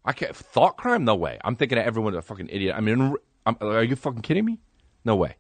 I 0.05 0.13
can't 0.13 0.35
thought 0.35 0.79
crime. 0.79 1.05
No 1.05 1.15
way. 1.15 1.39
I'm 1.45 1.57
thinking 1.57 1.77
of 1.79 1.85
everyone's 1.85 2.17
a 2.17 2.23
fucking 2.23 2.49
idiot. 2.51 2.75
I 2.77 2.81
mean, 2.81 3.15
I'm, 3.45 3.57
are 3.61 3.83
you 3.85 3.97
fucking 3.97 4.23
kidding 4.23 4.45
me? 4.45 4.59
No 5.05 5.17
way. 5.17 5.37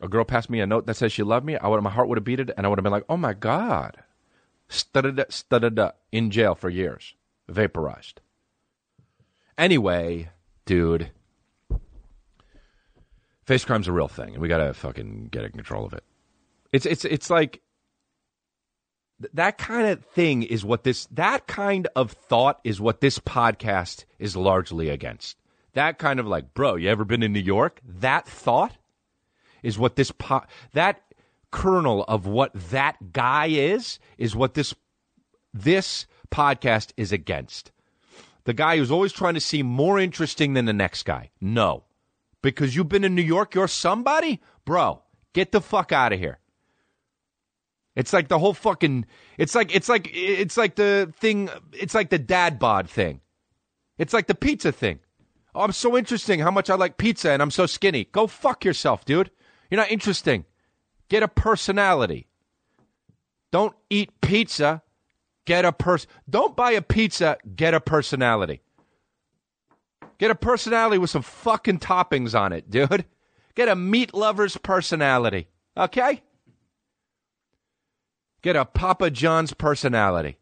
A 0.00 0.08
girl 0.08 0.24
passed 0.24 0.48
me 0.50 0.60
a 0.60 0.66
note 0.66 0.86
that 0.86 0.94
says 0.94 1.12
she 1.12 1.22
loved 1.22 1.44
me. 1.44 1.56
I 1.56 1.68
would, 1.68 1.82
my 1.82 1.90
heart 1.90 2.08
would 2.08 2.18
have 2.18 2.24
beaten, 2.24 2.50
and 2.56 2.66
I 2.66 2.68
would 2.68 2.78
have 2.78 2.84
been 2.84 2.92
like, 2.92 3.04
"Oh 3.08 3.16
my 3.16 3.34
god!" 3.34 3.98
Studded, 4.68 5.24
studded 5.28 5.78
in 6.10 6.30
jail 6.30 6.54
for 6.54 6.70
years, 6.70 7.14
vaporized. 7.48 8.20
Anyway, 9.58 10.30
dude, 10.64 11.10
face 13.44 13.64
crime's 13.64 13.88
a 13.88 13.92
real 13.92 14.08
thing, 14.08 14.34
and 14.34 14.38
we 14.38 14.48
gotta 14.48 14.72
fucking 14.72 15.28
get 15.30 15.44
in 15.44 15.52
control 15.52 15.84
of 15.84 15.92
it. 15.92 16.04
It's 16.72 16.86
it's 16.86 17.04
it's 17.04 17.28
like 17.28 17.60
th- 19.20 19.32
that 19.34 19.58
kind 19.58 19.88
of 19.88 20.04
thing 20.06 20.44
is 20.44 20.64
what 20.64 20.84
this 20.84 21.06
that 21.06 21.46
kind 21.46 21.88
of 21.94 22.12
thought 22.12 22.60
is 22.64 22.80
what 22.80 23.00
this 23.00 23.18
podcast 23.18 24.04
is 24.18 24.36
largely 24.36 24.88
against. 24.88 25.36
That 25.74 25.98
kind 25.98 26.18
of 26.18 26.26
like, 26.26 26.54
bro, 26.54 26.76
you 26.76 26.88
ever 26.88 27.04
been 27.04 27.22
in 27.22 27.32
New 27.32 27.40
York? 27.40 27.80
That 27.84 28.26
thought 28.26 28.76
is 29.62 29.78
what 29.78 29.96
this 29.96 30.10
po- 30.10 30.44
that 30.72 31.02
kernel 31.50 32.04
of 32.04 32.26
what 32.26 32.52
that 32.70 33.12
guy 33.12 33.46
is 33.46 33.98
is 34.18 34.36
what 34.36 34.54
this 34.54 34.74
this 35.52 36.06
podcast 36.30 36.92
is 36.96 37.12
against. 37.12 37.72
The 38.44 38.54
guy 38.54 38.76
who's 38.76 38.90
always 38.90 39.12
trying 39.12 39.34
to 39.34 39.40
seem 39.40 39.66
more 39.66 39.98
interesting 39.98 40.54
than 40.54 40.64
the 40.64 40.72
next 40.72 41.04
guy. 41.04 41.30
No. 41.40 41.84
Because 42.42 42.74
you've 42.74 42.88
been 42.88 43.04
in 43.04 43.14
New 43.14 43.22
York, 43.22 43.54
you're 43.54 43.68
somebody? 43.68 44.40
Bro, 44.64 45.02
get 45.34 45.52
the 45.52 45.60
fuck 45.60 45.92
out 45.92 46.12
of 46.12 46.18
here. 46.18 46.38
It's 47.96 48.12
like 48.12 48.28
the 48.28 48.38
whole 48.38 48.54
fucking 48.54 49.06
it's 49.36 49.54
like 49.54 49.74
it's 49.74 49.88
like 49.88 50.08
it's 50.12 50.56
like 50.56 50.76
the 50.76 51.12
thing 51.18 51.50
it's 51.72 51.94
like 51.94 52.10
the 52.10 52.18
dad 52.18 52.58
bod 52.58 52.88
thing. 52.88 53.20
It's 53.98 54.14
like 54.14 54.26
the 54.26 54.34
pizza 54.34 54.72
thing. 54.72 55.00
Oh, 55.54 55.62
I'm 55.62 55.72
so 55.72 55.98
interesting 55.98 56.40
how 56.40 56.50
much 56.50 56.70
I 56.70 56.76
like 56.76 56.96
pizza 56.96 57.30
and 57.30 57.42
I'm 57.42 57.50
so 57.50 57.66
skinny. 57.66 58.04
Go 58.04 58.26
fuck 58.26 58.64
yourself, 58.64 59.04
dude. 59.04 59.30
You're 59.70 59.80
not 59.80 59.90
interesting. 59.90 60.44
Get 61.08 61.22
a 61.22 61.28
personality. 61.28 62.26
Don't 63.50 63.74
eat 63.88 64.20
pizza. 64.20 64.82
Get 65.44 65.64
a 65.64 65.72
person. 65.72 66.08
Don't 66.28 66.56
buy 66.56 66.72
a 66.72 66.82
pizza. 66.82 67.38
Get 67.56 67.74
a 67.74 67.80
personality. 67.80 68.62
Get 70.18 70.30
a 70.30 70.34
personality 70.34 70.98
with 70.98 71.10
some 71.10 71.22
fucking 71.22 71.78
toppings 71.78 72.38
on 72.38 72.52
it, 72.52 72.70
dude. 72.70 73.04
Get 73.54 73.68
a 73.68 73.76
meat 73.76 74.14
lover's 74.14 74.56
personality. 74.56 75.48
Okay? 75.76 76.22
Get 78.42 78.56
a 78.56 78.64
Papa 78.64 79.10
John's 79.10 79.52
personality. 79.52 80.38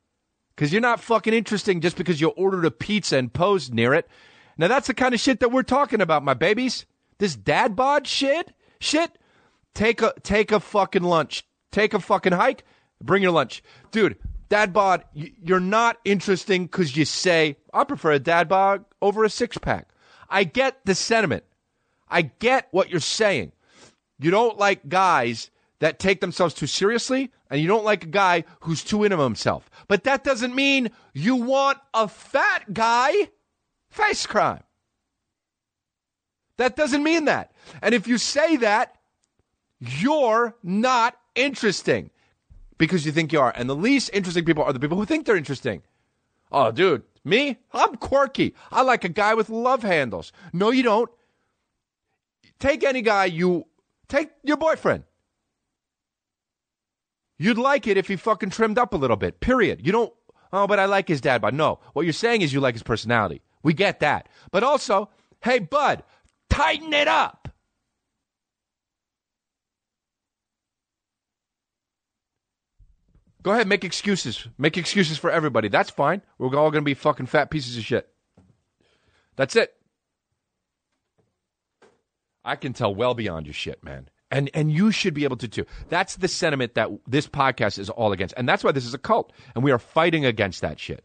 Because 0.55 0.73
you're 0.73 0.81
not 0.81 1.01
fucking 1.01 1.33
interesting 1.33 1.81
just 1.81 1.97
because 1.97 2.21
you 2.21 2.29
ordered 2.29 2.64
a 2.64 2.71
pizza 2.71 3.17
and 3.17 3.33
posed 3.33 3.73
near 3.73 3.95
it. 3.95 4.09
Now, 4.57 4.67
that's 4.67 4.88
the 4.88 4.95
kind 4.95 5.14
of 5.14 5.21
shit 5.21 5.41
that 5.41 5.53
we're 5.53 5.62
talking 5.62 6.01
about, 6.01 6.25
my 6.25 6.35
babies. 6.35 6.85
This 7.19 7.37
dad 7.37 7.77
bod 7.77 8.07
shit? 8.07 8.53
Shit? 8.81 9.17
Take 9.79 10.03
a, 10.03 10.12
take 10.25 10.51
a 10.51 10.59
fucking 10.59 11.05
lunch. 11.05 11.45
Take 11.71 11.95
a 11.95 12.01
fucking 12.01 12.33
hike. 12.33 12.64
Bring 13.01 13.23
your 13.23 13.31
lunch. 13.31 13.62
Dude, 13.93 14.17
dad 14.49 14.73
bod, 14.73 15.05
you're 15.14 15.61
not 15.61 15.99
interesting 16.05 16.64
because 16.64 16.97
you 16.97 17.05
say, 17.05 17.59
I 17.73 17.85
prefer 17.85 18.11
a 18.11 18.19
dad 18.19 18.49
bod 18.49 18.85
over 19.01 19.23
a 19.23 19.31
six 19.31 19.57
pack. 19.57 19.91
I 20.29 20.43
get 20.43 20.85
the 20.85 20.97
sentiment. 20.97 21.45
I 22.09 22.23
get 22.23 22.67
what 22.73 22.91
you're 22.91 22.99
saying. 22.99 23.53
You 24.19 24.33
don't 24.33 24.59
like 24.59 24.88
guys 24.88 25.53
that 25.79 26.01
take 26.01 26.21
themselves 26.21 26.55
too 26.55 26.67
seriously, 26.67 27.31
and 27.49 27.61
you 27.61 27.69
don't 27.69 27.85
like 27.85 28.03
a 28.03 28.09
guy 28.09 28.43
who's 28.62 28.83
too 28.83 29.05
into 29.05 29.19
himself. 29.19 29.71
But 29.87 30.03
that 30.03 30.25
doesn't 30.25 30.57
mean 30.57 30.91
you 31.14 31.37
want 31.37 31.79
a 31.95 32.09
fat 32.09 32.75
guy. 32.75 33.29
Face 33.91 34.27
crime. 34.27 34.64
That 36.57 36.75
doesn't 36.75 37.05
mean 37.05 37.27
that. 37.27 37.53
And 37.81 37.95
if 37.95 38.09
you 38.09 38.19
say 38.19 38.57
that, 38.57 38.97
you're 39.81 40.57
not 40.62 41.17
interesting 41.35 42.11
because 42.79 43.05
you 43.07 43.12
think 43.12 43.33
you 43.33 43.41
are. 43.41 43.53
And 43.55 43.69
the 43.69 43.77
least 43.77 44.11
interesting 44.12 44.45
people 44.45 44.64
are 44.64 44.73
the 44.73 44.81
people 44.81 44.97
who 44.97 45.05
think 45.05 45.27
they're 45.27 45.37
interesting. 45.37 45.83
Oh, 46.51 46.71
dude, 46.71 47.03
me? 47.25 47.59
I'm 47.73 47.97
quirky. 47.97 48.55
I 48.71 48.83
like 48.83 49.05
a 49.05 49.09
guy 49.09 49.35
with 49.35 49.51
love 49.51 49.83
handles. 49.83 50.33
No, 50.53 50.71
you 50.71 50.83
don't. 50.83 51.11
Take 52.59 52.83
any 52.83 53.03
guy 53.03 53.27
you 53.27 53.67
take 54.09 54.31
your 54.43 54.57
boyfriend. 54.57 55.05
You'd 57.38 57.59
like 57.59 57.87
it 57.87 57.97
if 57.97 58.09
he 58.09 58.17
fucking 58.17 58.51
trimmed 58.51 58.79
up 58.79 58.93
a 58.93 58.97
little 58.97 59.17
bit. 59.17 59.38
Period. 59.41 59.87
You 59.87 59.93
don't. 59.93 60.12
Oh, 60.53 60.67
but 60.67 60.81
I 60.81 60.87
like 60.87 61.07
his 61.07 61.21
dad. 61.21 61.41
But 61.41 61.55
no, 61.55 61.79
what 61.93 62.03
you're 62.05 62.12
saying 62.12 62.43
is 62.43 62.53
you 62.53 62.61
like 62.61 62.75
his 62.75 62.83
personality. 62.83 63.43
We 63.62 63.75
get 63.75 64.01
that. 64.01 64.29
But 64.51 64.64
also, 64.64 65.11
hey, 65.43 65.61
bud, 65.61 66.03
tighten 66.51 66.93
it 66.93 67.07
up. 67.07 67.38
Go 73.48 73.54
ahead, 73.54 73.66
make 73.66 73.82
excuses. 73.82 74.46
Make 74.58 74.76
excuses 74.76 75.16
for 75.16 75.30
everybody. 75.30 75.68
That's 75.68 75.88
fine. 75.88 76.20
We're 76.37 76.48
all 76.48 76.70
going 76.70 76.82
to 76.82 76.82
be 76.82 76.92
fucking 76.92 77.24
fat 77.24 77.50
pieces 77.50 77.78
of 77.78 77.82
shit. 77.82 78.06
That's 79.37 79.56
it. 79.56 79.74
I 82.44 82.56
can 82.56 82.74
tell 82.74 82.94
well 82.94 83.14
beyond 83.14 83.46
your 83.46 83.54
shit, 83.54 83.82
man. 83.82 84.11
And 84.30 84.50
and 84.52 84.70
you 84.70 84.92
should 84.92 85.14
be 85.14 85.24
able 85.24 85.38
to 85.38 85.48
too. 85.48 85.64
That's 85.88 86.16
the 86.16 86.28
sentiment 86.28 86.74
that 86.74 86.90
this 87.06 87.26
podcast 87.26 87.78
is 87.78 87.88
all 87.88 88.12
against. 88.12 88.34
And 88.37 88.46
that's 88.46 88.62
why 88.62 88.72
this 88.72 88.84
is 88.84 88.92
a 88.92 88.98
cult. 88.98 89.32
And 89.54 89.64
we 89.64 89.72
are 89.72 89.78
fighting 89.78 90.26
against 90.26 90.61
that 90.61 90.78
shit. 90.78 91.02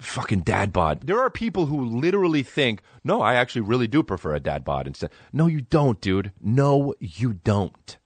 Fucking 0.00 0.40
dad 0.40 0.72
bod. 0.72 1.02
There 1.02 1.20
are 1.20 1.30
people 1.30 1.66
who 1.66 1.84
literally 1.84 2.42
think, 2.42 2.82
no, 3.04 3.22
I 3.22 3.34
actually 3.34 3.60
really 3.60 3.86
do 3.86 4.02
prefer 4.02 4.34
a 4.34 4.40
dad 4.40 4.64
bod 4.64 4.88
instead. 4.88 5.10
No, 5.32 5.46
you 5.46 5.60
don't, 5.60 6.00
dude. 6.00 6.32
No, 6.40 6.92
you 6.98 7.34
don't. 7.34 7.98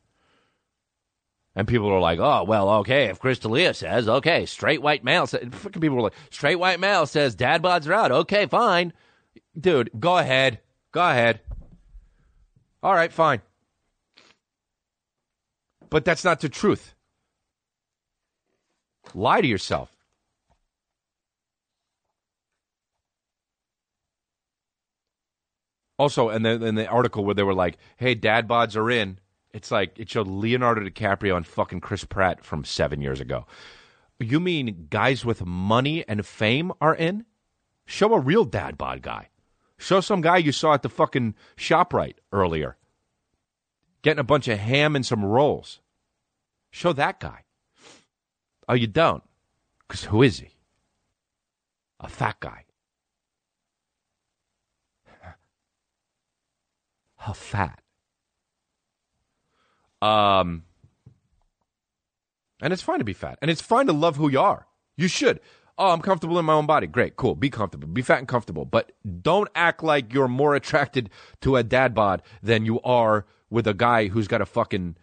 And 1.55 1.69
people 1.69 1.91
are 1.91 2.01
like, 2.01 2.19
oh, 2.19 2.45
well, 2.45 2.71
okay, 2.77 3.07
if 3.07 3.19
Chris 3.21 3.39
D'Elia 3.39 3.75
says, 3.75 4.09
okay, 4.09 4.47
straight 4.47 4.81
white 4.81 5.05
male 5.05 5.27
says, 5.27 5.47
fucking 5.51 5.83
people 5.83 5.97
were 5.97 6.05
like, 6.05 6.15
straight 6.31 6.57
white 6.57 6.81
male 6.81 7.05
says 7.05 7.35
dad 7.35 7.63
bods 7.63 7.87
are 7.87 7.93
out. 7.93 8.11
Okay, 8.11 8.47
fine. 8.47 8.93
Dude, 9.59 9.91
go 9.99 10.17
ahead. 10.17 10.61
Go 10.93 11.03
ahead. 11.07 11.41
All 12.83 12.95
right, 12.95 13.13
fine. 13.13 13.43
But 15.91 16.07
that's 16.07 16.25
not 16.25 16.41
the 16.41 16.49
truth. 16.49 16.95
Lie 19.15 19.43
to 19.43 19.47
yourself. 19.47 19.91
Also, 25.99 26.31
and 26.31 26.45
then 26.45 26.63
in 26.63 26.75
the 26.75 26.87
article 26.87 27.25
where 27.25 27.35
they 27.35 27.43
were 27.43 27.55
like, 27.55 27.77
"Hey, 27.97 28.15
dad 28.15 28.49
bods 28.49 28.75
are 28.75 28.91
in," 28.91 29.19
it's 29.53 29.71
like 29.71 29.99
it 29.99 30.09
showed 30.11 30.27
Leonardo 30.29 30.83
DiCaprio 30.83 31.37
and 31.37 31.47
fucking 31.47 31.81
Chris 31.81 32.05
Pratt 32.05 32.45
from 32.45 32.65
seven 32.65 33.01
years 33.01 33.21
ago. 33.21 33.47
You 34.19 34.41
mean 34.41 34.87
guys 34.89 35.25
with 35.25 35.45
money 35.45 36.07
and 36.09 36.25
fame 36.25 36.73
are 36.81 36.95
in? 36.95 37.25
Show 37.85 38.15
a 38.15 38.21
real 38.21 38.45
dad 38.45 38.79
bod 38.79 39.03
guy. 39.03 39.29
Show 39.77 40.01
some 40.01 40.21
guy 40.21 40.37
you 40.39 40.53
saw 40.53 40.75
at 40.75 40.83
the 40.83 40.89
fucking 40.89 41.35
ShopRite 41.57 42.19
earlier, 42.31 42.77
getting 44.03 44.21
a 44.21 44.25
bunch 44.25 44.47
of 44.49 44.59
ham 44.59 44.95
and 44.95 45.05
some 45.05 45.25
rolls. 45.25 45.81
Show 46.71 46.93
that 46.95 47.19
guy. 47.21 47.43
Oh, 48.69 48.75
you 48.75 48.87
don't? 48.87 49.25
Because 49.81 50.05
who 50.05 50.23
is 50.23 50.39
he? 50.39 50.51
A 52.01 52.09
fat 52.09 52.39
guy. 52.41 52.65
How 57.17 57.33
fat? 57.33 57.83
Um, 60.03 60.65
and 62.61 62.73
it's 62.73 62.83
fine 62.83 62.99
to 62.99 63.05
be 63.05 63.13
fat, 63.13 63.39
and 63.41 63.51
it's 63.51 63.63
fine 63.63 63.87
to 63.87 63.93
love 63.93 64.17
who 64.17 64.29
you 64.29 64.41
are. 64.41 64.67
You 64.97 65.09
should. 65.09 65.41
Oh, 65.79 65.91
I'm 65.91 66.03
comfortable 66.03 66.39
in 66.39 66.45
my 66.45 66.53
own 66.53 66.67
body. 66.67 66.87
Great, 66.87 67.17
cool. 67.17 67.35
Be 67.35 67.49
comfortable. 67.49 67.89
Be 67.89 68.03
fat 68.03 68.19
and 68.19 68.29
comfortable. 68.29 68.65
But 68.65 68.93
don't 69.23 69.49
act 69.55 69.83
like 69.83 70.13
you're 70.13 70.29
more 70.29 70.55
attracted 70.55 71.09
to 71.41 71.57
a 71.57 71.63
dad 71.63 71.95
bod 71.95 72.23
than 72.43 72.67
you 72.67 72.81
are 72.83 73.25
with 73.49 73.67
a 73.67 73.75
guy 73.75 74.09
who's 74.09 74.29
got 74.29 74.43
a 74.43 74.47
fucking, 74.47 74.97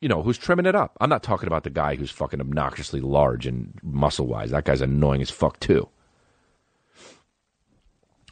you 0.00 0.08
know, 0.08 0.22
who's 0.22 0.36
trimming 0.36 0.66
it 0.66 0.74
up. 0.74 0.96
I'm 1.00 1.08
not 1.08 1.22
talking 1.22 1.46
about 1.46 1.62
the 1.62 1.70
guy 1.70 1.94
who's 1.94 2.10
fucking 2.10 2.40
obnoxiously 2.40 3.00
large 3.00 3.46
and 3.46 3.78
muscle 3.82 4.26
wise. 4.26 4.50
That 4.50 4.64
guy's 4.64 4.80
annoying 4.80 5.22
as 5.22 5.30
fuck 5.30 5.60
too. 5.60 5.88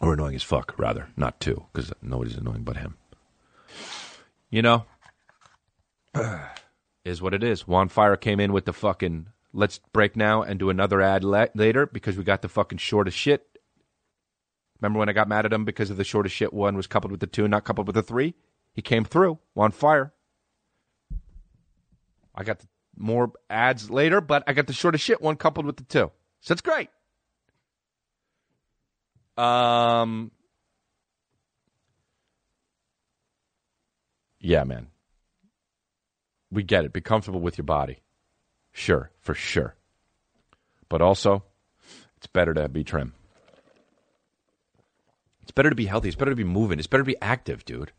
Or 0.00 0.12
annoying 0.12 0.34
as 0.34 0.42
fuck, 0.42 0.74
rather. 0.78 1.08
Not 1.16 1.40
too, 1.40 1.64
because 1.72 1.92
nobody's 2.02 2.36
annoying 2.36 2.64
but 2.64 2.76
him. 2.76 2.96
You 4.50 4.62
know, 4.62 4.84
is 7.05 7.22
what 7.22 7.35
it 7.35 7.42
is. 7.42 7.66
Juan 7.66 7.88
Fire 7.88 8.16
came 8.16 8.40
in 8.40 8.52
with 8.52 8.64
the 8.64 8.72
fucking 8.72 9.29
let's 9.52 9.81
break 9.92 10.16
now 10.16 10.42
and 10.42 10.59
do 10.59 10.70
another 10.70 11.00
ad 11.00 11.24
la- 11.24 11.46
later 11.55 11.87
because 11.87 12.16
we 12.16 12.24
got 12.24 12.42
the 12.42 12.48
fucking 12.48 12.79
shortest 12.79 13.16
shit. 13.16 13.46
Remember 14.81 14.98
when 14.98 15.09
I 15.09 15.12
got 15.12 15.29
mad 15.29 15.46
at 15.46 15.52
him 15.52 15.64
because 15.64 15.90
of 15.90 15.96
the 15.96 16.05
shortest 16.05 16.35
shit 16.35 16.52
one 16.52 16.76
was 16.76 16.87
coupled 16.87 17.11
with 17.11 17.20
the 17.20 17.26
two, 17.26 17.48
not 17.48 17.64
coupled 17.64 17.87
with 17.87 17.94
the 17.94 18.02
three? 18.02 18.35
He 18.74 18.83
came 18.83 19.05
through 19.05 19.38
on 19.57 19.72
fire. 19.72 20.12
I 22.35 22.44
got 22.44 22.59
the 22.59 22.68
more 22.98 23.33
ads 23.48 23.90
later, 23.90 24.20
but 24.20 24.44
I 24.46 24.52
got 24.52 24.66
the 24.66 24.74
shortest 24.74 25.05
shit 25.05 25.22
one 25.22 25.37
coupled 25.37 25.64
with 25.64 25.76
the 25.76 25.85
two. 25.85 26.11
So 26.40 26.52
it's 26.52 26.61
great. 26.61 26.90
Um, 29.38 30.31
yeah, 34.40 34.64
man. 34.64 34.88
We 36.50 36.62
get 36.62 36.85
it. 36.85 36.92
Be 36.92 37.00
comfortable 37.00 37.40
with 37.40 37.59
your 37.59 37.64
body. 37.64 38.00
Sure, 38.72 39.11
for 39.20 39.35
sure. 39.35 39.74
But 40.88 41.02
also, 41.02 41.42
it's 42.16 42.26
better 42.26 42.54
to 42.54 42.68
be 42.68 42.85
trim. 42.85 43.14
It's 45.42 45.50
better 45.50 45.70
to 45.70 45.76
be 45.76 45.87
healthy. 45.87 46.09
It's 46.09 46.16
better 46.16 46.32
to 46.32 46.37
be 46.37 46.44
moving. 46.44 46.78
It's 46.78 46.87
better 46.87 47.02
to 47.02 47.06
be 47.06 47.20
active, 47.20 47.64
dude. 47.64 47.92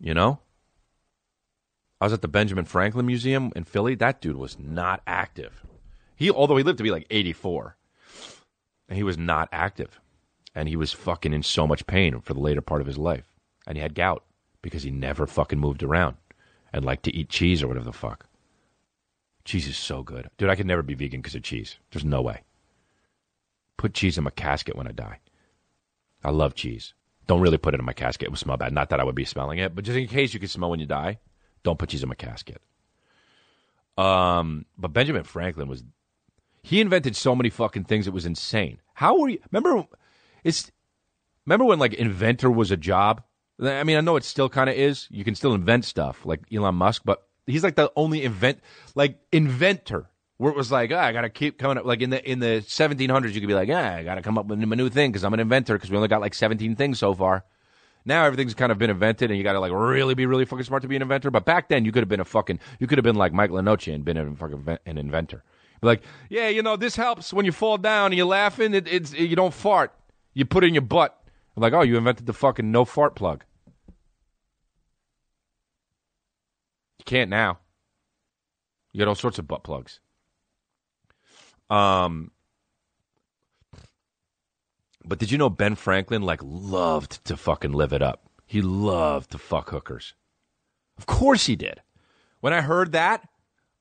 You 0.00 0.14
know? 0.14 0.40
I 2.00 2.06
was 2.06 2.12
at 2.12 2.22
the 2.22 2.28
Benjamin 2.28 2.64
Franklin 2.64 3.06
Museum 3.06 3.52
in 3.54 3.64
Philly. 3.64 3.94
That 3.94 4.20
dude 4.20 4.36
was 4.36 4.58
not 4.58 5.02
active. 5.06 5.62
He, 6.16 6.30
although 6.30 6.56
he 6.56 6.62
lived 6.62 6.78
to 6.78 6.84
be 6.84 6.90
like 6.90 7.06
84, 7.10 7.76
and 8.88 8.96
he 8.96 9.02
was 9.02 9.18
not 9.18 9.48
active. 9.52 10.00
And 10.54 10.68
he 10.68 10.76
was 10.76 10.92
fucking 10.92 11.32
in 11.32 11.42
so 11.42 11.66
much 11.66 11.86
pain 11.86 12.20
for 12.20 12.34
the 12.34 12.40
later 12.40 12.60
part 12.60 12.80
of 12.80 12.86
his 12.86 12.98
life. 12.98 13.30
And 13.66 13.76
he 13.76 13.82
had 13.82 13.94
gout 13.94 14.24
because 14.62 14.82
he 14.82 14.90
never 14.90 15.26
fucking 15.26 15.58
moved 15.58 15.82
around 15.82 16.16
and 16.72 16.84
like 16.84 17.02
to 17.02 17.14
eat 17.14 17.28
cheese 17.28 17.62
or 17.62 17.68
whatever 17.68 17.84
the 17.84 17.92
fuck. 17.92 18.26
Cheese 19.44 19.66
is 19.66 19.76
so 19.76 20.02
good. 20.02 20.28
Dude, 20.38 20.50
I 20.50 20.54
could 20.54 20.66
never 20.66 20.82
be 20.82 20.94
vegan 20.94 21.20
because 21.20 21.34
of 21.34 21.42
cheese. 21.42 21.78
There's 21.90 22.04
no 22.04 22.22
way. 22.22 22.42
Put 23.76 23.94
cheese 23.94 24.18
in 24.18 24.24
my 24.24 24.30
casket 24.30 24.76
when 24.76 24.86
I 24.86 24.92
die. 24.92 25.20
I 26.22 26.30
love 26.30 26.54
cheese. 26.54 26.94
Don't 27.26 27.40
really 27.40 27.58
put 27.58 27.74
it 27.74 27.80
in 27.80 27.86
my 27.86 27.92
casket. 27.92 28.26
It 28.26 28.30
would 28.30 28.38
smell 28.38 28.56
bad. 28.56 28.72
Not 28.72 28.90
that 28.90 29.00
I 29.00 29.04
would 29.04 29.14
be 29.14 29.24
smelling 29.24 29.58
it, 29.58 29.74
but 29.74 29.84
just 29.84 29.96
in 29.96 30.06
case 30.06 30.34
you 30.34 30.40
could 30.40 30.50
smell 30.50 30.70
when 30.70 30.80
you 30.80 30.86
die, 30.86 31.18
don't 31.62 31.78
put 31.78 31.88
cheese 31.88 32.02
in 32.02 32.08
my 32.08 32.14
casket. 32.14 32.60
Um, 33.96 34.66
but 34.78 34.92
Benjamin 34.92 35.24
Franklin 35.24 35.68
was 35.68 35.84
he 36.62 36.80
invented 36.80 37.16
so 37.16 37.34
many 37.34 37.50
fucking 37.50 37.84
things 37.84 38.06
it 38.06 38.12
was 38.12 38.26
insane. 38.26 38.80
How 38.94 39.18
were 39.18 39.28
you 39.28 39.38
remember 39.50 39.86
it's 40.44 40.70
remember 41.46 41.64
when 41.64 41.78
like 41.78 41.94
inventor 41.94 42.50
was 42.50 42.70
a 42.70 42.76
job? 42.76 43.22
I 43.62 43.84
mean, 43.84 43.96
I 43.96 44.00
know 44.00 44.16
it 44.16 44.24
still 44.24 44.48
kind 44.48 44.70
of 44.70 44.76
is. 44.76 45.06
You 45.10 45.24
can 45.24 45.34
still 45.34 45.54
invent 45.54 45.84
stuff 45.84 46.24
like 46.24 46.40
Elon 46.52 46.76
Musk, 46.76 47.02
but 47.04 47.26
he's 47.46 47.62
like 47.62 47.76
the 47.76 47.92
only 47.96 48.24
invent 48.24 48.60
like 48.94 49.18
inventor 49.32 50.08
where 50.38 50.50
it 50.50 50.56
was 50.56 50.72
like, 50.72 50.90
ah, 50.92 51.00
I 51.00 51.12
got 51.12 51.22
to 51.22 51.28
keep 51.28 51.58
coming 51.58 51.76
up. 51.76 51.84
Like 51.84 52.00
in 52.00 52.10
the 52.10 52.28
in 52.28 52.38
the 52.38 52.64
1700s, 52.66 53.32
you 53.34 53.40
could 53.40 53.48
be 53.48 53.54
like, 53.54 53.68
ah, 53.70 53.96
I 53.96 54.02
got 54.02 54.14
to 54.14 54.22
come 54.22 54.38
up 54.38 54.46
with 54.46 54.62
a 54.62 54.64
new 54.64 54.88
thing 54.88 55.10
because 55.12 55.24
I'm 55.24 55.34
an 55.34 55.40
inventor 55.40 55.74
because 55.74 55.90
we 55.90 55.96
only 55.96 56.08
got 56.08 56.22
like 56.22 56.34
17 56.34 56.76
things 56.76 56.98
so 56.98 57.12
far. 57.12 57.44
Now 58.06 58.24
everything's 58.24 58.54
kind 58.54 58.72
of 58.72 58.78
been 58.78 58.88
invented, 58.88 59.30
and 59.30 59.36
you 59.36 59.44
got 59.44 59.52
to 59.52 59.60
like 59.60 59.72
really 59.72 60.14
be 60.14 60.24
really 60.24 60.46
fucking 60.46 60.64
smart 60.64 60.82
to 60.82 60.88
be 60.88 60.96
an 60.96 61.02
inventor. 61.02 61.30
But 61.30 61.44
back 61.44 61.68
then, 61.68 61.84
you 61.84 61.92
could 61.92 62.02
have 62.02 62.08
been 62.08 62.20
a 62.20 62.24
fucking, 62.24 62.58
you 62.78 62.86
could 62.86 62.96
have 62.96 63.04
been 63.04 63.16
like 63.16 63.34
Mike 63.34 63.50
Lenoci 63.50 63.94
and 63.94 64.04
been 64.04 64.16
a 64.16 64.34
fucking 64.34 64.78
an 64.86 64.96
inventor. 64.96 65.44
Like, 65.82 66.02
yeah, 66.30 66.48
you 66.48 66.62
know, 66.62 66.76
this 66.76 66.96
helps 66.96 67.32
when 67.32 67.44
you 67.44 67.52
fall 67.52 67.76
down 67.76 68.06
and 68.06 68.14
you're 68.14 68.26
laughing. 68.26 68.74
It, 68.74 68.88
it's 68.88 69.12
you 69.12 69.36
don't 69.36 69.52
fart. 69.52 69.92
You 70.32 70.46
put 70.46 70.64
it 70.64 70.68
in 70.68 70.74
your 70.74 70.82
butt. 70.82 71.16
I'm 71.56 71.62
like, 71.62 71.72
oh, 71.72 71.82
you 71.82 71.98
invented 71.98 72.26
the 72.26 72.32
fucking 72.32 72.70
no 72.70 72.86
fart 72.86 73.14
plug. 73.14 73.44
You 77.00 77.04
can't 77.04 77.30
now. 77.30 77.58
You 78.92 78.98
got 78.98 79.08
all 79.08 79.14
sorts 79.14 79.38
of 79.38 79.48
butt 79.48 79.64
plugs. 79.64 80.00
Um, 81.70 82.30
but 85.02 85.18
did 85.18 85.30
you 85.30 85.38
know 85.38 85.48
Ben 85.48 85.76
Franklin 85.76 86.20
like 86.20 86.40
loved 86.42 87.24
to 87.24 87.38
fucking 87.38 87.72
live 87.72 87.94
it 87.94 88.02
up? 88.02 88.28
He 88.44 88.60
loved 88.60 89.30
to 89.30 89.38
fuck 89.38 89.70
hookers. 89.70 90.12
Of 90.98 91.06
course 91.06 91.46
he 91.46 91.56
did. 91.56 91.80
When 92.40 92.52
I 92.52 92.60
heard 92.60 92.92
that, 92.92 93.26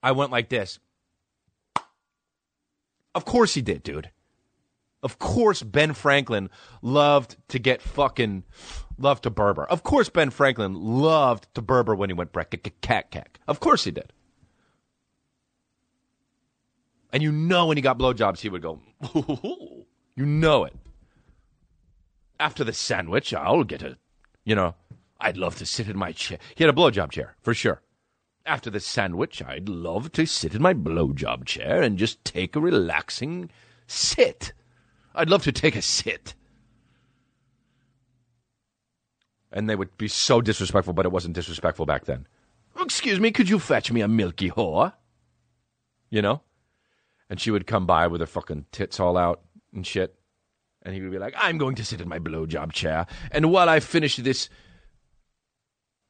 I 0.02 0.14
went 0.14 0.32
like 0.32 0.48
this. 0.48 0.80
Of 3.14 3.26
course 3.26 3.54
he 3.54 3.62
did, 3.62 3.84
dude. 3.84 4.12
Of 5.02 5.20
course 5.20 5.64
Ben 5.64 5.94
Franklin 5.94 6.50
loved 6.82 7.38
to 7.50 7.60
get 7.60 7.82
fucking 7.82 8.44
loved 8.98 9.24
to 9.24 9.30
berber. 9.30 9.66
Of 9.66 9.84
course 9.84 10.10
Ben 10.10 10.30
Franklin 10.30 10.74
loved 10.74 11.48
to 11.56 11.62
berber 11.62 11.96
when 11.96 12.10
he 12.10 12.14
went 12.14 12.34
cat 12.82 13.12
cat. 13.12 13.38
Of 13.48 13.60
course 13.60 13.86
he 13.86 13.92
did. 13.92 14.12
And 17.12 17.24
you 17.24 17.32
know 17.32 17.66
when 17.66 17.78
he 17.78 17.82
got 17.82 17.98
blowjobs, 17.98 18.40
he 18.40 18.50
would 18.50 18.62
go, 18.62 18.82
you 20.16 20.26
know 20.26 20.66
it. 20.66 20.76
After 22.40 22.64
the 22.64 22.74
sandwich, 22.74 23.34
I'll 23.34 23.64
get 23.64 23.82
a, 23.82 23.98
you 24.46 24.56
know, 24.56 24.76
I'd 25.20 25.38
love 25.38 25.58
to 25.58 25.66
sit 25.66 25.90
in 25.90 25.98
my 25.98 26.12
chair. 26.12 26.38
He 26.56 26.64
had 26.64 26.74
a 26.74 26.78
blowjob 26.78 27.12
chair, 27.12 27.36
for 27.42 27.54
sure. 27.54 27.82
After 28.46 28.70
the 28.70 28.80
sandwich, 28.80 29.42
I'd 29.44 29.68
love 29.68 30.12
to 30.14 30.26
sit 30.26 30.56
in 30.56 30.62
my 30.62 30.74
blowjob 30.74 31.46
chair 31.46 31.82
and 31.82 31.98
just 31.98 32.24
take 32.24 32.56
a 32.56 32.62
relaxing 32.62 33.50
sit. 33.88 34.54
I'd 35.20 35.30
love 35.30 35.44
to 35.44 35.52
take 35.52 35.76
a 35.76 35.82
sit. 35.82 36.34
And 39.52 39.70
they 39.70 39.76
would 39.76 39.98
be 39.98 40.08
so 40.08 40.40
disrespectful, 40.40 40.94
but 40.94 41.06
it 41.06 41.12
wasn't 41.12 41.36
disrespectful 41.36 41.86
back 41.86 42.06
then. 42.06 42.26
Excuse 42.80 43.20
me, 43.20 43.32
could 43.32 43.50
you 43.50 43.60
fetch 43.60 43.92
me 43.92 44.00
a 44.00 44.08
milky 44.08 44.50
whore? 44.50 44.94
You 46.10 46.22
know? 46.22 46.42
And 47.30 47.40
she 47.40 47.52
would 47.52 47.68
come 47.68 47.86
by 47.86 48.08
with 48.08 48.22
her 48.22 48.28
fucking 48.28 48.68
tits 48.72 48.98
all 48.98 49.18
out 49.18 49.42
and 49.74 49.86
shit. 49.86 50.16
And 50.84 50.96
he 50.96 51.02
would 51.02 51.12
be 51.12 51.20
like, 51.20 51.34
I'm 51.38 51.58
going 51.58 51.76
to 51.76 51.84
sit 51.84 52.00
in 52.00 52.08
my 52.08 52.20
blowjob 52.20 52.72
chair. 52.72 53.06
And 53.32 53.52
while 53.52 53.68
I 53.68 53.82
finish 53.82 54.16
this, 54.16 54.48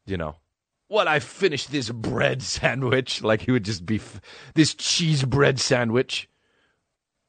you 0.06 0.18
know, 0.18 0.36
while 0.88 1.08
I 1.08 1.18
finish 1.18 1.66
this 1.66 1.90
bread 1.90 2.44
sandwich, 2.44 3.22
like 3.24 3.42
he 3.42 3.52
would 3.52 3.66
just 3.66 3.88
be, 3.88 3.96
f- 3.96 4.22
this 4.54 4.76
cheese 4.76 5.24
bread 5.24 5.60
sandwich, 5.60 6.29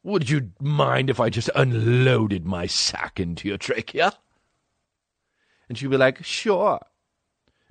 would 0.03 0.31
you 0.31 0.53
mind 0.61 1.11
if 1.11 1.21
I 1.21 1.29
just 1.29 1.51
unloaded 1.55 2.47
my 2.47 2.67
sack 2.67 3.21
into 3.21 3.49
your 3.49 3.59
trachea? 3.59 4.13
And 5.69 5.77
she'd 5.77 5.91
be 5.91 5.97
like, 5.97 6.25
sure, 6.25 6.81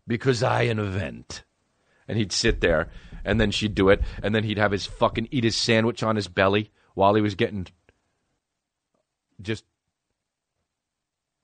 because 0.08 0.44
I 0.44 0.64
invent. 0.64 1.44
And 2.08 2.18
he'd 2.18 2.32
sit 2.32 2.62
there, 2.62 2.90
and 3.24 3.40
then 3.40 3.52
she'd 3.52 3.76
do 3.76 3.90
it, 3.90 4.02
and 4.24 4.34
then 4.34 4.44
he'd 4.44 4.58
have 4.58 4.72
his 4.72 4.86
fucking 4.86 5.28
eat 5.32 5.44
his 5.44 5.56
sandwich 5.56 6.02
on 6.02 6.16
his 6.16 6.28
belly 6.28 6.72
while 6.96 7.14
he 7.14 7.22
was 7.22 7.36
getting 7.36 7.68
just 9.42 9.64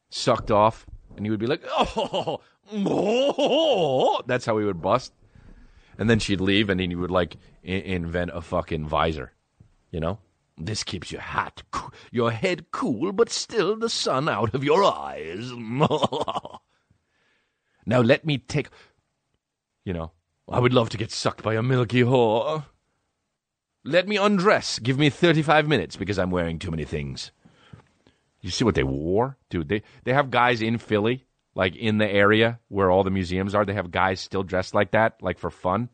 sucked 0.10 0.52
off, 0.52 0.86
and 1.16 1.26
he 1.26 1.30
would 1.30 1.40
be 1.40 1.48
like, 1.48 1.64
"Oh, 1.70 2.42
oh." 2.74 4.22
that's 4.26 4.46
how 4.46 4.58
he 4.58 4.66
would 4.66 4.82
bust." 4.82 5.14
And 5.98 6.10
then 6.10 6.20
she'd 6.20 6.42
leave, 6.42 6.70
and 6.70 6.80
then 6.80 6.90
he 6.90 6.96
would 6.96 7.12
like 7.12 7.38
invent 7.64 8.32
a 8.34 8.42
fucking 8.42 8.88
visor, 8.88 9.34
you 9.92 10.00
know. 10.00 10.20
This 10.58 10.84
keeps 10.84 11.12
your 11.12 11.22
hat, 11.22 11.64
your 12.12 12.32
head 12.32 12.72
cool, 12.72 13.12
but 13.12 13.30
still 13.30 13.76
the 13.76 13.90
sun 13.90 14.30
out 14.30 14.56
of 14.56 14.64
your 14.64 14.84
eyes. 14.84 15.52
now 17.86 18.00
let 18.02 18.26
me 18.26 18.38
take, 18.38 18.70
you 19.84 19.94
know. 19.94 20.12
I 20.48 20.60
would 20.60 20.74
love 20.74 20.90
to 20.90 20.98
get 20.98 21.12
sucked 21.12 21.42
by 21.42 21.56
a 21.56 21.64
milky 21.64 22.02
whore. 22.02 22.66
Let 23.84 24.08
me 24.08 24.16
undress. 24.16 24.80
Give 24.80 24.98
me 24.98 25.10
35 25.10 25.68
minutes 25.68 25.96
because 25.96 26.20
I'm 26.20 26.32
wearing 26.32 26.60
too 26.60 26.72
many 26.72 26.86
things. 26.86 27.32
You 28.42 28.52
see 28.52 28.64
what 28.64 28.76
they 28.76 28.84
wore? 28.84 29.38
Dude, 29.50 29.70
they, 29.70 29.82
they 30.04 30.14
have 30.14 30.30
guys 30.30 30.62
in 30.62 30.78
Philly, 30.78 31.26
like 31.56 31.76
in 31.76 31.98
the 31.98 32.08
area 32.08 32.60
where 32.68 32.92
all 32.92 33.04
the 33.04 33.10
museums 33.10 33.56
are. 33.56 33.66
They 33.66 33.74
have 33.74 33.90
guys 33.92 34.20
still 34.20 34.44
dressed 34.44 34.76
like 34.76 34.92
that, 34.92 35.22
like 35.22 35.40
for 35.40 35.50
fun. 35.50 35.90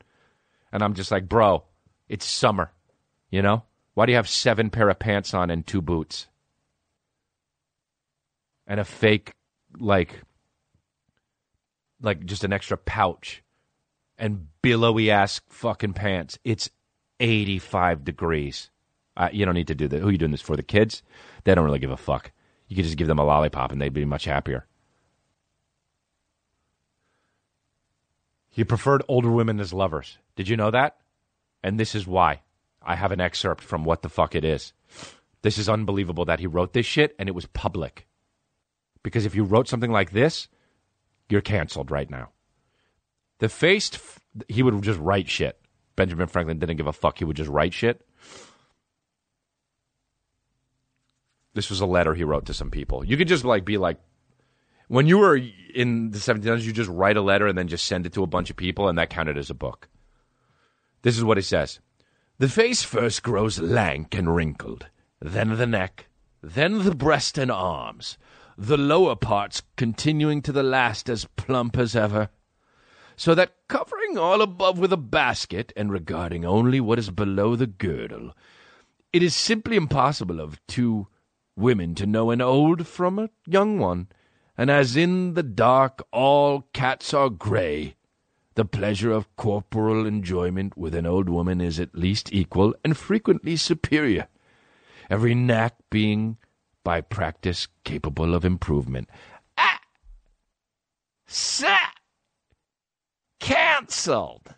And 0.71 0.83
I'm 0.83 0.93
just 0.93 1.11
like, 1.11 1.29
bro, 1.29 1.63
it's 2.09 2.25
summer. 2.25 2.71
You 3.29 3.41
know? 3.41 3.63
Why 3.93 4.05
do 4.05 4.11
you 4.11 4.15
have 4.15 4.29
seven 4.29 4.69
pair 4.69 4.89
of 4.89 4.99
pants 4.99 5.33
on 5.33 5.49
and 5.49 5.65
two 5.65 5.81
boots? 5.81 6.27
And 8.65 8.79
a 8.79 8.85
fake, 8.85 9.33
like, 9.79 10.21
like 12.01 12.25
just 12.25 12.43
an 12.43 12.53
extra 12.53 12.77
pouch 12.77 13.43
and 14.17 14.47
billowy 14.61 15.11
ass 15.11 15.41
fucking 15.49 15.93
pants. 15.93 16.39
It's 16.43 16.69
85 17.19 18.05
degrees. 18.05 18.69
Uh, 19.17 19.29
you 19.31 19.45
don't 19.45 19.55
need 19.55 19.67
to 19.67 19.75
do 19.75 19.87
that. 19.89 19.99
Who 19.99 20.07
are 20.07 20.11
you 20.11 20.17
doing 20.17 20.31
this 20.31 20.41
for? 20.41 20.55
The 20.55 20.63
kids? 20.63 21.03
They 21.43 21.53
don't 21.53 21.65
really 21.65 21.79
give 21.79 21.91
a 21.91 21.97
fuck. 21.97 22.31
You 22.67 22.75
could 22.75 22.85
just 22.85 22.97
give 22.97 23.07
them 23.07 23.19
a 23.19 23.25
lollipop 23.25 23.71
and 23.71 23.81
they'd 23.81 23.91
be 23.91 24.05
much 24.05 24.25
happier. 24.25 24.65
He 28.49 28.63
preferred 28.63 29.03
older 29.07 29.31
women 29.31 29.59
as 29.59 29.73
lovers. 29.73 30.17
Did 30.35 30.47
you 30.47 30.57
know 30.57 30.71
that? 30.71 30.97
And 31.63 31.79
this 31.79 31.95
is 31.95 32.07
why. 32.07 32.41
I 32.81 32.95
have 32.95 33.11
an 33.11 33.21
excerpt 33.21 33.63
from 33.63 33.83
What 33.83 34.01
the 34.01 34.09
Fuck 34.09 34.35
It 34.35 34.43
Is. 34.43 34.73
This 35.41 35.57
is 35.57 35.69
unbelievable 35.69 36.25
that 36.25 36.39
he 36.39 36.47
wrote 36.47 36.73
this 36.73 36.85
shit 36.85 37.15
and 37.17 37.29
it 37.29 37.35
was 37.35 37.45
public. 37.47 38.07
Because 39.03 39.25
if 39.25 39.35
you 39.35 39.43
wrote 39.43 39.67
something 39.67 39.91
like 39.91 40.11
this, 40.11 40.47
you're 41.29 41.41
canceled 41.41 41.91
right 41.91 42.09
now. 42.09 42.29
The 43.39 43.49
faced, 43.49 43.99
he 44.47 44.61
would 44.61 44.81
just 44.83 44.99
write 44.99 45.29
shit. 45.29 45.59
Benjamin 45.95 46.27
Franklin 46.27 46.59
didn't 46.59 46.77
give 46.77 46.87
a 46.87 46.93
fuck. 46.93 47.17
He 47.17 47.25
would 47.25 47.37
just 47.37 47.49
write 47.49 47.73
shit. 47.73 48.05
This 51.53 51.69
was 51.69 51.81
a 51.81 51.85
letter 51.85 52.13
he 52.13 52.23
wrote 52.23 52.45
to 52.45 52.53
some 52.53 52.71
people. 52.71 53.03
You 53.03 53.17
could 53.17 53.27
just 53.27 53.43
like 53.43 53.65
be 53.65 53.77
like, 53.77 53.97
when 54.87 55.07
you 55.07 55.17
were 55.17 55.39
in 55.73 56.11
the 56.11 56.17
1700s, 56.17 56.63
you 56.63 56.73
just 56.73 56.89
write 56.89 57.17
a 57.17 57.21
letter 57.21 57.47
and 57.47 57.57
then 57.57 57.67
just 57.67 57.85
send 57.85 58.05
it 58.05 58.13
to 58.13 58.23
a 58.23 58.27
bunch 58.27 58.49
of 58.49 58.57
people, 58.57 58.89
and 58.89 58.97
that 58.97 59.09
counted 59.09 59.37
as 59.37 59.49
a 59.49 59.53
book. 59.53 59.87
This 61.01 61.17
is 61.17 61.23
what 61.23 61.37
he 61.37 61.43
says 61.43 61.79
The 62.41 62.49
face 62.49 62.81
first 62.81 63.21
grows 63.21 63.59
lank 63.59 64.15
and 64.15 64.35
wrinkled, 64.35 64.87
then 65.19 65.57
the 65.57 65.67
neck, 65.67 66.07
then 66.41 66.79
the 66.85 66.95
breast 66.95 67.37
and 67.37 67.51
arms, 67.51 68.17
the 68.57 68.77
lower 68.77 69.15
parts 69.15 69.61
continuing 69.77 70.41
to 70.41 70.51
the 70.51 70.63
last 70.63 71.07
as 71.07 71.25
plump 71.35 71.77
as 71.77 71.95
ever. 71.95 72.29
So 73.15 73.35
that 73.35 73.57
covering 73.67 74.17
all 74.17 74.41
above 74.41 74.79
with 74.79 74.91
a 74.91 74.97
basket 74.97 75.71
and 75.75 75.91
regarding 75.91 76.43
only 76.43 76.79
what 76.79 76.97
is 76.97 77.11
below 77.11 77.55
the 77.55 77.67
girdle, 77.67 78.35
it 79.13 79.21
is 79.21 79.35
simply 79.35 79.75
impossible 79.75 80.39
of 80.39 80.59
two 80.65 81.09
women 81.55 81.93
to 81.93 82.07
know 82.07 82.31
an 82.31 82.41
old 82.41 82.87
from 82.87 83.19
a 83.19 83.29
young 83.45 83.77
one. 83.77 84.07
And 84.57 84.71
as 84.71 84.97
in 84.97 85.35
the 85.35 85.43
dark 85.43 86.01
all 86.11 86.67
cats 86.73 87.13
are 87.13 87.29
grey, 87.29 87.97
the 88.55 88.65
pleasure 88.65 89.11
of 89.11 89.33
corporal 89.35 90.05
enjoyment 90.05 90.77
with 90.77 90.93
an 90.93 91.05
old 91.05 91.29
woman 91.29 91.61
is 91.61 91.79
at 91.79 91.95
least 91.95 92.33
equal 92.33 92.75
and 92.83 92.97
frequently 92.97 93.55
superior, 93.55 94.27
every 95.09 95.33
knack 95.33 95.75
being 95.89 96.37
by 96.83 97.01
practice 97.01 97.67
capable 97.83 98.33
of 98.35 98.43
improvement. 98.43 99.09
Ah! 99.57 99.79
Sir! 101.27 101.77
Cancelled! 103.39 104.53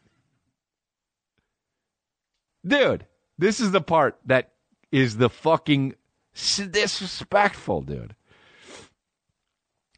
Dude, 2.65 3.05
this 3.37 3.59
is 3.59 3.71
the 3.71 3.81
part 3.81 4.17
that 4.25 4.53
is 4.91 5.17
the 5.17 5.29
fucking 5.29 5.95
disrespectful, 6.33 7.81
dude. 7.81 8.15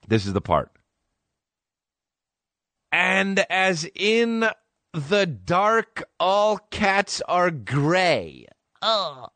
This 0.07 0.25
is 0.25 0.33
the 0.33 0.41
part. 0.41 0.74
And 2.97 3.45
as 3.49 3.85
in 3.93 4.45
the 4.93 5.25
dark, 5.25 6.01
all 6.17 6.57
cats 6.57 7.21
are 7.27 7.51
gray. 7.51 8.47
Ugh. 8.81 9.29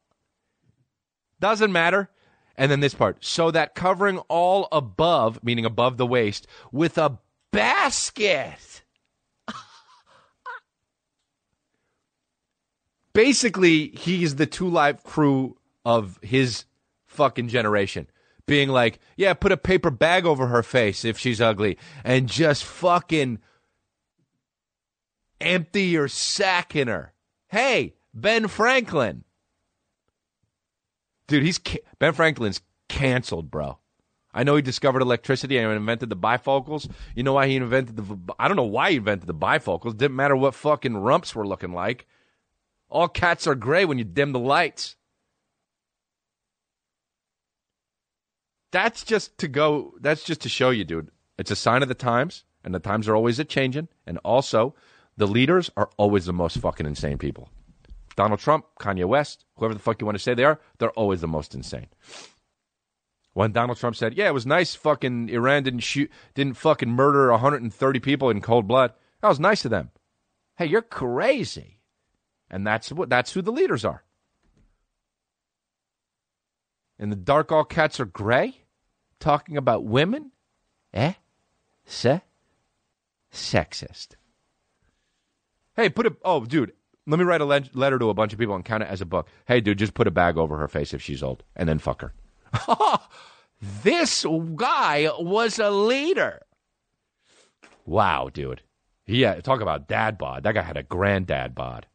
Doesn't 1.42 1.74
matter. 1.74 2.10
And 2.56 2.72
then 2.72 2.80
this 2.80 2.94
part. 2.94 3.18
So 3.20 3.52
that 3.52 3.76
covering 3.76 4.20
all 4.30 4.70
above, 4.72 5.44
meaning 5.44 5.66
above 5.66 5.98
the 5.98 6.08
waist, 6.08 6.48
with 6.72 6.98
a 6.98 7.20
basket. 7.52 8.82
Basically, 13.14 13.90
he's 13.90 14.38
the 14.38 14.46
two 14.46 14.70
live 14.70 15.04
crew 15.04 15.58
of 15.84 16.18
his 16.22 16.64
fucking 17.08 17.50
generation. 17.50 18.08
Being 18.46 18.70
like, 18.70 19.00
yeah, 19.18 19.34
put 19.34 19.52
a 19.52 19.58
paper 19.58 19.92
bag 19.92 20.26
over 20.26 20.48
her 20.48 20.64
face 20.64 21.04
if 21.04 21.18
she's 21.18 21.42
ugly, 21.42 21.78
and 22.06 22.30
just 22.30 22.64
fucking 22.64 23.40
empty 25.42 25.84
your 25.84 26.08
sack 26.08 26.76
in 26.76 26.88
her. 26.88 27.14
Hey, 27.48 27.96
Ben 28.14 28.48
Franklin. 28.48 29.24
Dude, 31.28 31.44
he's 31.44 31.60
Ben 32.00 32.14
Franklin's 32.14 32.62
canceled, 32.88 33.52
bro. 33.52 33.78
I 34.34 34.44
know 34.44 34.56
he 34.56 34.62
discovered 34.62 35.02
electricity 35.02 35.58
and 35.58 35.72
invented 35.72 36.10
the 36.10 36.16
bifocals. 36.16 36.90
You 37.16 37.24
know 37.24 37.34
why 37.34 37.48
he 37.48 37.56
invented 37.56 37.98
the? 37.98 38.18
I 38.38 38.48
don't 38.48 38.58
know 38.58 38.64
why 38.64 38.92
he 38.92 38.98
invented 38.98 39.28
the 39.28 39.34
bifocals. 39.34 39.98
Didn't 39.98 40.16
matter 40.16 40.36
what 40.36 40.54
fucking 40.54 40.98
rumps 40.98 41.34
were 41.34 41.48
looking 41.48 41.74
like. 41.74 42.06
All 42.90 43.08
cats 43.08 43.48
are 43.48 43.56
gray 43.56 43.86
when 43.86 43.98
you 43.98 44.04
dim 44.04 44.32
the 44.32 44.40
lights. 44.40 44.96
That's 48.72 49.04
just 49.04 49.38
to 49.40 49.48
go. 49.48 49.96
That's 50.00 50.24
just 50.24 50.42
to 50.42 50.50
show 50.50 50.70
you, 50.70 50.84
dude. 50.84 51.10
It's 51.38 51.52
a 51.52 51.56
sign 51.56 51.82
of 51.82 51.88
the 51.90 51.96
times, 51.96 52.44
and 52.64 52.74
the 52.74 52.80
times 52.80 53.08
are 53.08 53.16
always 53.16 53.40
a 53.40 53.46
changing. 53.46 53.88
And 54.06 54.20
also, 54.20 54.76
the 55.20 55.28
leaders 55.28 55.70
are 55.76 55.90
always 55.98 56.26
the 56.26 56.34
most 56.34 56.58
fucking 56.58 56.86
insane 56.86 57.18
people. 57.18 57.50
Donald 58.16 58.40
Trump, 58.40 58.66
Kanye 58.80 59.06
West, 59.06 59.46
whoever 59.58 59.74
the 59.74 59.80
fuck 59.80 60.00
you 60.00 60.06
want 60.06 60.18
to 60.18 60.24
say 60.24 60.34
they 60.34 60.46
are, 60.46 60.62
they're 60.78 60.92
always 60.92 61.20
the 61.20 61.28
most 61.28 61.54
insane. 61.54 61.88
When 63.34 63.52
Donald 63.52 63.78
Trump 63.78 63.98
said, 63.98 64.16
"Yeah, 64.16 64.28
it 64.30 64.34
was 64.34 64.46
nice, 64.46 64.76
fucking 64.76 65.28
Iran 65.30 65.64
didn't 65.64 65.82
shoot, 65.82 66.10
didn't 66.36 66.56
fucking 66.56 66.90
murder 66.90 67.32
130 67.32 68.00
people 68.00 68.30
in 68.30 68.40
cold 68.40 68.66
blood," 68.66 68.94
that 69.22 69.28
was 69.28 69.42
nice 69.42 69.66
of 69.66 69.72
them. 69.72 69.92
Hey, 70.56 70.68
you're 70.68 70.82
crazy, 70.82 71.82
and 72.50 72.66
that's 72.66 72.92
what 72.92 73.10
that's 73.10 73.34
who 73.34 73.42
the 73.42 73.52
leaders 73.52 73.84
are. 73.84 74.04
In 76.98 77.10
the 77.10 77.18
dark, 77.18 77.52
all 77.52 77.66
cats 77.66 78.00
are 78.00 78.06
gray. 78.06 78.64
Talking 79.20 79.58
about 79.58 79.84
women, 79.84 80.32
eh? 80.94 81.14
Se, 81.86 82.22
sexist. 83.32 84.16
Hey, 85.80 85.88
put 85.88 86.06
a 86.06 86.14
oh, 86.26 86.44
dude. 86.44 86.74
Let 87.08 87.20
me 87.20 87.24
write 87.24 87.40
a 87.40 87.46
le- 87.46 87.64
letter 87.74 87.98
to 87.98 88.10
a 88.10 88.14
bunch 88.14 88.34
of 88.34 88.40
people 88.40 88.54
and 88.54 88.66
count 88.66 88.84
it 88.84 88.90
as 88.90 89.00
a 89.00 89.06
book. 89.06 89.30
Hey, 89.46 89.62
dude, 89.62 89.80
just 89.80 89.94
put 89.94 90.08
a 90.08 90.12
bag 90.12 90.38
over 90.38 90.58
her 90.58 90.68
face 90.68 90.94
if 90.94 91.02
she's 91.02 91.24
old, 91.24 91.42
and 91.56 91.70
then 91.70 91.80
fuck 91.80 92.02
her. 92.02 92.14
this 93.84 94.26
guy 94.58 95.10
was 95.18 95.58
a 95.58 95.72
leader. 95.72 96.42
Wow, 97.86 98.28
dude. 98.28 98.62
Yeah, 99.08 99.40
talk 99.40 99.62
about 99.62 99.88
dad 99.88 100.18
bod. 100.18 100.44
That 100.44 100.56
guy 100.56 100.64
had 100.64 100.76
a 100.76 100.84
granddad 100.84 101.56
bod. 101.56 101.88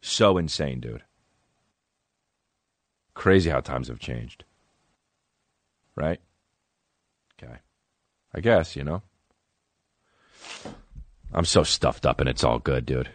So 0.00 0.38
insane, 0.38 0.80
dude. 0.80 1.04
Crazy 3.14 3.48
how 3.48 3.60
times 3.60 3.86
have 3.86 4.00
changed. 4.00 4.42
Right? 5.94 6.20
Okay. 7.40 7.58
I 8.34 8.40
guess, 8.40 8.74
you 8.74 8.82
know. 8.82 9.02
I'm 11.32 11.44
so 11.44 11.62
stuffed 11.62 12.06
up 12.06 12.20
and 12.20 12.28
it's 12.28 12.44
all 12.44 12.58
good, 12.58 12.86
dude. 12.86 13.10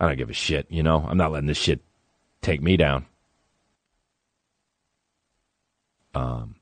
I 0.00 0.08
don't 0.08 0.16
give 0.16 0.30
a 0.30 0.34
shit, 0.34 0.66
you 0.70 0.82
know? 0.82 1.04
I'm 1.08 1.16
not 1.16 1.32
letting 1.32 1.46
this 1.46 1.58
shit 1.58 1.80
take 2.40 2.62
me 2.62 2.76
down. 2.76 3.06
Um 6.14 6.56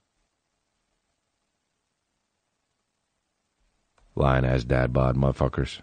Lying 4.16 4.44
ass 4.44 4.64
dad 4.64 4.92
bod 4.92 5.16
motherfuckers. 5.16 5.81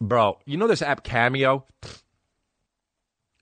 Bro, 0.00 0.40
you 0.44 0.58
know 0.58 0.66
this 0.66 0.82
app 0.82 1.02
Cameo? 1.02 1.64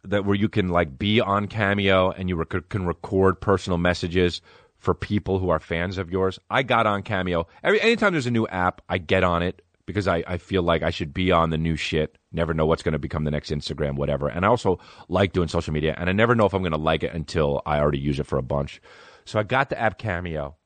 That 0.05 0.25
where 0.25 0.37
you 0.37 0.49
can 0.49 0.69
like 0.69 0.99
be 0.99 1.21
on 1.21 1.49
Cameo 1.49 2.11
and 2.11 2.29
you 2.29 2.37
rec- 2.37 2.69
can 2.69 2.87
record 2.87 3.41
personal 3.41 3.79
messages 3.79 4.43
for 4.85 4.95
people 4.95 5.39
who 5.39 5.49
are 5.49 5.59
fans 5.59 5.99
of 5.99 6.11
yours. 6.11 6.39
I 6.51 6.63
got 6.63 6.87
on 6.87 7.03
Cameo. 7.03 7.47
Every 7.63 7.81
anytime 7.81 8.13
there's 8.13 8.27
a 8.27 8.31
new 8.31 8.47
app, 8.47 8.83
I 8.89 8.99
get 8.99 9.25
on 9.25 9.43
it 9.43 9.63
because 9.87 10.07
I, 10.07 10.23
I 10.27 10.39
feel 10.39 10.63
like 10.63 10.83
I 10.83 10.91
should 10.91 11.13
be 11.13 11.33
on 11.33 11.51
the 11.51 11.59
new 11.59 11.77
shit. 11.77 12.19
Never 12.33 12.55
know 12.55 12.67
what's 12.67 12.83
going 12.83 12.93
to 12.93 12.99
become 12.99 13.25
the 13.25 13.31
next 13.31 13.51
Instagram, 13.51 13.97
whatever. 13.97 14.29
And 14.29 14.45
I 14.45 14.49
also 14.49 14.79
like 15.09 15.33
doing 15.33 15.49
social 15.49 15.73
media, 15.73 15.95
and 15.99 16.09
I 16.09 16.13
never 16.13 16.35
know 16.35 16.47
if 16.47 16.55
I'm 16.55 16.63
going 16.63 16.73
to 16.73 16.79
like 16.79 17.03
it 17.03 17.15
until 17.15 17.63
I 17.67 17.79
already 17.81 17.99
use 17.99 18.21
it 18.21 18.27
for 18.27 18.39
a 18.39 18.43
bunch. 18.43 18.81
So 19.25 19.39
I 19.39 19.43
got 19.43 19.71
the 19.71 19.81
app 19.81 19.99
Cameo, 19.99 20.57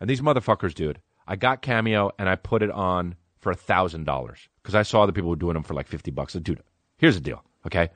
and 0.00 0.10
these 0.10 0.20
motherfuckers, 0.20 0.74
dude, 0.74 1.00
I 1.26 1.36
got 1.36 1.62
Cameo 1.62 2.10
and 2.18 2.28
I 2.28 2.36
put 2.36 2.62
it 2.62 2.70
on 2.70 3.14
for 3.38 3.52
a 3.52 3.56
thousand 3.56 4.04
dollars 4.04 4.48
because 4.62 4.74
I 4.74 4.82
saw 4.82 5.02
other 5.02 5.12
people 5.12 5.30
were 5.30 5.36
doing 5.36 5.54
them 5.54 5.62
for 5.62 5.74
like 5.74 5.86
fifty 5.86 6.10
bucks. 6.10 6.32
So, 6.32 6.40
dude, 6.40 6.62
here's 6.96 7.14
the 7.14 7.20
deal, 7.20 7.44
okay? 7.66 7.90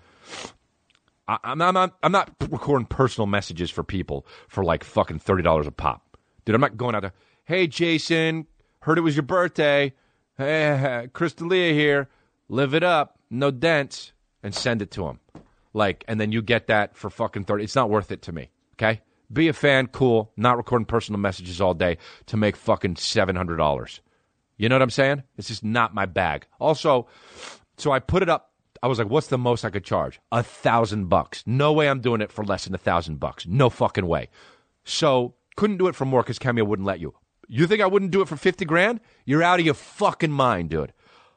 I, 1.29 1.39
I'm 1.45 1.59
not, 1.59 1.69
I'm 1.69 1.75
not 1.75 1.97
I'm 2.03 2.13
not 2.13 2.31
recording 2.51 2.87
personal 2.87 3.27
messages 3.27 3.71
for 3.71 3.83
people 3.85 4.27
for 4.49 4.65
like 4.65 4.85
fucking 4.85 5.21
thirty 5.21 5.43
dollars 5.43 5.67
a 5.67 5.73
pop, 5.73 6.17
dude. 6.45 6.55
I'm 6.55 6.61
not 6.61 6.77
going 6.77 6.95
out 6.95 7.03
there. 7.03 7.13
Hey, 7.45 7.67
Jason, 7.67 8.47
heard 8.81 8.99
it 8.99 9.03
was 9.03 9.17
your 9.17 9.23
birthday. 9.23 9.93
Hey, 10.37 11.09
Chris 11.13 11.35
D'Elia 11.35 11.73
here. 11.73 12.09
Live 12.49 12.75
it 12.75 12.83
up, 12.83 13.19
no 13.31 13.51
dents, 13.51 14.13
and 14.43 14.55
send 14.55 14.83
it 14.83 14.91
to 14.93 15.07
him. 15.07 15.21
Like, 15.73 16.05
and 16.07 16.21
then 16.21 16.33
you 16.33 16.43
get 16.43 16.67
that 16.67 16.97
for 16.97 17.09
fucking 17.09 17.45
thirty. 17.45 17.65
It's 17.65 17.77
not 17.77 17.91
worth 17.91 18.11
it 18.13 18.23
to 18.23 18.33
me. 18.33 18.51
Okay, 18.75 19.01
be 19.33 19.49
a 19.49 19.53
fan, 19.53 19.87
cool. 19.87 20.33
Not 20.37 20.57
recording 20.57 20.87
personal 20.87 21.21
messages 21.21 21.61
all 21.61 21.75
day 21.75 21.99
to 22.27 22.37
make 22.37 22.57
fucking 22.57 22.97
seven 22.97 23.37
hundred 23.37 23.57
dollars. 23.57 24.01
You 24.59 24.69
know 24.69 24.75
what 24.75 24.83
I'm 24.83 24.91
saying? 24.91 25.23
It's 25.37 25.49
just 25.49 25.65
not 25.65 25.95
my 25.95 26.07
bag. 26.07 26.47
Also, 26.61 27.09
so 27.79 27.91
I 27.91 28.01
put 28.01 28.23
it 28.23 28.29
up 28.29 28.52
I 28.83 28.89
was 28.89 28.99
like, 28.99 29.09
what's 29.09 29.29
the 29.29 29.39
most 29.39 29.65
I 29.65 29.71
could 29.71 29.85
charge? 29.85 30.21
A 30.33 30.43
thousand 30.43 31.07
bucks. 31.07 31.45
No 31.47 31.73
way 31.73 31.89
I'm 31.89 32.01
doing 32.01 32.21
it 32.21 32.33
for 32.33 32.45
less 32.45 32.65
than 32.65 32.75
a 32.75 32.79
thousand 32.79 33.21
bucks. 33.21 33.47
No 33.47 33.71
fucking 33.71 34.07
way. 34.07 34.29
So 34.85 35.35
couldn't 35.57 35.77
do 35.77 35.87
it 35.87 35.95
for 35.95 36.05
more 36.05 36.23
because 36.23 36.39
Cameo 36.39 36.65
wouldn't 36.65 36.87
let 36.87 37.01
you. 37.01 37.15
You 37.47 37.67
think 37.67 37.81
I 37.81 37.87
wouldn't 37.87 38.11
do 38.11 38.23
it 38.23 38.29
for 38.29 38.37
50 38.37 38.65
grand? 38.65 39.01
You're 39.25 39.43
out 39.43 39.61
of 39.61 39.67
your 39.67 39.75
fucking 39.75 40.33
mind, 40.33 40.71
dude. 40.71 40.93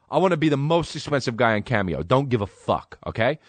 I 0.10 0.18
want 0.18 0.32
to 0.32 0.38
be 0.38 0.50
the 0.50 0.58
most 0.58 0.96
expensive 0.96 1.38
guy 1.38 1.54
on 1.54 1.64
Cameo. 1.64 2.02
Don't 2.02 2.30
give 2.30 2.42
a 2.42 2.48
fuck, 2.48 2.98
okay? 3.06 3.40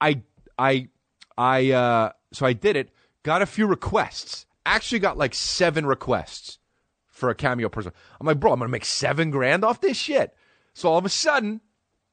I 0.00 0.22
I 0.58 0.88
I 1.36 1.70
uh 1.72 2.12
so 2.32 2.46
I 2.46 2.52
did 2.52 2.76
it, 2.76 2.90
got 3.22 3.42
a 3.42 3.46
few 3.46 3.66
requests. 3.66 4.46
Actually 4.64 5.00
got 5.00 5.18
like 5.18 5.34
7 5.34 5.86
requests 5.86 6.58
for 7.06 7.30
a 7.30 7.34
Cameo 7.34 7.68
person. 7.68 7.92
I'm 8.20 8.26
like, 8.26 8.38
"Bro, 8.38 8.52
I'm 8.52 8.58
going 8.58 8.68
to 8.68 8.72
make 8.72 8.84
7 8.84 9.30
grand 9.30 9.64
off 9.64 9.80
this 9.80 9.96
shit." 9.96 10.36
So 10.74 10.90
all 10.90 10.98
of 10.98 11.04
a 11.04 11.08
sudden, 11.08 11.60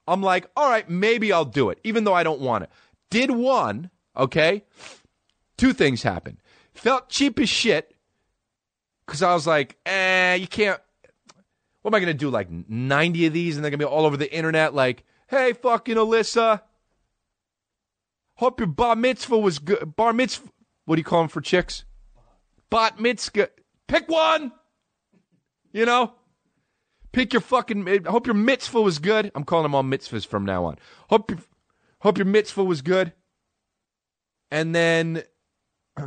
I'm 0.07 0.21
like, 0.21 0.49
"All 0.55 0.69
right, 0.69 0.89
maybe 0.89 1.31
I'll 1.31 1.45
do 1.45 1.69
it 1.69 1.79
even 1.83 2.03
though 2.03 2.13
I 2.13 2.23
don't 2.23 2.41
want 2.41 2.63
it." 2.63 2.69
Did 3.09 3.31
one, 3.31 3.89
okay? 4.15 4.63
Two 5.57 5.73
things 5.73 6.03
happened. 6.03 6.37
Felt 6.73 7.09
cheap 7.09 7.39
as 7.39 7.49
shit 7.49 7.95
because 9.05 9.21
I 9.21 9.33
was 9.33 9.47
like, 9.47 9.77
eh, 9.85 10.35
you 10.35 10.47
can't. 10.47 10.79
What 11.81 11.93
am 11.93 11.95
I 11.95 11.99
going 11.99 12.13
to 12.13 12.17
do? 12.17 12.29
Like 12.29 12.49
90 12.49 13.27
of 13.27 13.33
these 13.33 13.55
and 13.55 13.63
they're 13.63 13.69
going 13.69 13.79
to 13.79 13.85
be 13.85 13.89
all 13.89 14.05
over 14.05 14.17
the 14.17 14.33
internet 14.33 14.73
like, 14.73 15.03
hey, 15.27 15.53
fucking 15.53 15.95
Alyssa. 15.95 16.61
Hope 18.35 18.59
your 18.59 18.67
bar 18.67 18.95
mitzvah 18.95 19.37
was 19.37 19.59
good. 19.59 19.95
Bar 19.95 20.11
mitzvah. 20.11 20.49
What 20.85 20.95
do 20.95 20.99
you 20.99 21.05
call 21.05 21.21
them 21.21 21.29
for 21.29 21.41
chicks? 21.41 21.85
Bat 22.69 22.99
mitzvah. 22.99 23.49
Pick 23.87 24.09
one. 24.09 24.51
You 25.71 25.85
know? 25.85 26.13
Pick 27.15 27.31
your 27.31 27.41
fucking. 27.41 27.87
I 27.87 28.11
hope 28.11 28.27
your 28.27 28.33
mitzvah 28.33 28.81
was 28.81 28.99
good. 28.99 29.31
I'm 29.35 29.45
calling 29.45 29.63
them 29.63 29.73
all 29.73 29.83
mitzvahs 29.83 30.27
from 30.27 30.43
now 30.43 30.65
on. 30.65 30.77
Hope 31.09 31.31
your, 31.31 31.39
hope 31.99 32.17
your 32.17 32.25
mitzvah 32.25 32.65
was 32.65 32.81
good. 32.81 33.13
And 34.51 34.75
then 34.75 35.23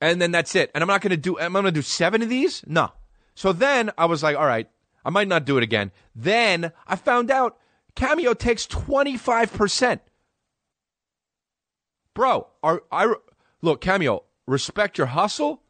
and 0.00 0.20
then 0.20 0.32
that's 0.32 0.56
it. 0.56 0.72
And 0.74 0.82
I'm 0.82 0.88
not 0.88 1.00
to 1.10 1.16
do. 1.16 1.38
I'm 1.38 1.52
to 1.52 1.70
do 1.70 1.80
seven 1.80 2.22
of 2.22 2.28
these. 2.28 2.64
No. 2.66 2.90
So 3.36 3.52
then 3.52 3.92
I 3.96 4.06
was 4.06 4.24
like, 4.24 4.36
all 4.36 4.46
right, 4.46 4.68
I 5.04 5.10
might 5.10 5.28
not 5.28 5.44
do 5.44 5.58
it 5.58 5.62
again. 5.62 5.92
Then 6.16 6.72
I 6.84 6.96
found 6.96 7.30
out 7.30 7.56
Cameo 7.94 8.34
takes 8.34 8.66
25 8.66 9.52
percent. 9.52 10.02
Bro, 12.14 12.48
are 12.64 12.82
I 12.90 13.14
look 13.62 13.80
Cameo? 13.80 14.24
Respect 14.48 14.98
your 14.98 15.06
hustle, 15.06 15.62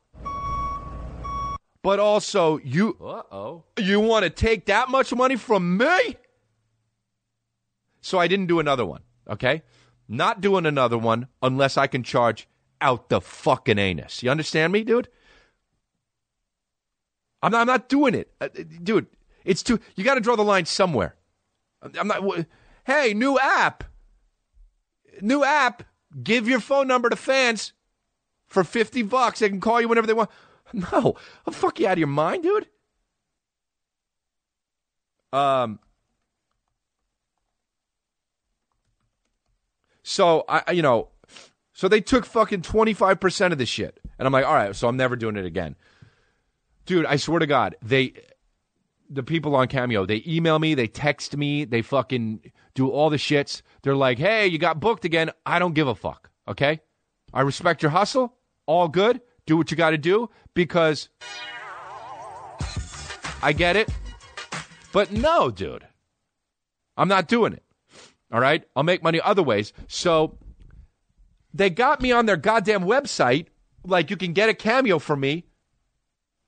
but 1.85 2.01
also 2.01 2.59
you. 2.65 2.97
Uh 3.01 3.23
oh. 3.31 3.65
You 3.79 4.01
want 4.01 4.25
to 4.25 4.31
take 4.31 4.67
that 4.67 4.89
much 4.89 5.15
money 5.15 5.37
from 5.37 5.77
me? 5.77 6.17
So 8.01 8.19
I 8.19 8.27
didn't 8.27 8.47
do 8.47 8.59
another 8.59 8.87
one. 8.87 9.03
Okay, 9.29 9.63
not 10.09 10.41
doing 10.41 10.67
another 10.67 10.99
one 10.99 11.29
unless 11.43 11.77
I 11.77 11.87
can 11.87 12.03
charge 12.03 12.49
out 12.81 13.11
the 13.11 13.21
fucking 13.21 13.79
anus. 13.79 14.23
You 14.23 14.31
understand 14.31 14.73
me, 14.73 14.83
dude? 14.83 15.09
I'm 17.43 17.53
not, 17.53 17.61
I'm 17.61 17.67
not 17.67 17.89
doing 17.91 18.15
it. 18.15 18.33
Uh, 18.41 18.49
dude, 18.83 19.07
it's 19.45 19.63
too, 19.63 19.79
you 19.95 20.05
got 20.05 20.15
to 20.15 20.21
draw 20.21 20.35
the 20.37 20.43
line 20.43 20.65
somewhere. 20.65 21.15
I'm 21.99 22.09
not, 22.09 22.47
hey, 22.87 23.13
new 23.13 23.39
app. 23.39 23.85
New 25.21 25.45
app. 25.45 25.83
Give 26.23 26.49
your 26.49 26.61
phone 26.61 26.89
number 26.89 27.11
to 27.11 27.17
fans 27.17 27.75
for 28.47 28.65
50 28.65 29.03
bucks. 29.03 29.41
They 29.41 29.51
can 29.51 29.61
call 29.61 29.81
you 29.81 29.89
whenever 29.89 30.07
they 30.07 30.15
want. 30.15 30.31
No, 30.93 31.15
I'll 31.47 31.53
fuck 31.53 31.79
you 31.79 31.87
out 31.87 31.93
of 31.93 31.99
your 31.99 32.09
mind, 32.09 32.43
dude. 32.43 32.67
Um, 35.33 35.79
so 40.03 40.45
I, 40.49 40.73
you 40.73 40.83
know, 40.83 41.09
so 41.73 41.89
they 41.89 42.01
took 42.01 42.25
fucking 42.25 42.63
25% 42.63 43.53
of 43.53 43.59
the 43.59 43.67
shit. 43.67 44.01
And 44.19 44.27
I'm 44.27 44.33
like, 44.33 44.45
all 44.45 44.55
right, 44.55 44.75
so 44.75 44.89
I'm 44.89 44.97
never 44.97 45.17
doing 45.17 45.37
it 45.37 45.45
again. 45.45 45.77
Dude, 46.87 47.07
I 47.07 47.17
swear 47.17 47.39
to 47.39 47.47
God, 47.47 47.77
they, 47.83 48.15
the 49.11 49.23
people 49.23 49.57
on 49.57 49.69
Cameo, 49.69 50.07
they 50.07 50.23
email 50.27 50.59
me, 50.59 50.75
they 50.75 50.87
text 50.87 51.37
me, 51.37 51.65
they 51.65 51.83
fucking 51.83 52.53
do 52.75 52.91
all 52.91 53.11
the 53.11 53.17
shits. 53.17 53.63
They're 53.83 53.97
like, 53.97 54.19
hey, 54.19 54.47
you 54.47 54.59
got 54.59 54.81
booked 54.81 55.05
again. 55.05 55.31
I 55.47 55.59
don't 55.59 55.75
give 55.75 55.89
a 55.89 55.95
fuck, 55.95 56.31
okay? 56.47 56.81
I 57.33 57.41
respect 57.41 57.83
your 57.83 57.91
hustle. 57.91 58.35
All 58.67 58.89
good. 58.89 59.21
Do 59.47 59.57
what 59.57 59.71
you 59.71 59.77
got 59.77 59.91
to 59.91 59.99
do 59.99 60.31
because 60.55 61.09
I 63.43 63.53
get 63.53 63.77
it. 63.77 63.91
But 64.93 65.13
no, 65.13 65.51
dude, 65.51 65.87
I'm 66.97 67.09
not 67.09 67.29
doing 67.29 67.53
it. 67.53 67.63
All 68.33 68.41
right? 68.41 68.65
I'll 68.75 68.83
make 68.83 69.03
money 69.03 69.21
other 69.21 69.43
ways. 69.43 69.73
So 69.87 70.39
they 71.53 71.71
got 71.71 72.01
me 72.01 72.11
on 72.11 72.27
their 72.27 72.37
goddamn 72.37 72.85
website. 72.85 73.47
Like 73.85 74.11
you 74.11 74.17
can 74.17 74.33
get 74.33 74.49
a 74.49 74.55
cameo 74.55 74.99
from 74.99 75.21
me. 75.21 75.45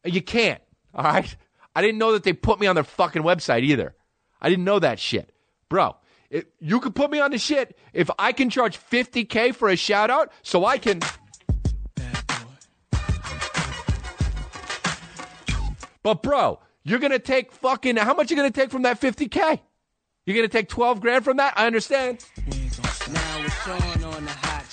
You 0.05 0.23
can't. 0.23 0.63
All 0.95 1.05
right. 1.05 1.37
I 1.75 1.83
didn't 1.83 1.99
know 1.99 2.13
that 2.13 2.23
they 2.23 2.33
put 2.33 2.59
me 2.59 2.67
on 2.67 2.75
their 2.75 2.85
fucking 2.85 3.23
website 3.23 3.63
either. 3.63 3.95
I 4.41 4.49
didn't 4.49 4.65
know 4.65 4.79
that 4.79 4.99
shit, 4.99 5.33
bro. 5.69 5.97
It, 6.31 6.53
you 6.59 6.81
could 6.81 6.95
put 6.95 7.11
me 7.11 7.21
on 7.21 7.31
the 7.31 7.39
shit 7.39 7.77
if 7.93 8.11
I 8.19 8.33
can 8.33 8.51
charge 8.51 8.79
50k 8.79 9.55
for 9.55 9.69
a 9.69 9.77
shout 9.77 10.11
out, 10.11 10.33
so 10.43 10.65
I 10.65 10.79
can. 10.79 11.01
But 16.07 16.23
bro, 16.23 16.61
you're 16.85 17.01
gonna 17.01 17.19
take 17.19 17.51
fucking 17.51 17.97
how 17.97 18.15
much 18.15 18.31
you 18.31 18.37
gonna 18.37 18.53
take 18.53 18.71
from 18.71 18.83
that 18.83 19.01
50k? 19.01 19.59
You're 20.25 20.37
gonna 20.37 20.47
take 20.47 20.69
12 20.69 21.01
grand 21.01 21.25
from 21.25 21.39
that? 21.39 21.55
I 21.57 21.67
understand. 21.67 22.25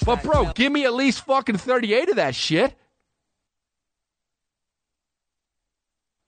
But 0.05 0.21
bro, 0.21 0.51
give 0.53 0.71
me 0.71 0.85
at 0.85 0.93
least 0.93 1.25
fucking 1.25 1.57
38 1.57 2.09
of 2.09 2.15
that 2.17 2.35
shit. 2.35 2.75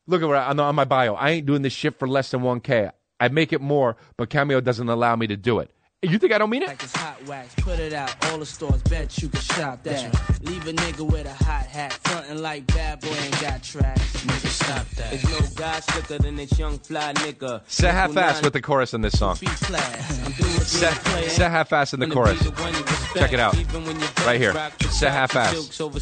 Look 0.08 0.24
at 0.24 0.28
what 0.28 0.38
I, 0.38 0.49
on 0.49 0.74
my 0.74 0.86
bio. 0.86 1.14
I 1.14 1.30
ain't 1.30 1.45
doing 1.45 1.62
this 1.62 1.74
shit 1.74 1.99
for 1.99 2.08
less 2.08 2.32
than 2.32 2.41
1K. 2.41 2.89
I 3.20 3.28
make 3.28 3.53
it 3.53 3.62
more, 3.62 3.97
but 4.18 4.32
Cameo 4.32 4.60
doesn't 4.60 4.89
allow 4.89 5.16
me 5.16 5.28
to 5.28 5.38
do 5.38 5.60
it. 5.60 5.70
You 6.10 6.20
think 6.20 6.34
I 6.34 6.38
don't 6.38 6.49
mean 6.49 6.64
it? 6.64 6.68
Like 6.68 6.84
it's 6.84 6.95
hot 6.95 7.18
wax, 7.26 7.53
put 7.56 7.80
it 7.80 7.93
out. 7.93 8.14
All 8.32 8.38
the 8.38 8.45
stores 8.45 8.82
bet 8.84 9.18
you 9.22 9.30
can 9.30 9.41
shop 9.41 9.84
that. 9.84 10.03
Leave 10.43 10.68
a 10.68 10.74
nigga 10.74 11.01
with 11.10 11.26
a 11.26 11.34
hot 11.43 11.66
hat, 11.66 11.93
frontin' 12.03 12.41
like 12.41 12.68
bad 12.68 13.01
boy 13.01 13.08
ain't 13.10 13.41
got 13.41 13.64
tracks. 13.64 14.01
Nigga, 14.24 14.47
stop 14.47 14.88
that. 14.95 15.12
There's 15.12 15.30
no 15.30 15.39
guy 15.56 15.80
slicker 15.80 16.18
than 16.22 16.36
this 16.36 16.58
young 16.60 16.78
fly 16.80 17.14
nigga. 17.14 17.62
Say 17.68 17.88
half-ass 17.89 18.41
with 18.43 18.53
the 18.53 18.62
chorus 18.62 18.93
in 18.93 19.01
this 19.01 19.18
song. 19.18 19.36
Feet 19.36 19.49
class. 19.49 20.26
I'm 20.26 20.32
through 20.34 20.45
with 20.47 20.68
Say, 20.68 20.88
being 20.88 20.97
a 20.97 20.99
player. 21.01 21.30
say 21.30 21.49
half-ass 21.49 21.93
in 21.93 21.99
the 21.99 22.08
chorus. 22.08 22.38
be 22.43 22.49
the 22.49 22.62
one 22.62 22.74
you 22.74 22.80
respect, 22.84 23.16
Check 23.18 23.34
it 23.34 23.39
out. 23.39 23.56
even 23.58 23.86
when 23.86 23.99
your 23.99 24.10
Right 24.26 24.39
here. 24.39 24.53
back 24.53 24.82
Say 24.84 25.10
half-ass. 25.10 25.58
still 25.70 25.89
be 25.89 25.99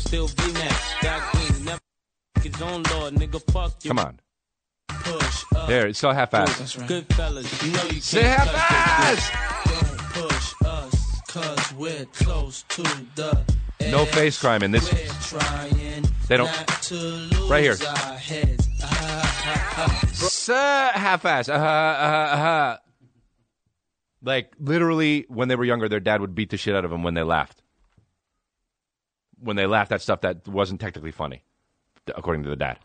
next. 0.54 1.01
Got 1.01 1.32
green, 1.34 1.66
never 1.66 1.80
his 2.41 2.62
own 2.62 2.84
lord, 2.91 3.14
nigga. 3.16 3.41
Fuck 3.51 3.74
you. 3.84 3.89
Come 3.89 3.99
on. 3.99 4.20
Push 4.89 5.43
up. 5.56 5.68
There, 5.68 5.88
it's 5.88 5.97
still 5.97 6.12
half-ass. 6.14 6.76
Good 6.88 7.06
fellas, 7.14 7.64
you 7.64 7.72
know 7.72 7.84
you 7.86 8.01
Say 8.01 8.22
half-ass! 8.24 9.16
this. 9.16 9.30
Don't 9.30 9.53
push 10.14 10.53
us, 10.66 11.22
cause 11.28 11.74
we're 11.74 12.05
close 12.14 12.64
to 12.70 12.84
the 13.16 13.41
No 13.91 14.05
face 14.05 14.39
crime 14.39 14.64
in 14.64 14.72
this. 14.72 14.89
They 16.28 16.38
don't- 16.38 16.45
not 16.47 16.68
to 16.84 16.95
lose 16.95 17.49
Right 17.49 17.64
here. 17.64 17.76
our 17.88 18.14
heads. 18.18 18.68
Ah, 18.82 19.43
ah, 19.45 19.74
ah. 19.78 20.07
Say 20.14 20.91
half-ass. 20.93 21.49
Uh, 21.49 21.53
uh, 21.53 21.55
uh. 21.57 22.78
Like 24.22 24.53
literally, 24.59 25.26
when 25.28 25.47
they 25.49 25.55
were 25.55 25.66
younger, 25.66 25.89
their 25.89 25.99
dad 25.99 26.22
would 26.22 26.34
beat 26.36 26.49
the 26.49 26.57
shit 26.57 26.76
out 26.76 26.86
of 26.86 26.91
them 26.91 27.03
when 27.03 27.14
they 27.14 27.24
laughed. 27.24 27.61
When 29.39 29.57
they 29.57 29.66
laughed 29.66 29.91
at 29.91 30.01
stuff 30.01 30.22
that 30.22 30.47
wasn't 30.47 30.80
technically 30.80 31.11
funny, 31.11 31.43
according 32.16 32.43
to 32.43 32.49
the 32.49 32.55
dad. 32.55 32.80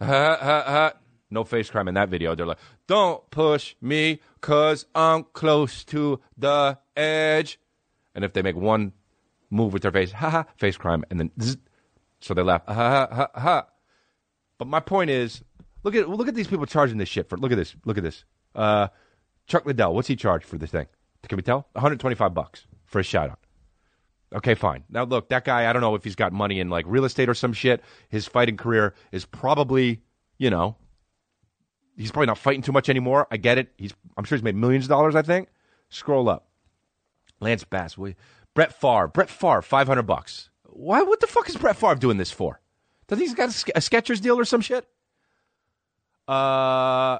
Uh, 0.00 0.04
uh, 0.04 0.62
uh. 0.66 0.90
No 1.30 1.44
face 1.44 1.70
crime 1.70 1.88
in 1.88 1.94
that 1.94 2.08
video. 2.08 2.34
They're 2.34 2.46
like, 2.46 2.58
"Don't 2.86 3.28
push 3.30 3.74
me, 3.80 4.20
cause 4.40 4.86
I'm 4.94 5.24
close 5.32 5.84
to 5.84 6.20
the 6.36 6.78
edge." 6.96 7.58
And 8.14 8.24
if 8.24 8.32
they 8.32 8.42
make 8.42 8.56
one 8.56 8.92
move 9.50 9.72
with 9.72 9.82
their 9.82 9.92
face, 9.92 10.12
ha 10.12 10.30
ha, 10.30 10.44
face 10.56 10.76
crime, 10.76 11.04
and 11.10 11.18
then 11.18 11.30
zzz, 11.40 11.56
so 12.20 12.34
they 12.34 12.42
laugh, 12.42 12.62
ha 12.66 12.74
ha 12.74 13.08
ha 13.10 13.40
ha. 13.40 13.66
But 14.58 14.68
my 14.68 14.80
point 14.80 15.10
is, 15.10 15.42
look 15.82 15.94
at 15.94 16.08
look 16.08 16.28
at 16.28 16.34
these 16.34 16.48
people 16.48 16.66
charging 16.66 16.98
this 16.98 17.08
shit 17.08 17.28
for. 17.28 17.36
Look 17.36 17.52
at 17.52 17.58
this. 17.58 17.74
Look 17.84 17.98
at 17.98 18.04
this. 18.04 18.24
Uh, 18.54 18.88
Chuck 19.46 19.66
Liddell, 19.66 19.94
what's 19.94 20.08
he 20.08 20.16
charge 20.16 20.44
for 20.44 20.58
this 20.58 20.70
thing? 20.70 20.86
Can 21.28 21.36
we 21.36 21.42
tell? 21.42 21.68
125 21.72 22.34
bucks 22.34 22.66
for 22.84 23.00
a 23.00 23.02
shout 23.02 23.30
out. 23.30 23.38
Okay, 24.34 24.54
fine. 24.54 24.84
Now 24.88 25.04
look, 25.04 25.28
that 25.28 25.44
guy, 25.44 25.68
I 25.68 25.72
don't 25.72 25.82
know 25.82 25.94
if 25.94 26.04
he's 26.04 26.16
got 26.16 26.32
money 26.32 26.58
in 26.60 26.68
like 26.68 26.84
real 26.88 27.04
estate 27.04 27.28
or 27.28 27.34
some 27.34 27.52
shit. 27.52 27.82
His 28.08 28.26
fighting 28.26 28.56
career 28.56 28.94
is 29.12 29.24
probably, 29.24 30.02
you 30.38 30.50
know, 30.50 30.76
he's 31.96 32.10
probably 32.10 32.26
not 32.26 32.38
fighting 32.38 32.62
too 32.62 32.72
much 32.72 32.88
anymore. 32.88 33.26
I 33.30 33.36
get 33.36 33.58
it. 33.58 33.72
He's 33.76 33.92
I'm 34.16 34.24
sure 34.24 34.36
he's 34.36 34.42
made 34.44 34.56
millions 34.56 34.84
of 34.84 34.88
dollars, 34.90 35.14
I 35.14 35.22
think. 35.22 35.48
Scroll 35.88 36.28
up. 36.28 36.46
Lance 37.40 37.64
Bass, 37.64 37.96
Brett 38.54 38.72
Favre, 38.72 39.08
Brett 39.08 39.28
Favre, 39.30 39.62
500 39.62 40.02
bucks. 40.02 40.50
Why 40.64 41.02
what 41.02 41.20
the 41.20 41.26
fuck 41.26 41.48
is 41.48 41.56
Brett 41.56 41.76
Favre 41.76 41.94
doing 41.96 42.16
this 42.16 42.30
for? 42.30 42.60
Does 43.06 43.18
he's 43.18 43.34
got 43.34 43.48
a, 43.50 43.72
a 43.76 43.80
Skechers 43.80 44.20
deal 44.20 44.38
or 44.38 44.44
some 44.44 44.60
shit? 44.60 44.88
Uh 46.26 47.18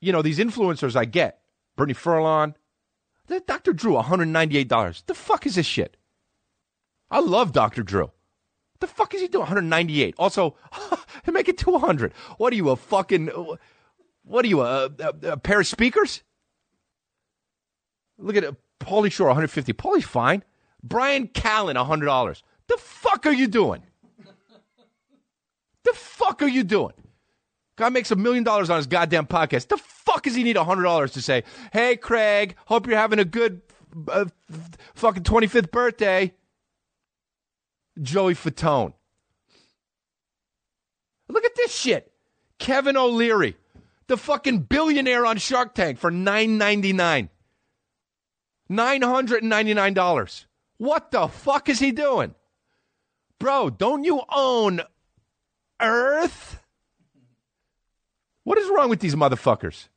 you 0.00 0.12
know, 0.12 0.22
these 0.22 0.38
influencers 0.38 0.96
I 0.96 1.04
get. 1.04 1.40
Furlan, 1.78 2.54
The 3.26 3.40
Dr. 3.40 3.72
Drew, 3.72 3.94
$198. 3.94 5.06
The 5.06 5.14
fuck 5.14 5.46
is 5.46 5.54
this 5.54 5.64
shit? 5.64 5.96
I 7.10 7.20
love 7.20 7.52
Dr. 7.52 7.82
Drew. 7.82 8.10
The 8.80 8.86
fuck 8.86 9.14
is 9.14 9.20
he 9.22 9.28
doing? 9.28 9.42
198. 9.42 10.14
Also, 10.18 10.56
make 11.26 11.48
it 11.48 11.56
200. 11.58 12.12
What 12.36 12.52
are 12.52 12.56
you, 12.56 12.68
a 12.68 12.76
fucking. 12.76 13.30
What 14.24 14.44
are 14.44 14.48
you, 14.48 14.60
a, 14.60 14.86
a, 14.86 15.32
a 15.32 15.36
pair 15.36 15.60
of 15.60 15.66
speakers? 15.66 16.22
Look 18.18 18.36
at 18.36 18.44
it. 18.44 18.54
Pauly 18.80 19.10
Shore, 19.10 19.28
150. 19.28 19.72
Pauly's 19.74 20.04
fine. 20.04 20.42
Bryan 20.82 21.28
Callen, 21.28 21.74
$100. 21.74 22.42
The 22.68 22.76
fuck 22.76 23.26
are 23.26 23.32
you 23.32 23.46
doing? 23.46 23.82
The 25.84 25.92
fuck 25.92 26.42
are 26.42 26.48
you 26.48 26.62
doing? 26.62 26.92
Guy 27.76 27.88
makes 27.88 28.10
a 28.10 28.16
million 28.16 28.44
dollars 28.44 28.68
on 28.70 28.76
his 28.76 28.86
goddamn 28.86 29.26
podcast. 29.26 29.68
The 29.68 29.78
fuck 29.78 30.22
does 30.22 30.34
he 30.34 30.42
need 30.42 30.56
$100 30.56 31.12
to 31.12 31.22
say, 31.22 31.44
hey, 31.72 31.96
Craig, 31.96 32.56
hope 32.66 32.86
you're 32.86 32.96
having 32.98 33.18
a 33.18 33.24
good 33.24 33.62
uh, 34.08 34.26
fucking 34.94 35.22
25th 35.22 35.70
birthday? 35.70 36.34
Joey 38.00 38.34
Fatone. 38.34 38.92
Look 41.28 41.44
at 41.44 41.54
this 41.56 41.74
shit. 41.74 42.12
Kevin 42.58 42.96
O'Leary, 42.96 43.56
the 44.10 44.16
fucking 44.16 44.58
billionaire 44.58 45.24
on 45.24 45.38
Shark 45.38 45.72
Tank 45.72 45.96
for 45.98 46.10
nine 46.10 46.58
ninety 46.58 46.92
nine. 46.92 47.30
Nine 48.68 49.02
hundred 49.02 49.44
and 49.44 49.50
ninety 49.50 49.72
nine 49.72 49.94
dollars. 49.94 50.46
What 50.78 51.12
the 51.12 51.28
fuck 51.28 51.68
is 51.68 51.78
he 51.78 51.92
doing, 51.92 52.34
bro? 53.38 53.70
Don't 53.70 54.02
you 54.02 54.20
own 54.28 54.80
Earth? 55.80 56.60
What 58.42 58.58
is 58.58 58.68
wrong 58.68 58.90
with 58.90 58.98
these 58.98 59.14
motherfuckers? 59.14 59.88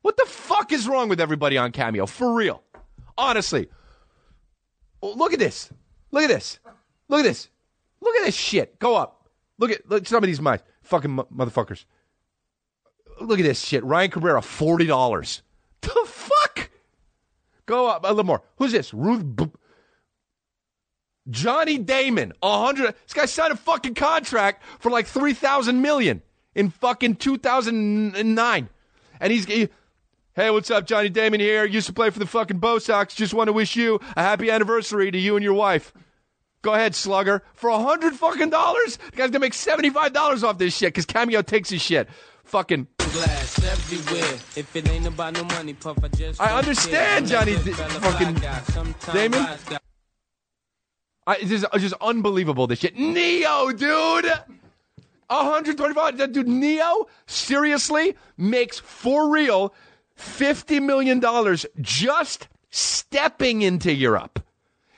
What 0.00 0.16
the 0.16 0.24
fuck 0.24 0.72
is 0.72 0.88
wrong 0.88 1.10
with 1.10 1.20
everybody 1.20 1.58
on 1.58 1.72
Cameo? 1.72 2.06
For 2.06 2.32
real, 2.32 2.62
honestly. 3.18 3.68
Oh, 5.02 5.12
look 5.12 5.34
at 5.34 5.38
this. 5.38 5.70
Look 6.12 6.22
at 6.22 6.28
this. 6.28 6.60
Look 7.10 7.20
at 7.20 7.24
this. 7.24 7.50
Look 8.00 8.16
at 8.16 8.24
this 8.24 8.34
shit. 8.34 8.78
Go 8.78 8.96
up. 8.96 9.28
Look 9.58 9.70
at 9.70 9.86
look, 9.86 10.06
some 10.06 10.22
of 10.24 10.26
these 10.26 10.40
minds. 10.40 10.62
Fucking 10.82 11.10
mo- 11.10 11.28
motherfuckers. 11.30 11.84
Look 13.20 13.38
at 13.38 13.44
this 13.44 13.60
shit. 13.64 13.84
Ryan 13.84 14.10
Cabrera, 14.10 14.42
forty 14.42 14.86
dollars. 14.86 15.42
The 15.80 15.94
fuck? 16.06 16.70
Go 17.66 17.88
up 17.88 18.04
a 18.04 18.08
little 18.08 18.24
more. 18.24 18.42
Who's 18.56 18.72
this? 18.72 18.92
Ruth. 18.92 19.24
B- 19.36 19.50
Johnny 21.28 21.78
Damon, 21.78 22.32
a 22.42 22.64
hundred. 22.64 22.94
This 23.04 23.14
guy 23.14 23.26
signed 23.26 23.52
a 23.52 23.56
fucking 23.56 23.94
contract 23.94 24.62
for 24.78 24.90
like 24.90 25.06
three 25.06 25.32
thousand 25.34 25.82
million 25.82 26.22
in 26.54 26.70
fucking 26.70 27.16
two 27.16 27.36
thousand 27.36 28.14
and 28.16 28.34
nine, 28.34 28.68
and 29.20 29.32
he's. 29.32 29.44
He, 29.46 29.68
Hey, 30.34 30.50
what's 30.50 30.70
up? 30.70 30.84
Johnny 30.86 31.08
Damon 31.08 31.40
here. 31.40 31.64
Used 31.64 31.86
to 31.86 31.94
play 31.94 32.10
for 32.10 32.18
the 32.18 32.26
fucking 32.26 32.58
Bo 32.58 32.78
Sox. 32.78 33.14
Just 33.14 33.32
want 33.32 33.48
to 33.48 33.54
wish 33.54 33.74
you 33.74 33.98
a 34.18 34.22
happy 34.22 34.50
anniversary 34.50 35.10
to 35.10 35.16
you 35.18 35.34
and 35.34 35.42
your 35.42 35.54
wife. 35.54 35.94
Go 36.60 36.74
ahead, 36.74 36.94
slugger. 36.94 37.42
For 37.54 37.70
a 37.70 37.78
hundred 37.78 38.12
fucking 38.12 38.50
dollars, 38.50 38.98
the 38.98 39.16
guy's 39.16 39.30
gonna 39.30 39.38
make 39.38 39.54
seventy-five 39.54 40.12
dollars 40.12 40.44
off 40.44 40.58
this 40.58 40.76
shit 40.76 40.88
because 40.88 41.06
Cameo 41.06 41.40
takes 41.40 41.70
his 41.70 41.80
shit. 41.80 42.10
Fucking. 42.44 42.86
Glass 43.16 43.64
everywhere. 43.64 44.38
If 44.56 44.76
it 44.76 44.88
ain't 44.90 45.06
about 45.06 45.34
no 45.34 45.44
money, 45.44 45.72
puff, 45.72 45.96
I 46.04 46.08
just. 46.08 46.40
I 46.40 46.58
understand, 46.58 47.28
care. 47.28 47.44
Johnny 47.44 47.56
D- 47.64 47.72
fucking 47.72 48.34
black 48.34 48.42
guy. 48.42 48.72
Sometimes 48.72 49.12
Damon. 49.12 49.46
I, 51.26 51.38
this 51.42 51.62
is 51.62 51.66
just 51.78 51.94
unbelievable. 52.00 52.66
This 52.66 52.80
shit. 52.80 52.96
Ne-Yo, 52.96 53.72
dude. 53.72 54.30
125. 55.28 56.18
That 56.18 56.32
dude, 56.32 56.46
Ne-Yo, 56.46 57.08
seriously 57.26 58.14
makes 58.36 58.78
for 58.78 59.30
real 59.30 59.74
$50 60.18 60.82
million 60.82 61.20
just 61.80 62.48
stepping 62.70 63.62
into 63.62 63.92
Europe. 63.92 64.45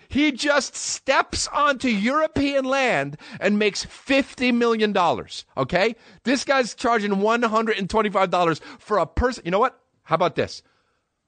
He 0.09 0.32
just 0.32 0.74
steps 0.74 1.48
onto 1.48 1.88
European 1.88 2.64
land 2.64 3.18
and 3.40 3.59
makes 3.59 3.84
$50 3.84 4.54
million. 4.54 4.96
Okay? 5.56 5.94
This 6.24 6.44
guy's 6.44 6.74
charging 6.74 7.12
$125 7.12 8.61
for 8.78 8.98
a 8.98 9.06
person. 9.06 9.44
You 9.44 9.50
know 9.50 9.59
what? 9.59 9.78
How 10.04 10.14
about 10.14 10.34
this? 10.34 10.62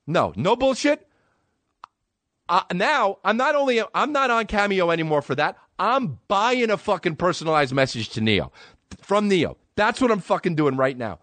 No, 0.06 0.32
no 0.34 0.56
bullshit. 0.56 1.06
Uh, 2.48 2.62
now 2.74 3.18
I'm 3.24 3.36
not 3.36 3.54
only 3.54 3.80
I'm 3.94 4.10
not 4.10 4.30
on 4.30 4.46
Cameo 4.46 4.90
anymore 4.90 5.22
for 5.22 5.36
that. 5.36 5.56
I'm 5.78 6.18
buying 6.26 6.70
a 6.70 6.76
fucking 6.76 7.16
personalized 7.16 7.72
message 7.72 8.08
to 8.10 8.20
Ne-Yo 8.20 8.50
from 9.02 9.28
Ne-Yo. 9.28 9.56
That's 9.76 10.00
what 10.00 10.10
I'm 10.10 10.20
fucking 10.20 10.56
doing 10.56 10.76
right 10.76 10.96
now. 10.96 11.20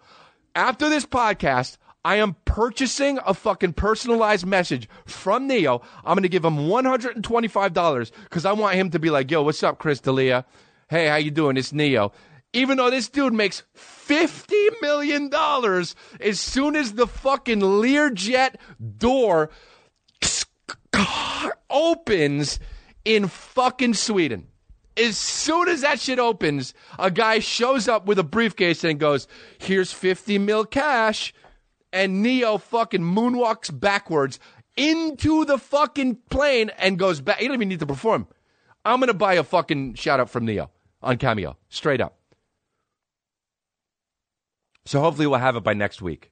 After 0.56 0.90
this 0.90 1.06
podcast, 1.06 1.78
I 2.08 2.16
am 2.16 2.38
purchasing 2.46 3.20
a 3.26 3.34
fucking 3.34 3.74
personalized 3.74 4.46
message 4.46 4.88
from 5.06 5.46
Ne-Yo. 5.46 5.82
I'm 6.06 6.16
going 6.16 6.24
to 6.24 6.30
give 6.30 6.46
him 6.46 6.56
$125 6.56 8.12
because 8.24 8.46
I 8.46 8.54
want 8.54 8.76
him 8.76 8.92
to 8.92 8.98
be 8.98 9.10
like, 9.10 9.30
"Yo, 9.30 9.44
what's 9.44 9.62
up, 9.62 9.78
Chris 9.78 10.00
D'Elia? 10.00 10.46
Hey, 10.88 11.10
how 11.10 11.18
you 11.18 11.32
doing? 11.32 11.58
It's 11.58 11.74
Ne-Yo." 11.74 12.14
Even 12.54 12.78
though 12.78 12.90
this 12.90 13.10
dude 13.10 13.34
makes 13.34 13.64
fifty 13.74 14.70
million 14.82 15.28
dollars 15.28 15.96
as 16.22 16.40
soon 16.40 16.78
as 16.78 16.94
the 16.94 17.08
fucking 17.08 17.60
Learjet 17.60 18.56
door 18.98 19.50
opens 21.70 22.58
in 23.04 23.28
fucking 23.28 23.96
Sweden. 23.96 24.48
As 24.96 25.18
soon 25.18 25.68
as 25.68 25.82
that 25.82 26.00
shit 26.00 26.20
opens, 26.20 26.74
a 26.98 27.12
guy 27.12 27.40
shows 27.40 27.90
up 27.90 28.06
with 28.06 28.18
a 28.18 28.24
briefcase 28.24 28.86
and 28.86 28.98
goes, 28.98 29.28
Here's 29.58 29.92
50 29.92 30.38
mil 30.38 30.64
cash. 30.64 31.34
And 31.94 32.22
Ne-Yo 32.22 32.58
fucking 32.58 33.02
moonwalks 33.02 33.78
backwards 33.78 34.40
into 34.76 35.46
the 35.46 35.58
fucking 35.58 36.18
plane 36.30 36.70
and 36.78 37.00
goes 37.00 37.22
back. 37.22 37.42
You 37.42 37.48
don't 37.48 37.56
even 37.56 37.70
need 37.70 37.80
to 37.80 37.86
perform. 37.86 38.28
I'm 38.86 39.00
going 39.00 39.08
to 39.08 39.14
buy 39.14 39.36
a 39.36 39.44
fucking 39.44 39.96
shout 39.96 40.20
out 40.20 40.30
from 40.30 40.46
Ne-Yo 40.46 40.70
on 41.02 41.18
Cameo, 41.18 41.58
straight 41.70 42.02
up. 42.02 42.18
So 44.86 45.02
hopefully 45.02 45.28
we'll 45.28 45.40
have 45.40 45.56
it 45.56 45.64
by 45.64 45.74
next 45.74 46.02
week. 46.02 46.32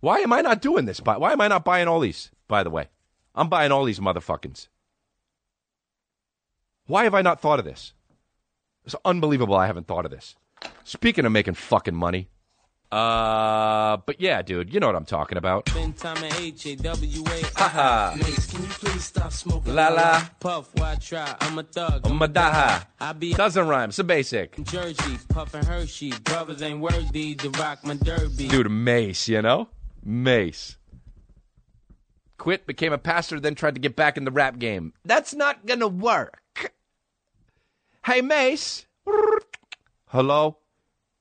Why 0.00 0.18
am 0.18 0.32
I 0.32 0.40
not 0.40 0.62
doing 0.62 0.84
this? 0.84 1.00
Why 1.00 1.32
am 1.32 1.40
I 1.40 1.48
not 1.48 1.64
buying 1.64 1.88
all 1.88 2.00
these? 2.00 2.30
By 2.46 2.62
the 2.62 2.70
way, 2.70 2.88
I'm 3.34 3.48
buying 3.48 3.72
all 3.72 3.84
these 3.84 4.00
motherfuckers. 4.00 4.68
Why 6.86 7.04
have 7.04 7.14
I 7.14 7.22
not 7.22 7.40
thought 7.40 7.58
of 7.58 7.64
this? 7.64 7.92
It's 8.84 8.94
unbelievable. 9.04 9.54
I 9.54 9.66
haven't 9.66 9.86
thought 9.86 10.04
of 10.04 10.10
this. 10.10 10.34
Speaking 10.84 11.26
of 11.26 11.32
making 11.32 11.54
fucking 11.54 11.94
money, 11.94 12.28
uh, 12.90 13.98
but 14.06 14.20
yeah, 14.20 14.40
dude, 14.42 14.72
you 14.72 14.80
know 14.80 14.86
what 14.86 14.96
I'm 14.96 15.04
talking 15.04 15.36
about. 15.38 15.68
Spend 15.68 15.96
time 15.96 16.16
at 16.24 16.40
H-A-W-A. 16.40 17.42
Haha. 17.54 18.16
Mase, 18.16 18.46
can 18.46 18.62
you 18.62 18.68
please 18.68 19.04
stop 19.04 19.32
smoking? 19.32 19.74
La 19.74 19.88
la, 19.88 20.24
Puff, 20.40 20.70
why 20.74 20.94
try? 20.96 21.36
I'm 21.40 21.58
a 21.58 21.62
thug. 21.62 22.06
I'm 22.06 22.18
madaha. 22.18 22.86
I 23.00 23.12
be 23.12 23.34
Doesn't 23.34 23.66
rhyme. 23.68 23.92
So 23.92 24.02
basic. 24.04 24.56
in 24.58 24.64
Jersey, 24.64 25.18
puffin' 25.28 25.64
Hershey. 25.66 26.12
Brothers 26.24 26.62
ain't 26.62 26.80
worthy 26.80 27.34
to 27.36 27.50
rock 27.50 27.84
my 27.84 27.94
derby. 27.94 28.48
Dude, 28.48 28.70
Mase, 28.70 29.28
you 29.28 29.42
know? 29.42 29.68
Mase. 30.02 30.76
Quit, 32.38 32.66
became 32.66 32.92
a 32.92 32.98
pastor, 32.98 33.38
then 33.40 33.54
tried 33.54 33.74
to 33.74 33.80
get 33.80 33.96
back 33.96 34.16
in 34.16 34.24
the 34.24 34.30
rap 34.30 34.58
game. 34.58 34.92
That's 35.04 35.34
not 35.34 35.66
gonna 35.66 35.88
work. 35.88 36.72
Hey, 38.06 38.22
Mase. 38.22 38.86
Hello? 40.06 40.58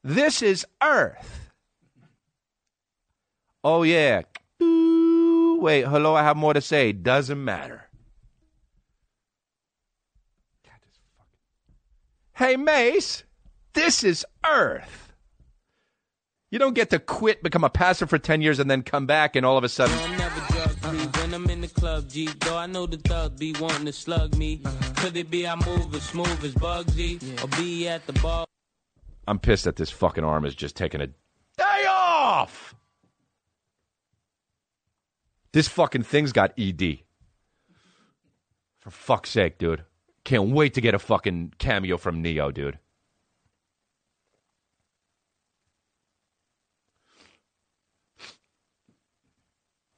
This 0.04 0.42
is 0.42 0.66
Earth. 0.82 1.47
Oh, 3.70 3.84
yeah. 3.84 4.22
Ooh, 4.64 5.58
Wait, 5.60 5.86
hello, 5.86 6.16
I 6.16 6.24
have 6.24 6.38
more 6.38 6.54
to 6.54 6.62
say. 6.62 6.94
Doesn't 6.94 7.44
matter. 7.44 7.90
Hey, 12.34 12.56
Mase. 12.56 13.26
This 13.74 14.06
is 14.06 14.26
Earth. 14.46 15.12
You 16.50 16.60
don't 16.60 16.76
get 16.76 16.92
to 16.92 17.00
quit, 17.00 17.44
become 17.44 17.66
a 17.66 17.70
pastor 17.70 18.08
for 18.08 18.18
10 18.18 18.42
years, 18.42 18.60
and 18.60 18.72
then 18.72 18.84
come 18.84 19.06
back, 19.06 19.36
and 19.36 19.46
all 19.46 19.58
of 19.58 19.66
a 19.66 19.70
sudden, 19.70 20.00
I'm 20.00 20.18
never 20.18 20.40
drug 20.54 20.70
free 20.70 21.22
when 21.22 21.34
I'm 21.34 21.50
in 21.50 21.60
the 21.60 21.68
club, 21.68 22.08
G. 22.08 22.30
Though 22.40 22.56
I 22.56 22.68
know 22.68 22.86
the 22.86 22.96
thugs 22.96 23.38
be 23.38 23.52
wanting 23.60 23.88
to 23.88 23.92
slug 23.92 24.38
me. 24.38 24.62
Uh-huh. 24.64 24.94
Could 24.96 25.18
it 25.18 25.30
be 25.30 25.46
I 25.46 25.56
move 25.56 25.94
as 25.94 26.04
smooth 26.04 26.42
as 26.42 26.54
Bugsy? 26.54 27.44
Or 27.44 27.48
be 27.62 27.90
at 27.90 28.08
the 28.08 28.14
bar? 28.14 28.46
I'm 29.28 29.40
pissed 29.40 29.66
that 29.66 29.76
this 29.76 29.92
fucking 29.92 30.24
arm 30.24 30.46
is 30.46 30.56
just 30.56 30.78
taking 30.78 31.02
a 31.02 31.08
day 31.08 31.86
off. 31.90 32.74
This 35.58 35.68
fucking 35.68 36.04
thing's 36.04 36.34
got 36.34 36.54
ED. 36.60 37.00
For 38.78 38.92
fuck's 38.92 39.32
sake, 39.32 39.58
dude. 39.58 39.86
Can't 40.24 40.52
wait 40.52 40.76
to 40.76 40.82
get 40.82 40.94
a 40.94 41.00
fucking 41.00 41.54
cameo 41.58 41.98
from 41.98 42.22
Ne-Yo, 42.22 42.52
dude. 42.52 42.78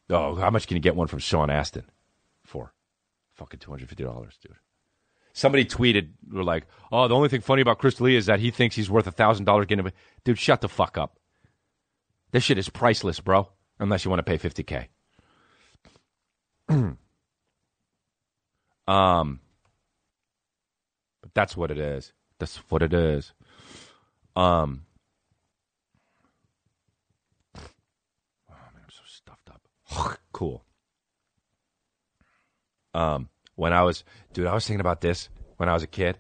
Oh, 0.10 0.36
how 0.36 0.50
much 0.50 0.66
can 0.66 0.78
you 0.78 0.82
get 0.82 0.96
one 0.96 1.08
from 1.08 1.20
Sean 1.20 1.50
Astin 1.50 1.84
for? 2.46 2.74
Fucking 3.34 3.60
two 3.60 3.70
hundred 3.70 3.90
fifty 3.90 4.06
dollars, 4.06 4.38
dude. 4.42 4.56
Somebody 5.34 5.66
tweeted, 5.66 6.12
were 6.32 6.46
like, 6.46 6.68
"Oh, 6.90 7.10
the 7.10 7.16
only 7.16 7.28
thing 7.28 7.42
funny 7.42 7.64
about 7.64 7.80
Chris 7.80 8.00
Lee 8.00 8.16
is 8.16 8.28
that 8.28 8.40
he 8.40 8.50
thinks 8.50 8.78
he's 8.78 8.90
worth 8.90 9.08
a 9.08 9.12
thousand 9.12 9.44
dollars 9.44 9.66
getting." 9.66 9.86
a-" 9.86 9.92
Dude, 10.24 10.40
shut 10.40 10.62
the 10.62 10.70
fuck 10.70 10.98
up. 10.98 11.20
This 12.32 12.46
shit 12.46 12.58
is 12.58 12.70
priceless, 12.70 13.20
bro. 13.20 13.50
unless 13.78 14.06
you 14.06 14.10
want 14.10 14.26
to 14.26 14.38
pay 14.38 14.38
50k. 14.38 14.88
um, 18.88 19.40
but 21.22 21.34
that's 21.34 21.58
what 21.58 21.72
it 21.72 21.80
is. 21.80 22.14
That's 22.38 22.58
what 22.70 22.84
it 22.84 22.94
is. 22.94 23.34
Um. 24.36 24.86
Oh 27.56 27.62
man, 28.74 28.84
I'm 28.84 28.90
so 28.90 29.02
stuffed 29.06 29.50
up. 29.50 30.20
cool. 30.32 30.64
Um, 32.94 33.30
when 33.56 33.74
I 33.74 33.84
was, 33.84 34.04
dude, 34.34 34.48
I 34.48 34.54
was 34.54 34.66
thinking 34.66 34.82
about 34.82 35.02
this 35.02 35.30
when 35.58 35.70
I 35.70 35.74
was 35.74 35.84
a 35.84 35.88
kid. 35.88 36.18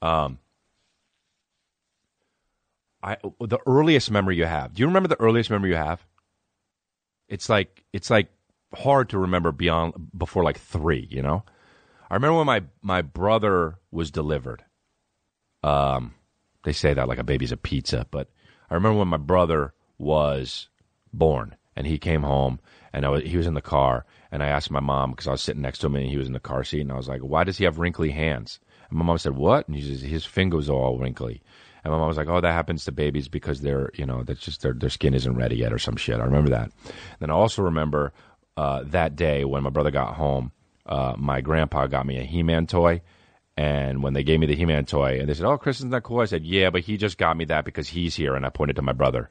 Um, 0.00 0.38
I 3.02 3.16
the 3.40 3.58
earliest 3.66 4.10
memory 4.10 4.36
you 4.36 4.44
have. 4.44 4.74
Do 4.74 4.80
you 4.80 4.86
remember 4.86 5.08
the 5.08 5.20
earliest 5.20 5.50
memory 5.50 5.70
you 5.70 5.76
have? 5.76 6.04
It's 7.28 7.48
like 7.48 7.82
it's 7.92 8.10
like 8.10 8.28
hard 8.74 9.10
to 9.10 9.18
remember 9.18 9.52
beyond 9.52 9.94
before 10.16 10.44
like 10.44 10.58
three. 10.58 11.06
You 11.10 11.22
know, 11.22 11.44
I 12.10 12.14
remember 12.14 12.38
when 12.38 12.46
my 12.46 12.62
my 12.82 13.02
brother 13.02 13.78
was 13.90 14.10
delivered. 14.10 14.64
Um, 15.62 16.14
they 16.64 16.72
say 16.72 16.94
that 16.94 17.08
like 17.08 17.18
a 17.18 17.24
baby's 17.24 17.52
a 17.52 17.56
pizza, 17.56 18.06
but 18.10 18.28
I 18.70 18.74
remember 18.74 18.98
when 18.98 19.08
my 19.08 19.16
brother 19.16 19.74
was 19.98 20.68
born 21.12 21.56
and 21.76 21.86
he 21.86 21.98
came 21.98 22.22
home 22.22 22.60
and 22.92 23.04
I 23.04 23.08
was, 23.08 23.22
he 23.22 23.36
was 23.36 23.46
in 23.46 23.54
the 23.54 23.60
car 23.60 24.04
and 24.30 24.42
I 24.42 24.46
asked 24.46 24.70
my 24.70 24.80
mom 24.80 25.10
because 25.10 25.28
I 25.28 25.32
was 25.32 25.42
sitting 25.42 25.62
next 25.62 25.78
to 25.80 25.86
him 25.86 25.96
and 25.96 26.06
he 26.06 26.16
was 26.16 26.26
in 26.26 26.32
the 26.32 26.40
car 26.40 26.64
seat 26.64 26.80
and 26.80 26.92
I 26.92 26.96
was 26.96 27.08
like, 27.08 27.20
"Why 27.20 27.44
does 27.44 27.58
he 27.58 27.64
have 27.64 27.78
wrinkly 27.78 28.10
hands?" 28.10 28.60
And 28.90 28.98
my 28.98 29.04
mom 29.04 29.18
said, 29.18 29.36
"What?" 29.36 29.66
And 29.66 29.76
he 29.76 29.82
says, 29.82 30.02
"His 30.02 30.24
fingers 30.24 30.68
are 30.68 30.76
all 30.76 30.98
wrinkly." 30.98 31.42
And 31.84 31.92
my 31.92 31.98
mom 31.98 32.08
was 32.08 32.16
like, 32.16 32.28
"Oh, 32.28 32.40
that 32.40 32.52
happens 32.52 32.84
to 32.84 32.92
babies 32.92 33.28
because 33.28 33.60
they're, 33.60 33.90
you 33.94 34.06
know, 34.06 34.22
that's 34.22 34.40
just 34.40 34.62
their 34.62 34.72
their 34.72 34.90
skin 34.90 35.14
isn't 35.14 35.36
ready 35.36 35.56
yet 35.56 35.72
or 35.72 35.78
some 35.78 35.96
shit." 35.96 36.20
I 36.20 36.24
remember 36.24 36.50
that. 36.50 36.70
Then 37.18 37.30
I 37.30 37.34
also 37.34 37.62
remember 37.62 38.12
uh, 38.56 38.82
that 38.86 39.16
day 39.16 39.44
when 39.44 39.62
my 39.62 39.70
brother 39.70 39.90
got 39.90 40.14
home, 40.14 40.52
uh, 40.86 41.14
my 41.16 41.40
grandpa 41.40 41.86
got 41.86 42.06
me 42.06 42.18
a 42.18 42.24
He-Man 42.24 42.66
toy. 42.66 43.02
And 43.56 44.02
when 44.02 44.14
they 44.14 44.24
gave 44.24 44.40
me 44.40 44.46
the 44.46 44.56
He-Man 44.56 44.86
toy, 44.86 45.20
and 45.20 45.28
they 45.28 45.34
said, 45.34 45.44
"Oh, 45.44 45.58
Chris, 45.58 45.76
isn't 45.80 45.90
that 45.90 46.04
cool?" 46.04 46.20
I 46.20 46.24
said, 46.24 46.42
"Yeah, 46.42 46.70
but 46.70 46.82
he 46.82 46.96
just 46.96 47.18
got 47.18 47.36
me 47.36 47.44
that 47.46 47.66
because 47.66 47.88
he's 47.88 48.14
here." 48.14 48.34
And 48.34 48.46
I 48.46 48.48
pointed 48.48 48.76
to 48.76 48.82
my 48.82 48.94
brother. 48.94 49.30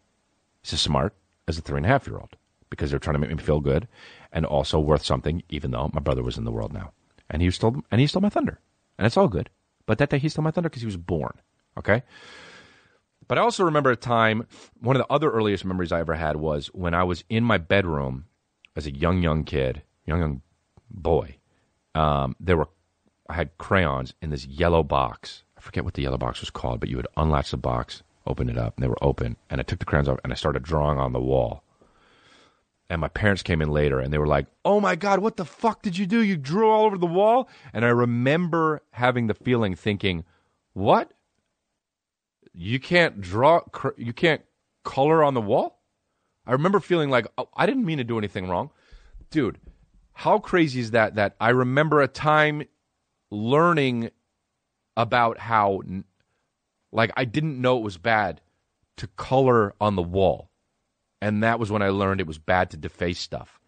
He's 0.61 0.73
is 0.73 0.81
smart 0.81 1.15
as 1.47 1.57
a 1.57 1.61
three 1.61 1.77
and 1.77 1.85
a 1.87 1.89
half 1.89 2.05
year 2.05 2.17
old 2.17 2.35
because 2.69 2.91
they're 2.91 2.99
trying 2.99 3.15
to 3.15 3.19
make 3.19 3.31
me 3.31 3.37
feel 3.37 3.59
good, 3.59 3.87
and 4.31 4.45
also 4.45 4.79
worth 4.79 5.03
something, 5.03 5.41
even 5.49 5.71
though 5.71 5.89
my 5.91 5.99
brother 5.99 6.21
was 6.21 6.37
in 6.37 6.43
the 6.43 6.51
world 6.51 6.71
now, 6.71 6.91
and 7.31 7.41
he 7.41 7.49
stole 7.49 7.83
and 7.89 7.99
he 7.99 8.05
stole 8.05 8.21
my 8.21 8.29
thunder, 8.29 8.59
and 8.99 9.07
it's 9.07 9.17
all 9.17 9.27
good. 9.27 9.49
But 9.87 9.97
that 9.97 10.11
day 10.11 10.19
he 10.19 10.29
stole 10.29 10.43
my 10.43 10.51
thunder 10.51 10.69
because 10.69 10.83
he 10.83 10.87
was 10.87 10.97
born. 10.97 11.33
Okay. 11.75 12.03
But 13.27 13.37
I 13.37 13.41
also 13.41 13.63
remember 13.63 13.91
a 13.91 13.95
time. 13.95 14.45
One 14.79 14.95
of 14.95 15.01
the 15.01 15.11
other 15.11 15.31
earliest 15.31 15.65
memories 15.65 15.91
I 15.91 15.99
ever 15.99 16.15
had 16.15 16.35
was 16.35 16.67
when 16.67 16.93
I 16.93 17.03
was 17.03 17.23
in 17.29 17.43
my 17.43 17.57
bedroom 17.57 18.25
as 18.75 18.85
a 18.85 18.95
young, 18.95 19.21
young 19.21 19.43
kid, 19.43 19.81
young, 20.05 20.19
young 20.19 20.41
boy. 20.89 21.37
Um, 21.95 22.35
there 22.39 22.57
were 22.57 22.69
I 23.29 23.35
had 23.35 23.57
crayons 23.57 24.13
in 24.21 24.29
this 24.29 24.45
yellow 24.45 24.83
box. 24.83 25.43
I 25.57 25.61
forget 25.61 25.85
what 25.85 25.93
the 25.93 26.01
yellow 26.01 26.17
box 26.17 26.41
was 26.41 26.49
called, 26.49 26.81
but 26.81 26.89
you 26.89 26.97
would 26.97 27.07
unlatch 27.15 27.51
the 27.51 27.57
box, 27.57 28.03
open 28.27 28.49
it 28.49 28.57
up, 28.57 28.75
and 28.75 28.83
they 28.83 28.89
were 28.89 29.01
open. 29.01 29.37
And 29.49 29.61
I 29.61 29.63
took 29.63 29.79
the 29.79 29.85
crayons 29.85 30.09
off 30.09 30.19
and 30.23 30.33
I 30.33 30.35
started 30.35 30.63
drawing 30.63 30.99
on 30.99 31.13
the 31.13 31.21
wall. 31.21 31.63
And 32.89 32.99
my 32.99 33.07
parents 33.07 33.41
came 33.41 33.61
in 33.61 33.69
later 33.69 33.99
and 34.01 34.11
they 34.11 34.17
were 34.17 34.27
like, 34.27 34.47
"Oh 34.65 34.81
my 34.81 34.97
god, 34.97 35.19
what 35.19 35.37
the 35.37 35.45
fuck 35.45 35.81
did 35.81 35.97
you 35.97 36.05
do? 36.05 36.19
You 36.19 36.35
drew 36.35 36.69
all 36.69 36.85
over 36.85 36.97
the 36.97 37.05
wall?" 37.05 37.47
And 37.71 37.85
I 37.85 37.89
remember 37.89 38.81
having 38.91 39.27
the 39.27 39.33
feeling, 39.33 39.75
thinking, 39.75 40.25
"What? 40.73 41.13
You 42.53 42.81
can't 42.81 43.21
draw? 43.21 43.61
You 43.95 44.11
can't 44.11 44.41
color 44.83 45.23
on 45.23 45.35
the 45.35 45.41
wall?" 45.41 45.80
I 46.45 46.53
remember 46.53 46.79
feeling 46.79 47.09
like, 47.09 47.27
oh, 47.37 47.49
"I 47.55 47.65
didn't 47.65 47.85
mean 47.85 47.97
to 47.97 48.03
do 48.03 48.17
anything 48.17 48.49
wrong, 48.49 48.71
dude." 49.29 49.59
How 50.13 50.39
crazy 50.39 50.79
is 50.79 50.91
that? 50.91 51.15
That 51.15 51.35
I 51.39 51.49
remember 51.49 52.01
a 52.01 52.07
time 52.07 52.63
learning 53.29 54.11
about 54.97 55.37
how 55.39 55.81
like 56.91 57.11
I 57.15 57.25
didn't 57.25 57.61
know 57.61 57.77
it 57.77 57.83
was 57.83 57.97
bad 57.97 58.41
to 58.97 59.07
color 59.07 59.73
on 59.79 59.95
the 59.95 60.01
wall. 60.01 60.49
And 61.21 61.43
that 61.43 61.59
was 61.59 61.71
when 61.71 61.81
I 61.81 61.89
learned 61.89 62.19
it 62.19 62.27
was 62.27 62.39
bad 62.39 62.71
to 62.71 62.77
deface 62.77 63.19
stuff. 63.19 63.59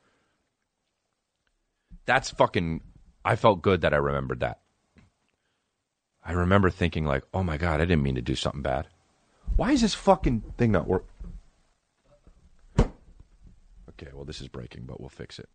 That's 2.06 2.30
fucking 2.30 2.82
I 3.24 3.36
felt 3.36 3.62
good 3.62 3.82
that 3.82 3.94
I 3.94 3.98
remembered 3.98 4.42
that. 4.42 4.60
I 6.26 6.34
remember 6.34 6.70
thinking 6.70 7.06
like, 7.06 7.24
"Oh 7.34 7.44
my 7.44 7.58
god, 7.58 7.82
I 7.82 7.86
didn't 7.86 8.04
mean 8.04 8.16
to 8.16 8.22
do 8.22 8.36
something 8.36 8.62
bad." 8.62 8.88
Why 9.56 9.72
is 9.72 9.82
this 9.82 9.94
fucking 9.94 10.42
thing 10.58 10.72
not 10.72 10.88
work? 10.88 11.06
Okay, 14.00 14.12
well 14.14 14.26
this 14.26 14.42
is 14.42 14.48
breaking, 14.48 14.86
but 14.86 15.00
we'll 15.00 15.10
fix 15.10 15.40
it. 15.40 15.50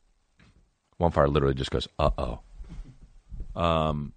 One 0.97 1.11
fire 1.11 1.29
literally 1.29 1.55
just 1.55 1.71
goes, 1.71 1.89
"Uh-oh." 1.99 2.41
Um 3.55 4.13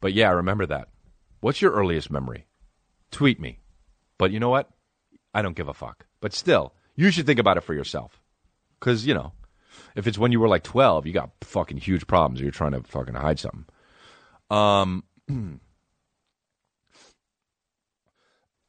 but 0.00 0.14
yeah, 0.14 0.28
I 0.28 0.32
remember 0.32 0.66
that. 0.66 0.88
What's 1.40 1.62
your 1.62 1.72
earliest 1.72 2.10
memory? 2.10 2.46
Tweet 3.10 3.40
me. 3.40 3.60
But 4.18 4.30
you 4.30 4.40
know 4.40 4.50
what? 4.50 4.70
I 5.34 5.42
don't 5.42 5.56
give 5.56 5.68
a 5.68 5.74
fuck. 5.74 6.06
But 6.20 6.34
still, 6.34 6.74
you 6.96 7.10
should 7.10 7.26
think 7.26 7.38
about 7.38 7.56
it 7.56 7.62
for 7.62 7.74
yourself. 7.74 8.20
Because, 8.78 9.06
you 9.06 9.14
know, 9.14 9.32
if 9.94 10.06
it's 10.06 10.18
when 10.18 10.32
you 10.32 10.40
were 10.40 10.48
like 10.48 10.62
12, 10.62 11.06
you 11.06 11.12
got 11.12 11.30
fucking 11.42 11.78
huge 11.78 12.06
problems 12.06 12.40
or 12.40 12.44
you're 12.44 12.52
trying 12.52 12.72
to 12.72 12.82
fucking 12.82 13.14
hide 13.14 13.38
something. 13.38 13.66
Um, 14.50 15.04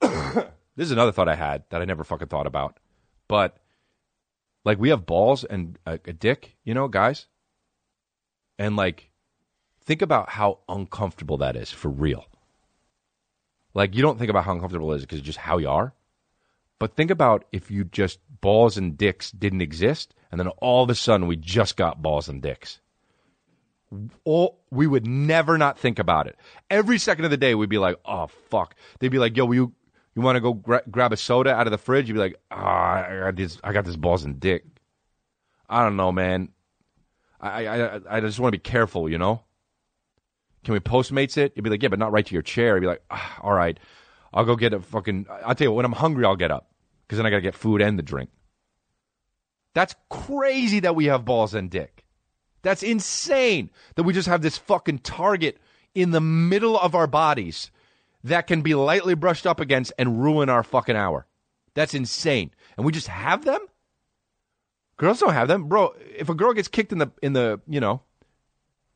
this 0.02 0.52
is 0.78 0.92
another 0.92 1.12
thought 1.12 1.30
I 1.30 1.36
had 1.36 1.64
that 1.70 1.82
I 1.82 1.86
never 1.86 2.04
fucking 2.04 2.28
thought 2.28 2.48
about. 2.48 2.78
But, 3.28 3.58
like, 4.64 4.80
we 4.80 4.90
have 4.90 5.06
balls 5.06 5.44
and 5.44 5.78
a, 5.86 6.00
a 6.06 6.14
dick, 6.14 6.56
you 6.64 6.74
know, 6.74 6.88
guys? 6.88 7.28
And, 8.60 8.76
like, 8.76 9.10
think 9.84 10.02
about 10.02 10.30
how 10.30 10.60
uncomfortable 10.70 11.38
that 11.38 11.56
is 11.56 11.72
for 11.72 11.90
real. 11.90 12.26
Like, 13.74 13.96
you 13.96 14.02
don't 14.02 14.20
think 14.20 14.30
about 14.30 14.44
how 14.46 14.54
uncomfortable 14.54 14.92
it 14.94 14.98
is 14.98 15.02
because 15.02 15.20
it's 15.20 15.26
just 15.26 15.40
how 15.40 15.58
you 15.58 15.70
are. 15.70 15.94
But 16.82 16.96
think 16.96 17.12
about 17.12 17.46
if 17.52 17.70
you 17.70 17.84
just 17.84 18.20
balls 18.42 18.76
and 18.76 18.98
dicks 18.98 19.32
didn't 19.32 19.62
exist, 19.62 20.16
and 20.32 20.40
then 20.40 20.48
all 20.48 20.84
of 20.84 20.90
a 20.90 20.96
sudden 20.96 21.28
we 21.28 21.36
just 21.36 21.78
got 21.78 22.02
balls 22.02 22.28
and 22.28 22.42
dicks. 22.42 22.80
All, 24.24 24.60
we 24.72 24.88
would 24.88 25.06
never 25.06 25.60
not 25.60 25.78
think 25.78 26.00
about 26.00 26.26
it. 26.26 26.38
Every 26.72 26.98
second 26.98 27.26
of 27.26 27.32
the 27.32 27.38
day, 27.38 27.54
we'd 27.54 27.70
be 27.70 27.78
like, 27.78 27.98
"Oh 28.04 28.28
fuck!" 28.50 28.74
They'd 28.98 29.10
be 29.10 29.20
like, 29.20 29.38
"Yo, 29.38 29.52
you 29.52 29.74
you 30.16 30.22
want 30.22 30.36
to 30.36 30.42
go 30.42 30.54
gra- 30.54 30.84
grab 30.90 31.14
a 31.14 31.18
soda 31.18 31.54
out 31.54 31.68
of 31.68 31.72
the 31.72 31.78
fridge?" 31.78 32.08
You'd 32.08 32.16
be 32.16 32.20
like, 32.20 32.36
"Ah, 32.52 33.06
I 33.06 33.20
got 33.20 33.36
this. 33.36 33.58
I 33.64 33.74
got 33.74 33.86
this 33.86 33.96
balls 33.96 34.24
and 34.24 34.40
dick." 34.40 34.66
I 35.70 35.84
don't 35.84 35.96
know, 35.96 36.12
man. 36.12 36.50
I 37.40 37.68
I 37.68 38.18
I 38.18 38.20
just 38.20 38.40
want 38.40 38.54
to 38.54 38.58
be 38.58 38.62
careful, 38.62 39.10
you 39.10 39.18
know. 39.18 39.44
Can 40.64 40.74
we 40.74 40.80
Postmates 40.80 41.38
it? 41.38 41.54
You'd 41.56 41.64
be 41.64 41.70
like, 41.70 41.82
yeah, 41.82 41.90
but 41.90 41.98
not 41.98 42.12
right 42.12 42.26
to 42.26 42.34
your 42.34 42.44
chair. 42.44 42.76
You'd 42.76 42.82
be 42.82 42.88
like, 42.88 43.02
ah, 43.10 43.40
all 43.42 43.54
right, 43.54 43.80
I'll 44.34 44.46
go 44.46 44.56
get 44.56 44.74
a 44.74 44.80
fucking. 44.80 45.26
I'll 45.44 45.56
tell 45.56 45.66
you 45.66 45.72
what, 45.72 45.78
when 45.78 45.86
I'm 45.86 45.92
hungry, 45.94 46.26
I'll 46.26 46.36
get 46.36 46.52
up 46.52 46.70
because 47.08 47.18
then 47.18 47.26
I 47.26 47.30
got 47.30 47.38
to 47.38 47.42
get 47.42 47.56
food 47.56 47.82
and 47.82 47.98
the 47.98 48.04
drink. 48.04 48.30
That's 49.74 49.96
crazy 50.10 50.82
that 50.82 50.96
we 50.96 51.06
have 51.06 51.26
balls 51.26 51.54
and 51.54 51.70
dick. 51.70 52.06
That's 52.62 52.84
insane 52.84 53.72
that 53.96 54.04
we 54.04 54.14
just 54.14 54.28
have 54.28 54.42
this 54.42 54.58
fucking 54.58 55.00
target 55.00 55.58
in 55.96 56.12
the 56.12 56.22
middle 56.22 56.78
of 56.78 56.94
our 56.94 57.08
bodies 57.08 57.72
that 58.24 58.48
can 58.48 58.62
be 58.62 58.76
lightly 58.76 59.16
brushed 59.16 59.48
up 59.48 59.60
against 59.60 59.94
and 59.98 60.22
ruin 60.22 60.50
our 60.50 60.64
fucking 60.64 60.96
hour. 60.96 61.26
That's 61.74 61.94
insane. 61.94 62.52
And 62.78 62.86
we 62.86 62.92
just 62.92 63.08
have 63.08 63.46
them? 63.46 63.62
Girls 64.98 65.20
don't 65.20 65.34
have 65.34 65.48
them. 65.48 65.68
Bro, 65.68 65.96
if 66.16 66.30
a 66.30 66.36
girl 66.36 66.54
gets 66.54 66.68
kicked 66.68 66.92
in 66.92 67.00
the 67.00 67.12
in 67.22 67.34
the, 67.34 67.60
you 67.68 67.80
know, 67.80 68.02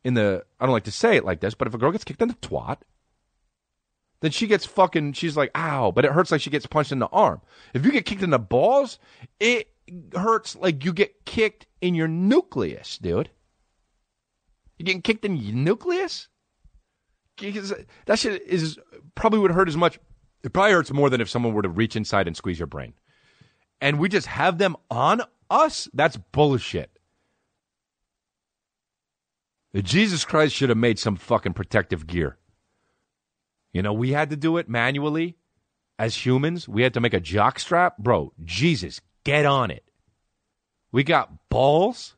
in 0.04 0.14
the 0.14 0.46
I 0.60 0.66
don't 0.66 0.74
like 0.74 0.84
to 0.84 0.92
say 0.92 1.18
it 1.18 1.26
like 1.26 1.40
this, 1.40 1.56
but 1.56 1.68
if 1.68 1.74
a 1.74 1.78
girl 1.78 1.92
gets 1.92 2.04
kicked 2.04 2.22
in 2.22 2.28
the 2.28 2.36
twat, 2.36 2.78
then 4.22 4.32
she 4.32 4.46
gets 4.46 4.66
fucking 4.66 5.14
she's 5.14 5.36
like, 5.36 5.52
ow, 5.56 5.92
but 5.92 6.06
it 6.06 6.12
hurts 6.12 6.32
like 6.32 6.42
she 6.42 6.50
gets 6.50 6.68
punched 6.68 6.92
in 6.92 7.00
the 7.00 7.08
arm. 7.08 7.42
If 7.74 7.86
you 7.86 7.92
get 7.92 8.06
kicked 8.06 8.24
in 8.24 8.30
the 8.30 8.40
balls, 8.40 9.00
it 9.40 9.70
hurts 10.16 10.56
like 10.56 10.86
you 10.86 10.94
get 10.94 11.26
kicked 11.26 11.66
in 11.82 11.96
your 11.96 12.08
nucleus, 12.08 12.98
dude. 12.98 13.30
You're 14.78 14.86
getting 14.86 15.02
kicked 15.02 15.26
in 15.26 15.38
your 15.38 15.56
nucleus? 15.56 16.28
That 17.38 18.20
shit 18.20 18.42
is 18.44 18.80
probably 19.16 19.40
would 19.40 19.52
hurt 19.52 19.68
as 19.68 19.78
much. 19.78 20.00
It 20.44 20.54
probably 20.54 20.74
hurts 20.74 20.92
more 20.92 21.10
than 21.10 21.22
if 21.22 21.30
someone 21.30 21.54
were 21.54 21.64
to 21.64 21.70
reach 21.70 21.96
inside 21.96 22.28
and 22.28 22.38
squeeze 22.38 22.60
your 22.60 22.68
brain. 22.68 22.94
And 23.82 24.00
we 24.00 24.10
just 24.10 24.28
have 24.28 24.58
them 24.58 24.76
on 24.90 25.22
us? 25.50 25.90
That's 25.94 26.18
bullshit. 26.18 26.92
Jesus 29.76 30.24
Christ 30.24 30.56
should 30.56 30.70
have 30.70 30.78
made 30.78 31.00
some 31.00 31.18
fucking 31.18 31.54
protective 31.54 32.08
gear. 32.08 32.38
You 33.74 33.82
know, 33.82 33.92
we 33.92 34.12
had 34.12 34.30
to 34.30 34.38
do 34.38 34.56
it 34.58 34.70
manually 34.70 35.36
as 36.00 36.26
humans. 36.26 36.70
We 36.70 36.84
had 36.84 36.94
to 36.94 37.02
make 37.02 37.14
a 37.14 37.20
jock 37.20 37.60
strap. 37.60 37.98
Bro, 37.98 38.32
Jesus, 38.44 39.02
get 39.26 39.46
on 39.46 39.72
it. 39.72 39.84
We 40.94 41.04
got 41.04 41.50
balls 41.50 42.16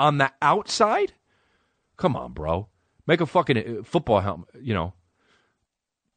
on 0.00 0.18
the 0.18 0.32
outside? 0.42 1.12
Come 1.96 2.16
on, 2.16 2.32
bro. 2.32 2.68
Make 3.06 3.20
a 3.20 3.26
fucking 3.26 3.56
uh, 3.58 3.82
football 3.82 4.20
helmet, 4.20 4.48
you 4.60 4.74
know. 4.74 4.92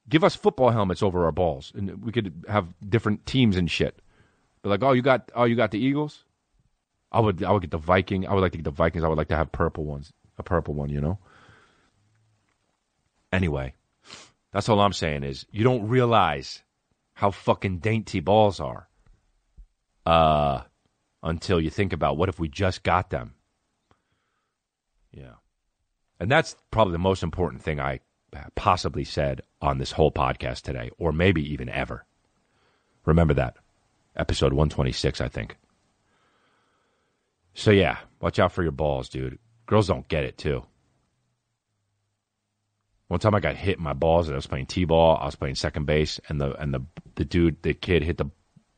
Give 0.10 0.24
us 0.24 0.36
football 0.36 0.70
helmets 0.70 1.02
over 1.02 1.26
our 1.26 1.32
balls 1.32 1.72
and 1.76 2.04
we 2.04 2.12
could 2.12 2.44
have 2.50 2.68
different 2.88 3.26
teams 3.26 3.56
and 3.56 3.72
shit. 3.72 4.00
Be 4.62 4.70
like, 4.70 4.84
"Oh, 4.84 4.92
you 4.92 5.02
got 5.02 5.32
oh, 5.36 5.46
you 5.46 5.56
got 5.56 5.72
the 5.72 5.80
Eagles? 5.80 6.26
I 7.12 7.20
would 7.20 7.44
I 7.44 7.52
would 7.52 7.62
get 7.62 7.72
the 7.72 7.78
Viking. 7.78 8.28
I 8.28 8.34
would 8.34 8.42
like 8.42 8.52
to 8.54 8.58
get 8.58 8.66
the 8.66 8.72
Vikings. 8.72 9.04
I 9.04 9.08
would 9.08 9.18
like 9.18 9.30
to 9.30 9.38
have 9.38 9.52
purple 9.52 9.86
ones, 9.86 10.12
a 10.38 10.44
purple 10.44 10.74
one. 10.74 10.90
You 10.90 11.00
know. 11.02 11.20
Anyway, 13.32 13.74
that's 14.52 14.70
all 14.70 14.80
I'm 14.80 14.94
saying 14.94 15.24
is 15.24 15.46
you 15.52 15.64
don't 15.64 15.88
realize 15.88 16.62
how 17.14 17.32
fucking 17.32 17.80
dainty 17.80 18.20
balls 18.20 18.60
are. 18.60 18.88
Uh, 20.06 20.62
until 21.24 21.62
you 21.62 21.70
think 21.70 21.94
about 21.94 22.18
what 22.18 22.30
if 22.30 22.40
we 22.40 22.50
just 22.50 22.84
got 22.84 23.10
them. 23.10 23.34
Yeah. 25.12 25.36
And 26.24 26.32
that's 26.32 26.56
probably 26.72 26.94
the 26.94 27.00
most 27.00 27.22
important 27.22 27.62
thing 27.62 27.82
I 27.82 28.00
possibly 28.56 29.04
said 29.04 29.42
on 29.62 29.78
this 29.78 29.92
whole 29.92 30.10
podcast 30.10 30.62
today, 30.62 30.90
or 30.98 31.12
maybe 31.12 31.52
even 31.52 31.68
ever. 31.68 32.06
Remember 33.04 33.34
that. 33.34 33.58
Episode 34.16 34.54
126, 34.54 35.20
I 35.20 35.28
think. 35.28 35.58
So, 37.54 37.72
yeah, 37.72 37.98
watch 38.22 38.40
out 38.40 38.54
for 38.54 38.64
your 38.64 38.72
balls, 38.72 39.10
dude. 39.10 39.38
Girls 39.66 39.88
don't 39.88 40.08
get 40.08 40.24
it, 40.24 40.38
too. 40.38 40.64
One 43.10 43.20
time 43.20 43.36
I 43.36 43.42
got 43.42 43.58
hit 43.58 43.80
in 43.80 43.84
my 43.84 43.92
balls 43.92 44.30
and 44.30 44.36
I 44.36 44.38
was 44.38 44.48
playing 44.48 44.68
T 44.68 44.86
ball. 44.86 45.18
I 45.18 45.26
was 45.26 45.36
playing 45.36 45.56
second 45.56 45.88
base, 45.88 46.22
and 46.30 46.40
the 46.40 46.54
and 46.54 46.74
the 46.74 46.86
the 47.16 47.26
dude, 47.26 47.62
the 47.64 47.74
kid, 47.74 48.02
hit 48.02 48.18
the 48.18 48.32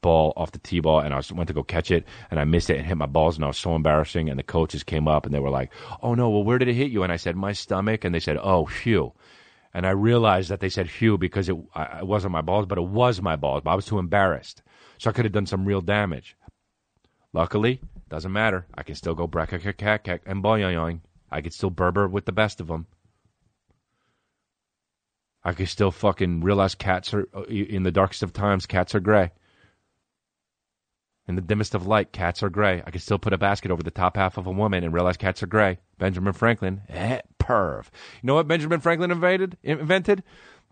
ball 0.06 0.34
off 0.38 0.52
the 0.52 0.60
T 0.60 0.80
ball, 0.80 1.00
and 1.00 1.14
I 1.16 1.22
went 1.34 1.48
to 1.48 1.54
go 1.54 1.64
catch 1.64 1.90
it, 1.90 2.06
and 2.30 2.40
I 2.40 2.44
missed 2.44 2.70
it 2.70 2.78
and 2.78 2.86
hit 2.86 2.96
my 2.96 3.08
balls, 3.08 3.36
and 3.36 3.44
I 3.44 3.48
was 3.48 3.58
so 3.58 3.76
embarrassing. 3.76 4.30
And 4.30 4.38
the 4.38 4.44
coaches 4.44 4.84
came 4.84 5.08
up 5.08 5.26
and 5.26 5.34
they 5.34 5.40
were 5.40 5.50
like, 5.50 5.72
"Oh 6.04 6.14
no, 6.14 6.30
well, 6.30 6.44
where 6.44 6.60
did 6.60 6.68
it 6.68 6.76
hit 6.76 6.92
you?" 6.92 7.02
And 7.04 7.12
I 7.12 7.18
said, 7.18 7.36
"My 7.36 7.54
stomach," 7.54 8.06
and 8.06 8.14
they 8.14 8.20
said, 8.20 8.38
"Oh, 8.38 8.68
phew." 8.68 9.14
And 9.74 9.86
I 9.86 9.90
realized 9.90 10.50
that 10.50 10.60
they 10.60 10.70
said 10.70 10.90
"phew" 10.90 11.18
because 11.18 11.50
it, 11.50 11.58
I, 11.74 12.00
it 12.00 12.08
wasn't 12.08 12.34
my 12.34 12.42
balls, 12.42 12.68
but 12.68 12.78
it 12.78 12.90
was 13.02 13.20
my 13.22 13.36
balls. 13.36 13.64
But 13.64 13.72
I 13.72 13.76
was 13.76 13.86
too 13.86 14.00
embarrassed, 14.00 14.62
so 15.00 15.10
I 15.10 15.14
could 15.14 15.26
have 15.26 15.34
done 15.34 15.48
some 15.48 15.66
real 15.66 15.82
damage. 15.82 16.38
Luckily, 17.34 17.82
doesn't 18.08 18.32
matter. 18.32 18.68
I 18.76 18.84
can 18.84 18.96
still 18.96 19.16
go 19.16 19.28
brackakakak 19.28 20.22
and 20.26 20.44
boyoyoing. 20.44 21.02
I 21.32 21.42
could 21.42 21.54
still 21.54 21.72
berber 21.72 22.08
with 22.08 22.26
the 22.26 22.32
best 22.32 22.62
of 22.62 22.68
them. 22.68 22.86
I 25.44 25.54
could 25.54 25.70
still 25.70 25.92
fucking 25.92 26.42
realize 26.42 26.76
cats 26.76 27.14
are 27.14 27.28
uh, 27.36 27.44
in 27.44 27.84
the 27.84 27.92
darkest 27.92 28.24
of 28.24 28.34
times. 28.34 28.66
Cats 28.66 28.96
are 28.96 29.00
gray. 29.00 29.32
In 31.28 31.36
the 31.36 31.42
dimmest 31.42 31.74
of 31.74 31.88
light, 31.88 32.12
cats 32.12 32.44
are 32.44 32.50
gray. 32.50 32.84
I 32.86 32.92
could 32.92 33.02
still 33.02 33.18
put 33.18 33.34
a 33.34 33.38
basket 33.38 33.72
over 33.72 33.82
the 33.82 33.90
top 33.90 34.16
half 34.16 34.38
of 34.38 34.46
a 34.46 34.52
woman 34.52 34.84
and 34.84 34.94
realize 34.94 35.18
cats 35.18 35.42
are 35.42 35.48
gray. 35.48 35.80
Benjamin 35.98 36.34
Franklin, 36.34 36.82
eh, 36.88 37.22
perv. 37.40 37.86
You 38.22 38.28
know 38.28 38.36
what 38.36 38.48
Benjamin 38.48 38.80
Franklin 38.80 39.10
invented? 39.10 39.58
Invented 39.64 40.24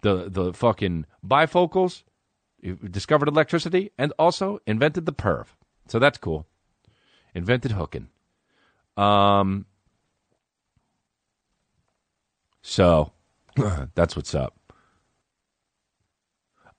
the 0.02 0.30
the 0.30 0.54
fucking 0.54 1.08
bifocals, 1.26 2.04
discovered 2.90 3.30
electricity, 3.30 3.92
and 3.98 4.14
also 4.20 4.60
invented 4.68 5.08
the 5.08 5.14
perv. 5.14 5.48
So 5.88 5.98
that's 5.98 6.20
cool. 6.20 6.46
Invented 7.34 7.72
hooking. 7.72 8.10
Um. 8.96 9.66
So 12.62 13.12
that's 13.96 14.16
what's 14.16 14.36
up. 14.36 14.56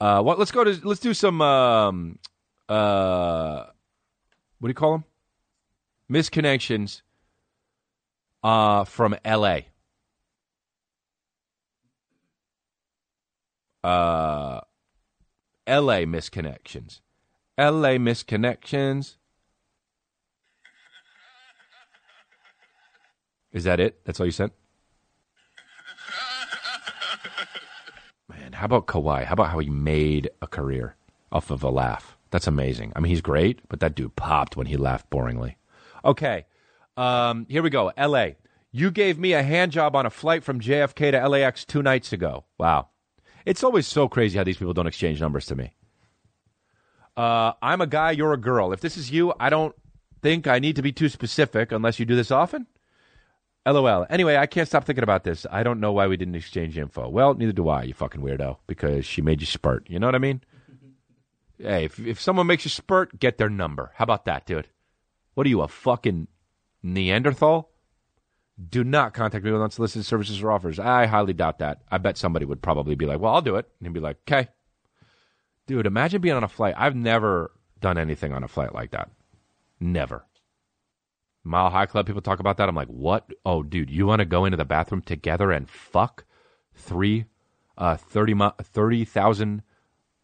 Uh, 0.00 0.22
what? 0.22 0.38
Let's 0.38 0.52
go 0.52 0.62
to. 0.62 0.78
Let's 0.86 1.00
do 1.00 1.12
some. 1.12 1.40
Um, 1.40 2.18
uh, 2.68 3.66
what 4.58 4.68
do 4.68 4.70
you 4.70 4.74
call 4.74 4.92
them? 4.92 5.04
Misconnections. 6.10 7.02
Uh, 8.42 8.84
from 8.84 9.16
L.A. 9.24 9.68
Uh, 13.82 14.60
L.A. 15.66 16.04
misconnections. 16.04 17.00
L.A. 17.56 17.98
misconnections. 17.98 19.16
Is 23.52 23.64
that 23.64 23.78
it? 23.78 24.04
That's 24.04 24.18
all 24.18 24.26
you 24.26 24.32
sent? 24.32 24.52
Man, 28.28 28.52
how 28.52 28.64
about 28.66 28.86
Kawhi? 28.86 29.24
How 29.24 29.34
about 29.34 29.50
how 29.50 29.60
he 29.60 29.70
made 29.70 30.28
a 30.42 30.46
career 30.46 30.96
off 31.30 31.50
of 31.50 31.62
a 31.62 31.70
laugh? 31.70 32.13
That's 32.34 32.48
amazing. 32.48 32.92
I 32.96 32.98
mean, 32.98 33.10
he's 33.10 33.20
great, 33.20 33.60
but 33.68 33.78
that 33.78 33.94
dude 33.94 34.16
popped 34.16 34.56
when 34.56 34.66
he 34.66 34.76
laughed 34.76 35.08
boringly. 35.08 35.54
Okay, 36.04 36.46
um, 36.96 37.46
here 37.48 37.62
we 37.62 37.70
go. 37.70 37.92
L.A. 37.96 38.34
You 38.72 38.90
gave 38.90 39.20
me 39.20 39.34
a 39.34 39.42
hand 39.44 39.70
job 39.70 39.94
on 39.94 40.04
a 40.04 40.10
flight 40.10 40.42
from 40.42 40.58
JFK 40.58 41.12
to 41.12 41.28
LAX 41.28 41.64
two 41.64 41.80
nights 41.80 42.12
ago. 42.12 42.42
Wow. 42.58 42.88
It's 43.46 43.62
always 43.62 43.86
so 43.86 44.08
crazy 44.08 44.36
how 44.36 44.42
these 44.42 44.56
people 44.56 44.74
don't 44.74 44.88
exchange 44.88 45.20
numbers 45.20 45.46
to 45.46 45.54
me. 45.54 45.76
Uh, 47.16 47.52
I'm 47.62 47.80
a 47.80 47.86
guy, 47.86 48.10
you're 48.10 48.32
a 48.32 48.36
girl. 48.36 48.72
If 48.72 48.80
this 48.80 48.96
is 48.96 49.12
you, 49.12 49.32
I 49.38 49.48
don't 49.48 49.76
think 50.20 50.48
I 50.48 50.58
need 50.58 50.74
to 50.74 50.82
be 50.82 50.90
too 50.90 51.08
specific 51.08 51.70
unless 51.70 52.00
you 52.00 52.04
do 52.04 52.16
this 52.16 52.32
often. 52.32 52.66
LOL. 53.64 54.06
Anyway, 54.10 54.36
I 54.36 54.46
can't 54.46 54.66
stop 54.66 54.86
thinking 54.86 55.04
about 55.04 55.22
this. 55.22 55.46
I 55.52 55.62
don't 55.62 55.78
know 55.78 55.92
why 55.92 56.08
we 56.08 56.16
didn't 56.16 56.34
exchange 56.34 56.76
info. 56.78 57.08
Well, 57.08 57.34
neither 57.34 57.52
do 57.52 57.68
I, 57.68 57.84
you 57.84 57.94
fucking 57.94 58.22
weirdo, 58.22 58.56
because 58.66 59.06
she 59.06 59.22
made 59.22 59.40
you 59.40 59.46
spurt. 59.46 59.88
You 59.88 60.00
know 60.00 60.08
what 60.08 60.16
I 60.16 60.18
mean? 60.18 60.42
Hey, 61.64 61.84
if, 61.84 61.98
if 61.98 62.20
someone 62.20 62.46
makes 62.46 62.64
you 62.64 62.70
spurt, 62.70 63.18
get 63.18 63.38
their 63.38 63.50
number. 63.50 63.92
How 63.96 64.04
about 64.04 64.24
that, 64.26 64.46
dude? 64.46 64.68
What 65.34 65.46
are 65.46 65.50
you, 65.50 65.62
a 65.62 65.68
fucking 65.68 66.28
Neanderthal? 66.82 67.70
Do 68.68 68.84
not 68.84 69.14
contact 69.14 69.44
me 69.44 69.50
with 69.50 69.62
unsolicited 69.62 70.06
services 70.06 70.42
or 70.42 70.52
offers. 70.52 70.78
I 70.78 71.06
highly 71.06 71.32
doubt 71.32 71.58
that. 71.58 71.80
I 71.90 71.98
bet 71.98 72.16
somebody 72.16 72.44
would 72.44 72.62
probably 72.62 72.94
be 72.94 73.06
like, 73.06 73.18
well, 73.18 73.34
I'll 73.34 73.42
do 73.42 73.56
it. 73.56 73.68
And 73.78 73.88
he'd 73.88 73.94
be 73.94 74.00
like, 74.00 74.18
okay. 74.22 74.48
Dude, 75.66 75.86
imagine 75.86 76.20
being 76.20 76.36
on 76.36 76.44
a 76.44 76.48
flight. 76.48 76.74
I've 76.76 76.94
never 76.94 77.50
done 77.80 77.98
anything 77.98 78.32
on 78.32 78.44
a 78.44 78.48
flight 78.48 78.74
like 78.74 78.92
that. 78.92 79.10
Never. 79.80 80.24
Mile 81.42 81.70
High 81.70 81.86
Club 81.86 82.06
people 82.06 82.22
talk 82.22 82.38
about 82.38 82.56
that. 82.58 82.68
I'm 82.68 82.74
like, 82.74 82.88
what? 82.88 83.28
Oh, 83.44 83.62
dude, 83.62 83.90
you 83.90 84.06
want 84.06 84.20
to 84.20 84.24
go 84.24 84.44
into 84.44 84.56
the 84.56 84.64
bathroom 84.64 85.02
together 85.02 85.50
and 85.50 85.68
fuck 85.68 86.24
three, 86.74 87.26
uh, 87.76 87.96
30,000 87.96 88.54
30, 88.62 89.62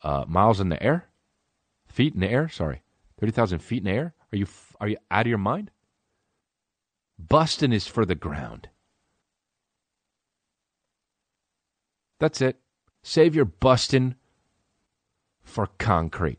uh, 0.02 0.24
miles 0.28 0.60
in 0.60 0.68
the 0.68 0.82
air? 0.82 1.09
Feet 1.90 2.14
in 2.14 2.20
the 2.20 2.30
air? 2.30 2.48
Sorry. 2.48 2.82
30,000 3.18 3.58
feet 3.58 3.78
in 3.78 3.84
the 3.84 3.90
air? 3.90 4.14
Are 4.32 4.36
you, 4.36 4.46
are 4.80 4.88
you 4.88 4.96
out 5.10 5.22
of 5.22 5.26
your 5.26 5.38
mind? 5.38 5.70
Bustin' 7.18 7.72
is 7.72 7.86
for 7.86 8.06
the 8.06 8.14
ground. 8.14 8.68
That's 12.20 12.40
it. 12.40 12.60
Save 13.02 13.34
your 13.34 13.44
bustin' 13.44 14.14
for 15.42 15.66
concrete. 15.78 16.38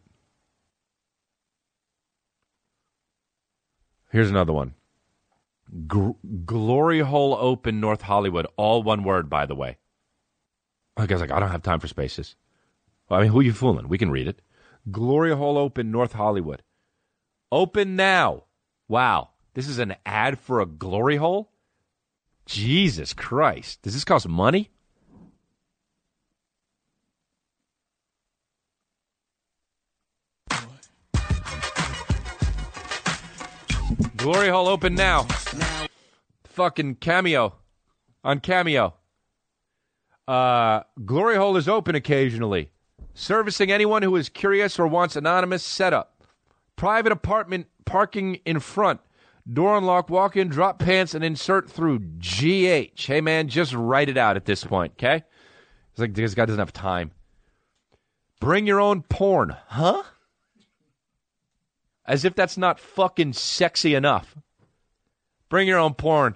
Here's 4.09 4.29
another 4.29 4.53
one. 4.53 4.73
Glory 6.45 6.99
Hole 6.99 7.35
Open 7.39 7.79
North 7.79 8.03
Hollywood. 8.03 8.47
All 8.55 8.83
one 8.83 9.03
word, 9.03 9.29
by 9.29 9.45
the 9.45 9.55
way. 9.55 9.77
I 10.95 11.05
guess 11.05 11.19
like, 11.19 11.31
I 11.31 11.39
don't 11.39 11.51
have 11.51 11.61
time 11.61 11.79
for 11.79 11.87
spaces. 11.87 12.35
Well, 13.09 13.19
I 13.19 13.23
mean, 13.23 13.31
who 13.31 13.39
are 13.39 13.43
you 13.43 13.53
fooling? 13.53 13.87
We 13.87 13.97
can 13.97 14.11
read 14.11 14.27
it. 14.27 14.41
Glory 14.89 15.35
Hole 15.35 15.57
Open 15.57 15.91
North 15.91 16.13
Hollywood. 16.13 16.63
Open 17.51 17.95
now. 17.95 18.45
Wow. 18.87 19.29
This 19.53 19.67
is 19.67 19.79
an 19.79 19.95
ad 20.05 20.39
for 20.39 20.61
a 20.61 20.65
glory 20.65 21.17
hole? 21.17 21.51
Jesus 22.45 23.13
Christ. 23.13 23.81
Does 23.81 23.93
this 23.93 24.05
cost 24.05 24.27
money? 24.27 24.69
Glory 34.15 34.49
hole 34.49 34.67
open 34.67 34.95
now. 34.95 35.23
Fucking 36.43 36.95
cameo. 36.95 37.55
On 38.23 38.39
cameo. 38.39 38.93
Uh, 40.27 40.81
glory 41.03 41.35
hole 41.35 41.57
is 41.57 41.67
open 41.67 41.95
occasionally. 41.95 42.71
Servicing 43.13 43.71
anyone 43.71 44.03
who 44.03 44.15
is 44.15 44.29
curious 44.29 44.79
or 44.79 44.87
wants 44.87 45.15
anonymous 45.15 45.63
setup. 45.63 46.23
Private 46.75 47.11
apartment 47.11 47.67
parking 47.85 48.35
in 48.45 48.59
front. 48.59 49.01
Door 49.51 49.79
unlock, 49.79 50.09
walk 50.09 50.37
in, 50.37 50.49
drop 50.49 50.79
pants, 50.79 51.13
and 51.13 51.23
insert 51.23 51.69
through 51.69 51.99
GH. 51.99 53.05
Hey, 53.05 53.21
man, 53.21 53.47
just 53.47 53.73
write 53.73 54.09
it 54.09 54.17
out 54.17 54.37
at 54.37 54.45
this 54.45 54.63
point, 54.63 54.93
okay? 54.93 55.23
It's 55.91 55.99
like 55.99 56.13
this 56.13 56.35
guy 56.35 56.45
doesn't 56.45 56.59
have 56.59 56.73
time. 56.73 57.11
Bring 58.39 58.65
your 58.65 58.79
own 58.79 59.01
porn. 59.03 59.55
Huh? 59.67 60.03
As 62.05 62.23
if 62.23 62.35
that's 62.35 62.57
not 62.57 62.79
fucking 62.79 63.33
sexy 63.33 63.93
enough. 63.93 64.35
Bring 65.49 65.67
your 65.67 65.79
own 65.79 65.95
porn. 65.95 66.35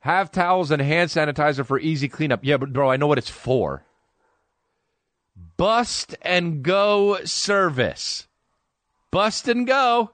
Have 0.00 0.32
towels 0.32 0.70
and 0.70 0.80
hand 0.80 1.10
sanitizer 1.10 1.64
for 1.64 1.78
easy 1.78 2.08
cleanup. 2.08 2.40
Yeah, 2.42 2.56
but 2.56 2.72
bro, 2.72 2.90
I 2.90 2.96
know 2.96 3.06
what 3.06 3.18
it's 3.18 3.30
for. 3.30 3.84
Bust 5.60 6.16
and 6.22 6.62
go 6.62 7.22
service. 7.24 8.26
Bust 9.10 9.46
and 9.46 9.66
go. 9.66 10.10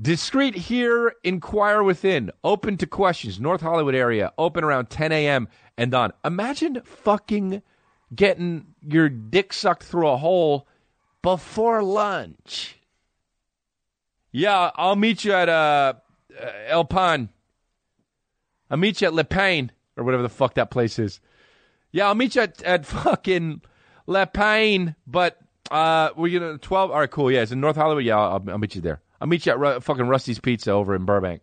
Discreet 0.00 0.54
here, 0.54 1.12
inquire 1.22 1.82
within. 1.82 2.30
Open 2.42 2.78
to 2.78 2.86
questions. 2.86 3.38
North 3.38 3.60
Hollywood 3.60 3.94
area. 3.94 4.32
Open 4.38 4.64
around 4.64 4.88
10 4.88 5.12
a.m. 5.12 5.48
and 5.76 5.92
on. 5.92 6.14
Imagine 6.24 6.80
fucking 6.82 7.60
getting 8.14 8.68
your 8.80 9.10
dick 9.10 9.52
sucked 9.52 9.82
through 9.82 10.08
a 10.08 10.16
hole 10.16 10.66
before 11.20 11.82
lunch. 11.82 12.78
Yeah, 14.30 14.70
I'll 14.76 14.96
meet 14.96 15.26
you 15.26 15.34
at 15.34 15.50
uh, 15.50 15.92
uh, 16.42 16.50
El 16.68 16.86
Pan. 16.86 17.28
I'll 18.70 18.78
meet 18.78 19.02
you 19.02 19.08
at 19.08 19.12
Le 19.12 19.24
Pain 19.24 19.72
or 19.98 20.04
whatever 20.04 20.22
the 20.22 20.30
fuck 20.30 20.54
that 20.54 20.70
place 20.70 20.98
is. 20.98 21.20
Yeah, 21.90 22.06
I'll 22.06 22.14
meet 22.14 22.34
you 22.34 22.40
at, 22.40 22.62
at 22.62 22.86
fucking 22.86 23.60
Le 24.06 24.26
Pain, 24.26 24.94
but 25.06 25.38
uh, 25.70 26.10
we're 26.16 26.38
gonna 26.38 26.58
twelve. 26.58 26.90
All 26.90 26.98
right, 27.00 27.10
cool. 27.10 27.30
Yeah, 27.30 27.42
it's 27.42 27.52
in 27.52 27.60
North 27.60 27.76
Hollywood. 27.76 28.04
Yeah, 28.04 28.18
I'll, 28.18 28.44
I'll 28.48 28.58
meet 28.58 28.74
you 28.74 28.80
there. 28.80 29.00
I'll 29.20 29.28
meet 29.28 29.46
you 29.46 29.52
at 29.52 29.58
Ru- 29.58 29.80
fucking 29.80 30.08
Rusty's 30.08 30.38
Pizza 30.40 30.72
over 30.72 30.94
in 30.94 31.04
Burbank. 31.04 31.42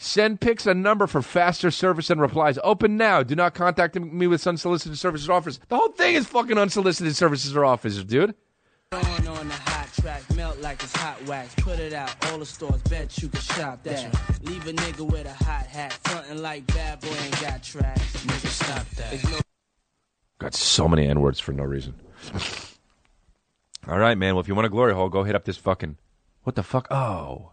Send 0.00 0.40
pics 0.40 0.64
a 0.66 0.74
number 0.74 1.08
for 1.08 1.22
faster 1.22 1.70
service 1.72 2.08
and 2.08 2.20
replies. 2.20 2.56
Open 2.62 2.96
now. 2.96 3.24
Do 3.24 3.34
not 3.34 3.54
contact 3.54 3.98
me 3.98 4.28
with 4.28 4.46
unsolicited 4.46 4.96
services 4.96 5.28
or 5.28 5.32
offers. 5.32 5.58
The 5.68 5.76
whole 5.76 5.88
thing 5.88 6.14
is 6.14 6.26
fucking 6.26 6.56
unsolicited 6.56 7.16
services 7.16 7.56
or 7.56 7.64
offers, 7.64 8.04
dude. 8.04 8.34
On 8.92 9.04
on 9.26 9.48
the 9.48 9.54
hot 9.54 9.88
track, 10.00 10.22
melt 10.34 10.58
like 10.60 10.82
it's 10.82 10.96
hot 10.96 11.22
wax. 11.26 11.54
Put 11.56 11.78
it 11.78 11.92
out, 11.92 12.14
all 12.26 12.38
the 12.38 12.46
stores, 12.46 12.80
bet 12.82 13.18
you 13.20 13.28
can 13.28 13.40
shop 13.40 13.82
that. 13.82 14.14
Leave 14.42 14.66
a 14.66 14.72
nigga 14.72 15.00
with 15.10 15.26
a 15.26 15.44
hot 15.44 15.66
hat, 15.66 15.92
frontin' 16.04 16.40
like 16.40 16.66
bad 16.68 17.00
boy 17.00 17.08
ain't 17.24 17.40
got 17.40 17.62
tracks. 17.62 18.24
Nigga, 18.24 18.46
stop 18.46 18.88
that. 18.90 19.42
Got 20.38 20.54
so 20.54 20.86
many 20.86 21.06
N 21.06 21.20
words 21.20 21.40
for 21.40 21.52
no 21.52 21.64
reason. 21.64 21.94
All 23.86 23.98
right, 23.98 24.16
man. 24.16 24.34
Well, 24.34 24.40
if 24.40 24.48
you 24.48 24.54
want 24.54 24.66
a 24.66 24.70
glory 24.70 24.94
hole, 24.94 25.08
go 25.08 25.24
hit 25.24 25.34
up 25.34 25.44
this 25.44 25.56
fucking. 25.56 25.96
What 26.44 26.54
the 26.54 26.62
fuck? 26.62 26.86
Oh, 26.90 27.52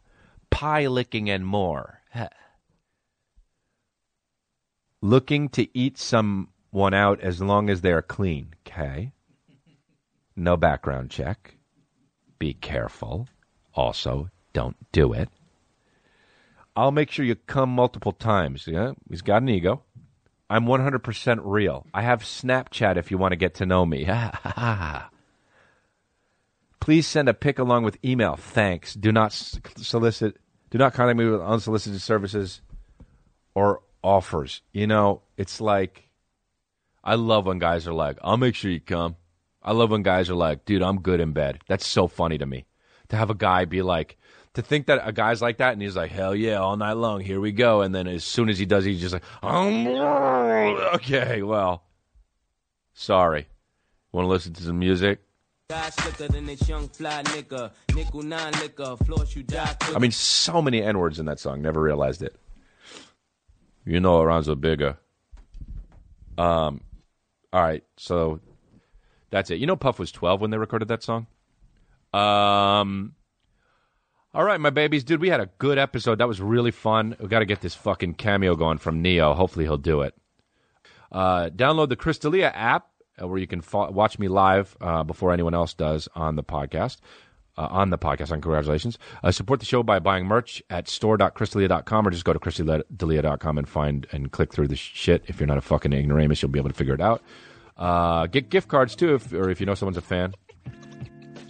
pie 0.49 0.87
licking 0.87 1.29
and 1.29 1.45
more. 1.45 2.01
Looking 5.01 5.49
to 5.49 5.67
eat 5.77 5.97
someone 5.97 6.93
out 6.93 7.21
as 7.21 7.41
long 7.41 7.69
as 7.69 7.81
they 7.81 7.91
are 7.91 8.01
clean. 8.01 8.55
Okay. 8.65 9.11
No 10.35 10.57
background 10.57 11.09
check. 11.09 11.55
Be 12.39 12.53
careful. 12.53 13.27
Also, 13.73 14.29
don't 14.53 14.75
do 14.91 15.13
it. 15.13 15.29
I'll 16.75 16.91
make 16.91 17.09
sure 17.09 17.23
you 17.23 17.35
come 17.35 17.69
multiple 17.69 18.11
times. 18.11 18.67
Yeah, 18.67 18.93
he's 19.09 19.21
got 19.21 19.41
an 19.41 19.49
ego. 19.49 19.83
I'm 20.49 20.65
100% 20.65 21.39
real. 21.43 21.85
I 21.93 22.01
have 22.03 22.21
Snapchat 22.21 22.97
if 22.97 23.09
you 23.09 23.17
want 23.17 23.31
to 23.31 23.37
get 23.37 23.55
to 23.55 23.65
know 23.65 23.85
me. 23.85 24.07
Please 26.79 27.07
send 27.07 27.27
a 27.27 27.33
pic 27.33 27.57
along 27.57 27.83
with 27.83 27.97
email. 28.05 28.35
Thanks. 28.35 28.93
Do 28.93 29.11
not 29.11 29.33
solicit. 29.33 30.37
Do 30.69 30.77
not 30.77 30.93
contact 30.93 31.17
me 31.17 31.25
with 31.25 31.41
unsolicited 31.41 31.99
services 32.01 32.61
or 33.55 33.81
offers. 34.03 34.61
You 34.71 34.85
know, 34.85 35.21
it's 35.35 35.59
like 35.59 36.09
I 37.03 37.15
love 37.15 37.47
when 37.47 37.57
guys 37.57 37.87
are 37.87 37.93
like, 37.93 38.19
"I'll 38.21 38.37
make 38.37 38.53
sure 38.53 38.69
you 38.69 38.79
come." 38.79 39.15
I 39.63 39.71
love 39.71 39.89
when 39.89 40.03
guys 40.03 40.29
are 40.29 40.35
like, 40.35 40.65
"Dude, 40.65 40.83
I'm 40.83 41.01
good 41.01 41.19
in 41.19 41.33
bed." 41.33 41.59
That's 41.67 41.87
so 41.87 42.07
funny 42.07 42.37
to 42.37 42.45
me. 42.45 42.65
To 43.09 43.15
have 43.15 43.29
a 43.29 43.35
guy 43.35 43.65
be 43.65 43.81
like, 43.81 44.17
to 44.55 44.61
think 44.61 44.87
that 44.87 45.07
a 45.07 45.11
guy's 45.11 45.41
like 45.41 45.57
that 45.57 45.73
and 45.73 45.81
he's 45.81 45.95
like, 45.95 46.11
"Hell 46.11 46.35
yeah, 46.35 46.55
all 46.55 46.75
night 46.75 46.93
long, 46.93 47.21
here 47.21 47.39
we 47.39 47.51
go." 47.51 47.81
And 47.81 47.93
then 47.93 48.07
as 48.07 48.23
soon 48.23 48.49
as 48.49 48.57
he 48.57 48.65
does, 48.65 48.83
he's 48.85 48.99
just 49.01 49.13
like, 49.13 49.23
um, 49.43 49.87
"Okay, 49.87 51.43
well, 51.43 51.83
sorry." 52.93 53.47
Want 54.11 54.25
to 54.25 54.29
listen 54.29 54.53
to 54.53 54.63
some 54.63 54.79
music? 54.79 55.19
Die 55.67 55.89
slicker 55.89 56.31
than 56.31 56.45
this 56.45 56.69
young 56.69 56.87
fly 56.87 57.21
nigga. 57.23 57.71
Nickel 57.93 58.21
nine 58.21 58.53
liquor, 58.61 58.95
floss 59.05 59.35
you 59.35 59.43
die 59.43 59.75
quick. 59.81 59.95
I 59.95 59.99
mean, 59.99 60.11
so 60.11 60.61
many 60.61 60.81
N 60.81 60.99
words 60.99 61.19
in 61.19 61.25
that 61.25 61.39
song. 61.39 61.61
Never 61.61 61.81
realized 61.81 62.21
it. 62.21 62.35
You 63.83 63.99
know, 63.99 64.19
Aranzo 64.21 64.59
Bigger. 64.59 64.97
Um, 66.37 66.81
all 67.51 67.61
right, 67.61 67.83
so 67.97 68.39
that's 69.31 69.49
it. 69.49 69.59
You 69.59 69.67
know, 69.67 69.75
Puff 69.75 69.99
was 69.99 70.11
twelve 70.11 70.39
when 70.39 70.51
they 70.51 70.57
recorded 70.57 70.87
that 70.87 71.03
song. 71.03 71.27
Um, 72.15 73.13
all 74.33 74.43
right, 74.43 74.59
my 74.59 74.69
babies, 74.69 75.03
dude, 75.03 75.21
we 75.21 75.29
had 75.29 75.39
a 75.39 75.49
good 75.57 75.77
episode. 75.77 76.17
That 76.19 76.27
was 76.27 76.41
really 76.41 76.71
fun. 76.71 77.15
We 77.19 77.27
got 77.27 77.39
to 77.39 77.45
get 77.45 77.61
this 77.61 77.75
fucking 77.75 78.15
cameo 78.15 78.55
going 78.55 78.77
from 78.77 79.01
Ne-Yo. 79.01 79.33
Hopefully, 79.33 79.65
he'll 79.65 79.77
do 79.77 80.01
it. 80.01 80.13
Uh, 81.11 81.49
download 81.49 81.89
the 81.89 81.95
Chris 81.95 82.17
D'Elia 82.19 82.49
app 82.49 82.87
uh, 83.21 83.27
where 83.27 83.37
you 83.37 83.47
can 83.47 83.61
fo- 83.61 83.91
watch 83.91 84.19
me 84.19 84.27
live 84.27 84.75
uh, 84.81 85.03
before 85.03 85.31
anyone 85.31 85.53
else 85.53 85.73
does 85.73 86.07
on 86.15 86.35
the 86.35 86.43
podcast. 86.43 86.97
Uh, 87.57 87.69
on 87.71 87.89
the 87.89 87.97
podcast, 87.97 88.31
on 88.31 88.41
congratulations. 88.41 88.99
Uh, 89.23 89.31
support 89.31 89.61
the 89.61 89.65
show 89.65 89.81
by 89.81 89.97
buying 89.97 90.25
merch 90.25 90.61
at 90.69 90.89
store.chrisdelia.com 90.89 92.05
or 92.05 92.11
just 92.11 92.25
go 92.25 92.33
to 92.33 92.39
chrisdelia.com 92.39 93.57
and 93.57 93.69
find 93.69 94.05
and 94.11 94.33
click 94.33 94.51
through 94.51 94.67
the 94.67 94.75
shit. 94.75 95.23
If 95.27 95.39
you're 95.39 95.47
not 95.47 95.57
a 95.57 95.61
fucking 95.61 95.93
ignoramus, 95.93 96.41
you'll 96.41 96.51
be 96.51 96.59
able 96.59 96.67
to 96.67 96.75
figure 96.75 96.93
it 96.93 96.99
out. 96.99 97.23
Uh, 97.77 98.27
get 98.27 98.49
gift 98.49 98.67
cards 98.67 98.93
too, 98.93 99.15
if, 99.15 99.31
or 99.31 99.49
if 99.49 99.61
you 99.61 99.65
know 99.65 99.73
someone's 99.73 99.95
a 99.95 100.01
fan. 100.01 100.33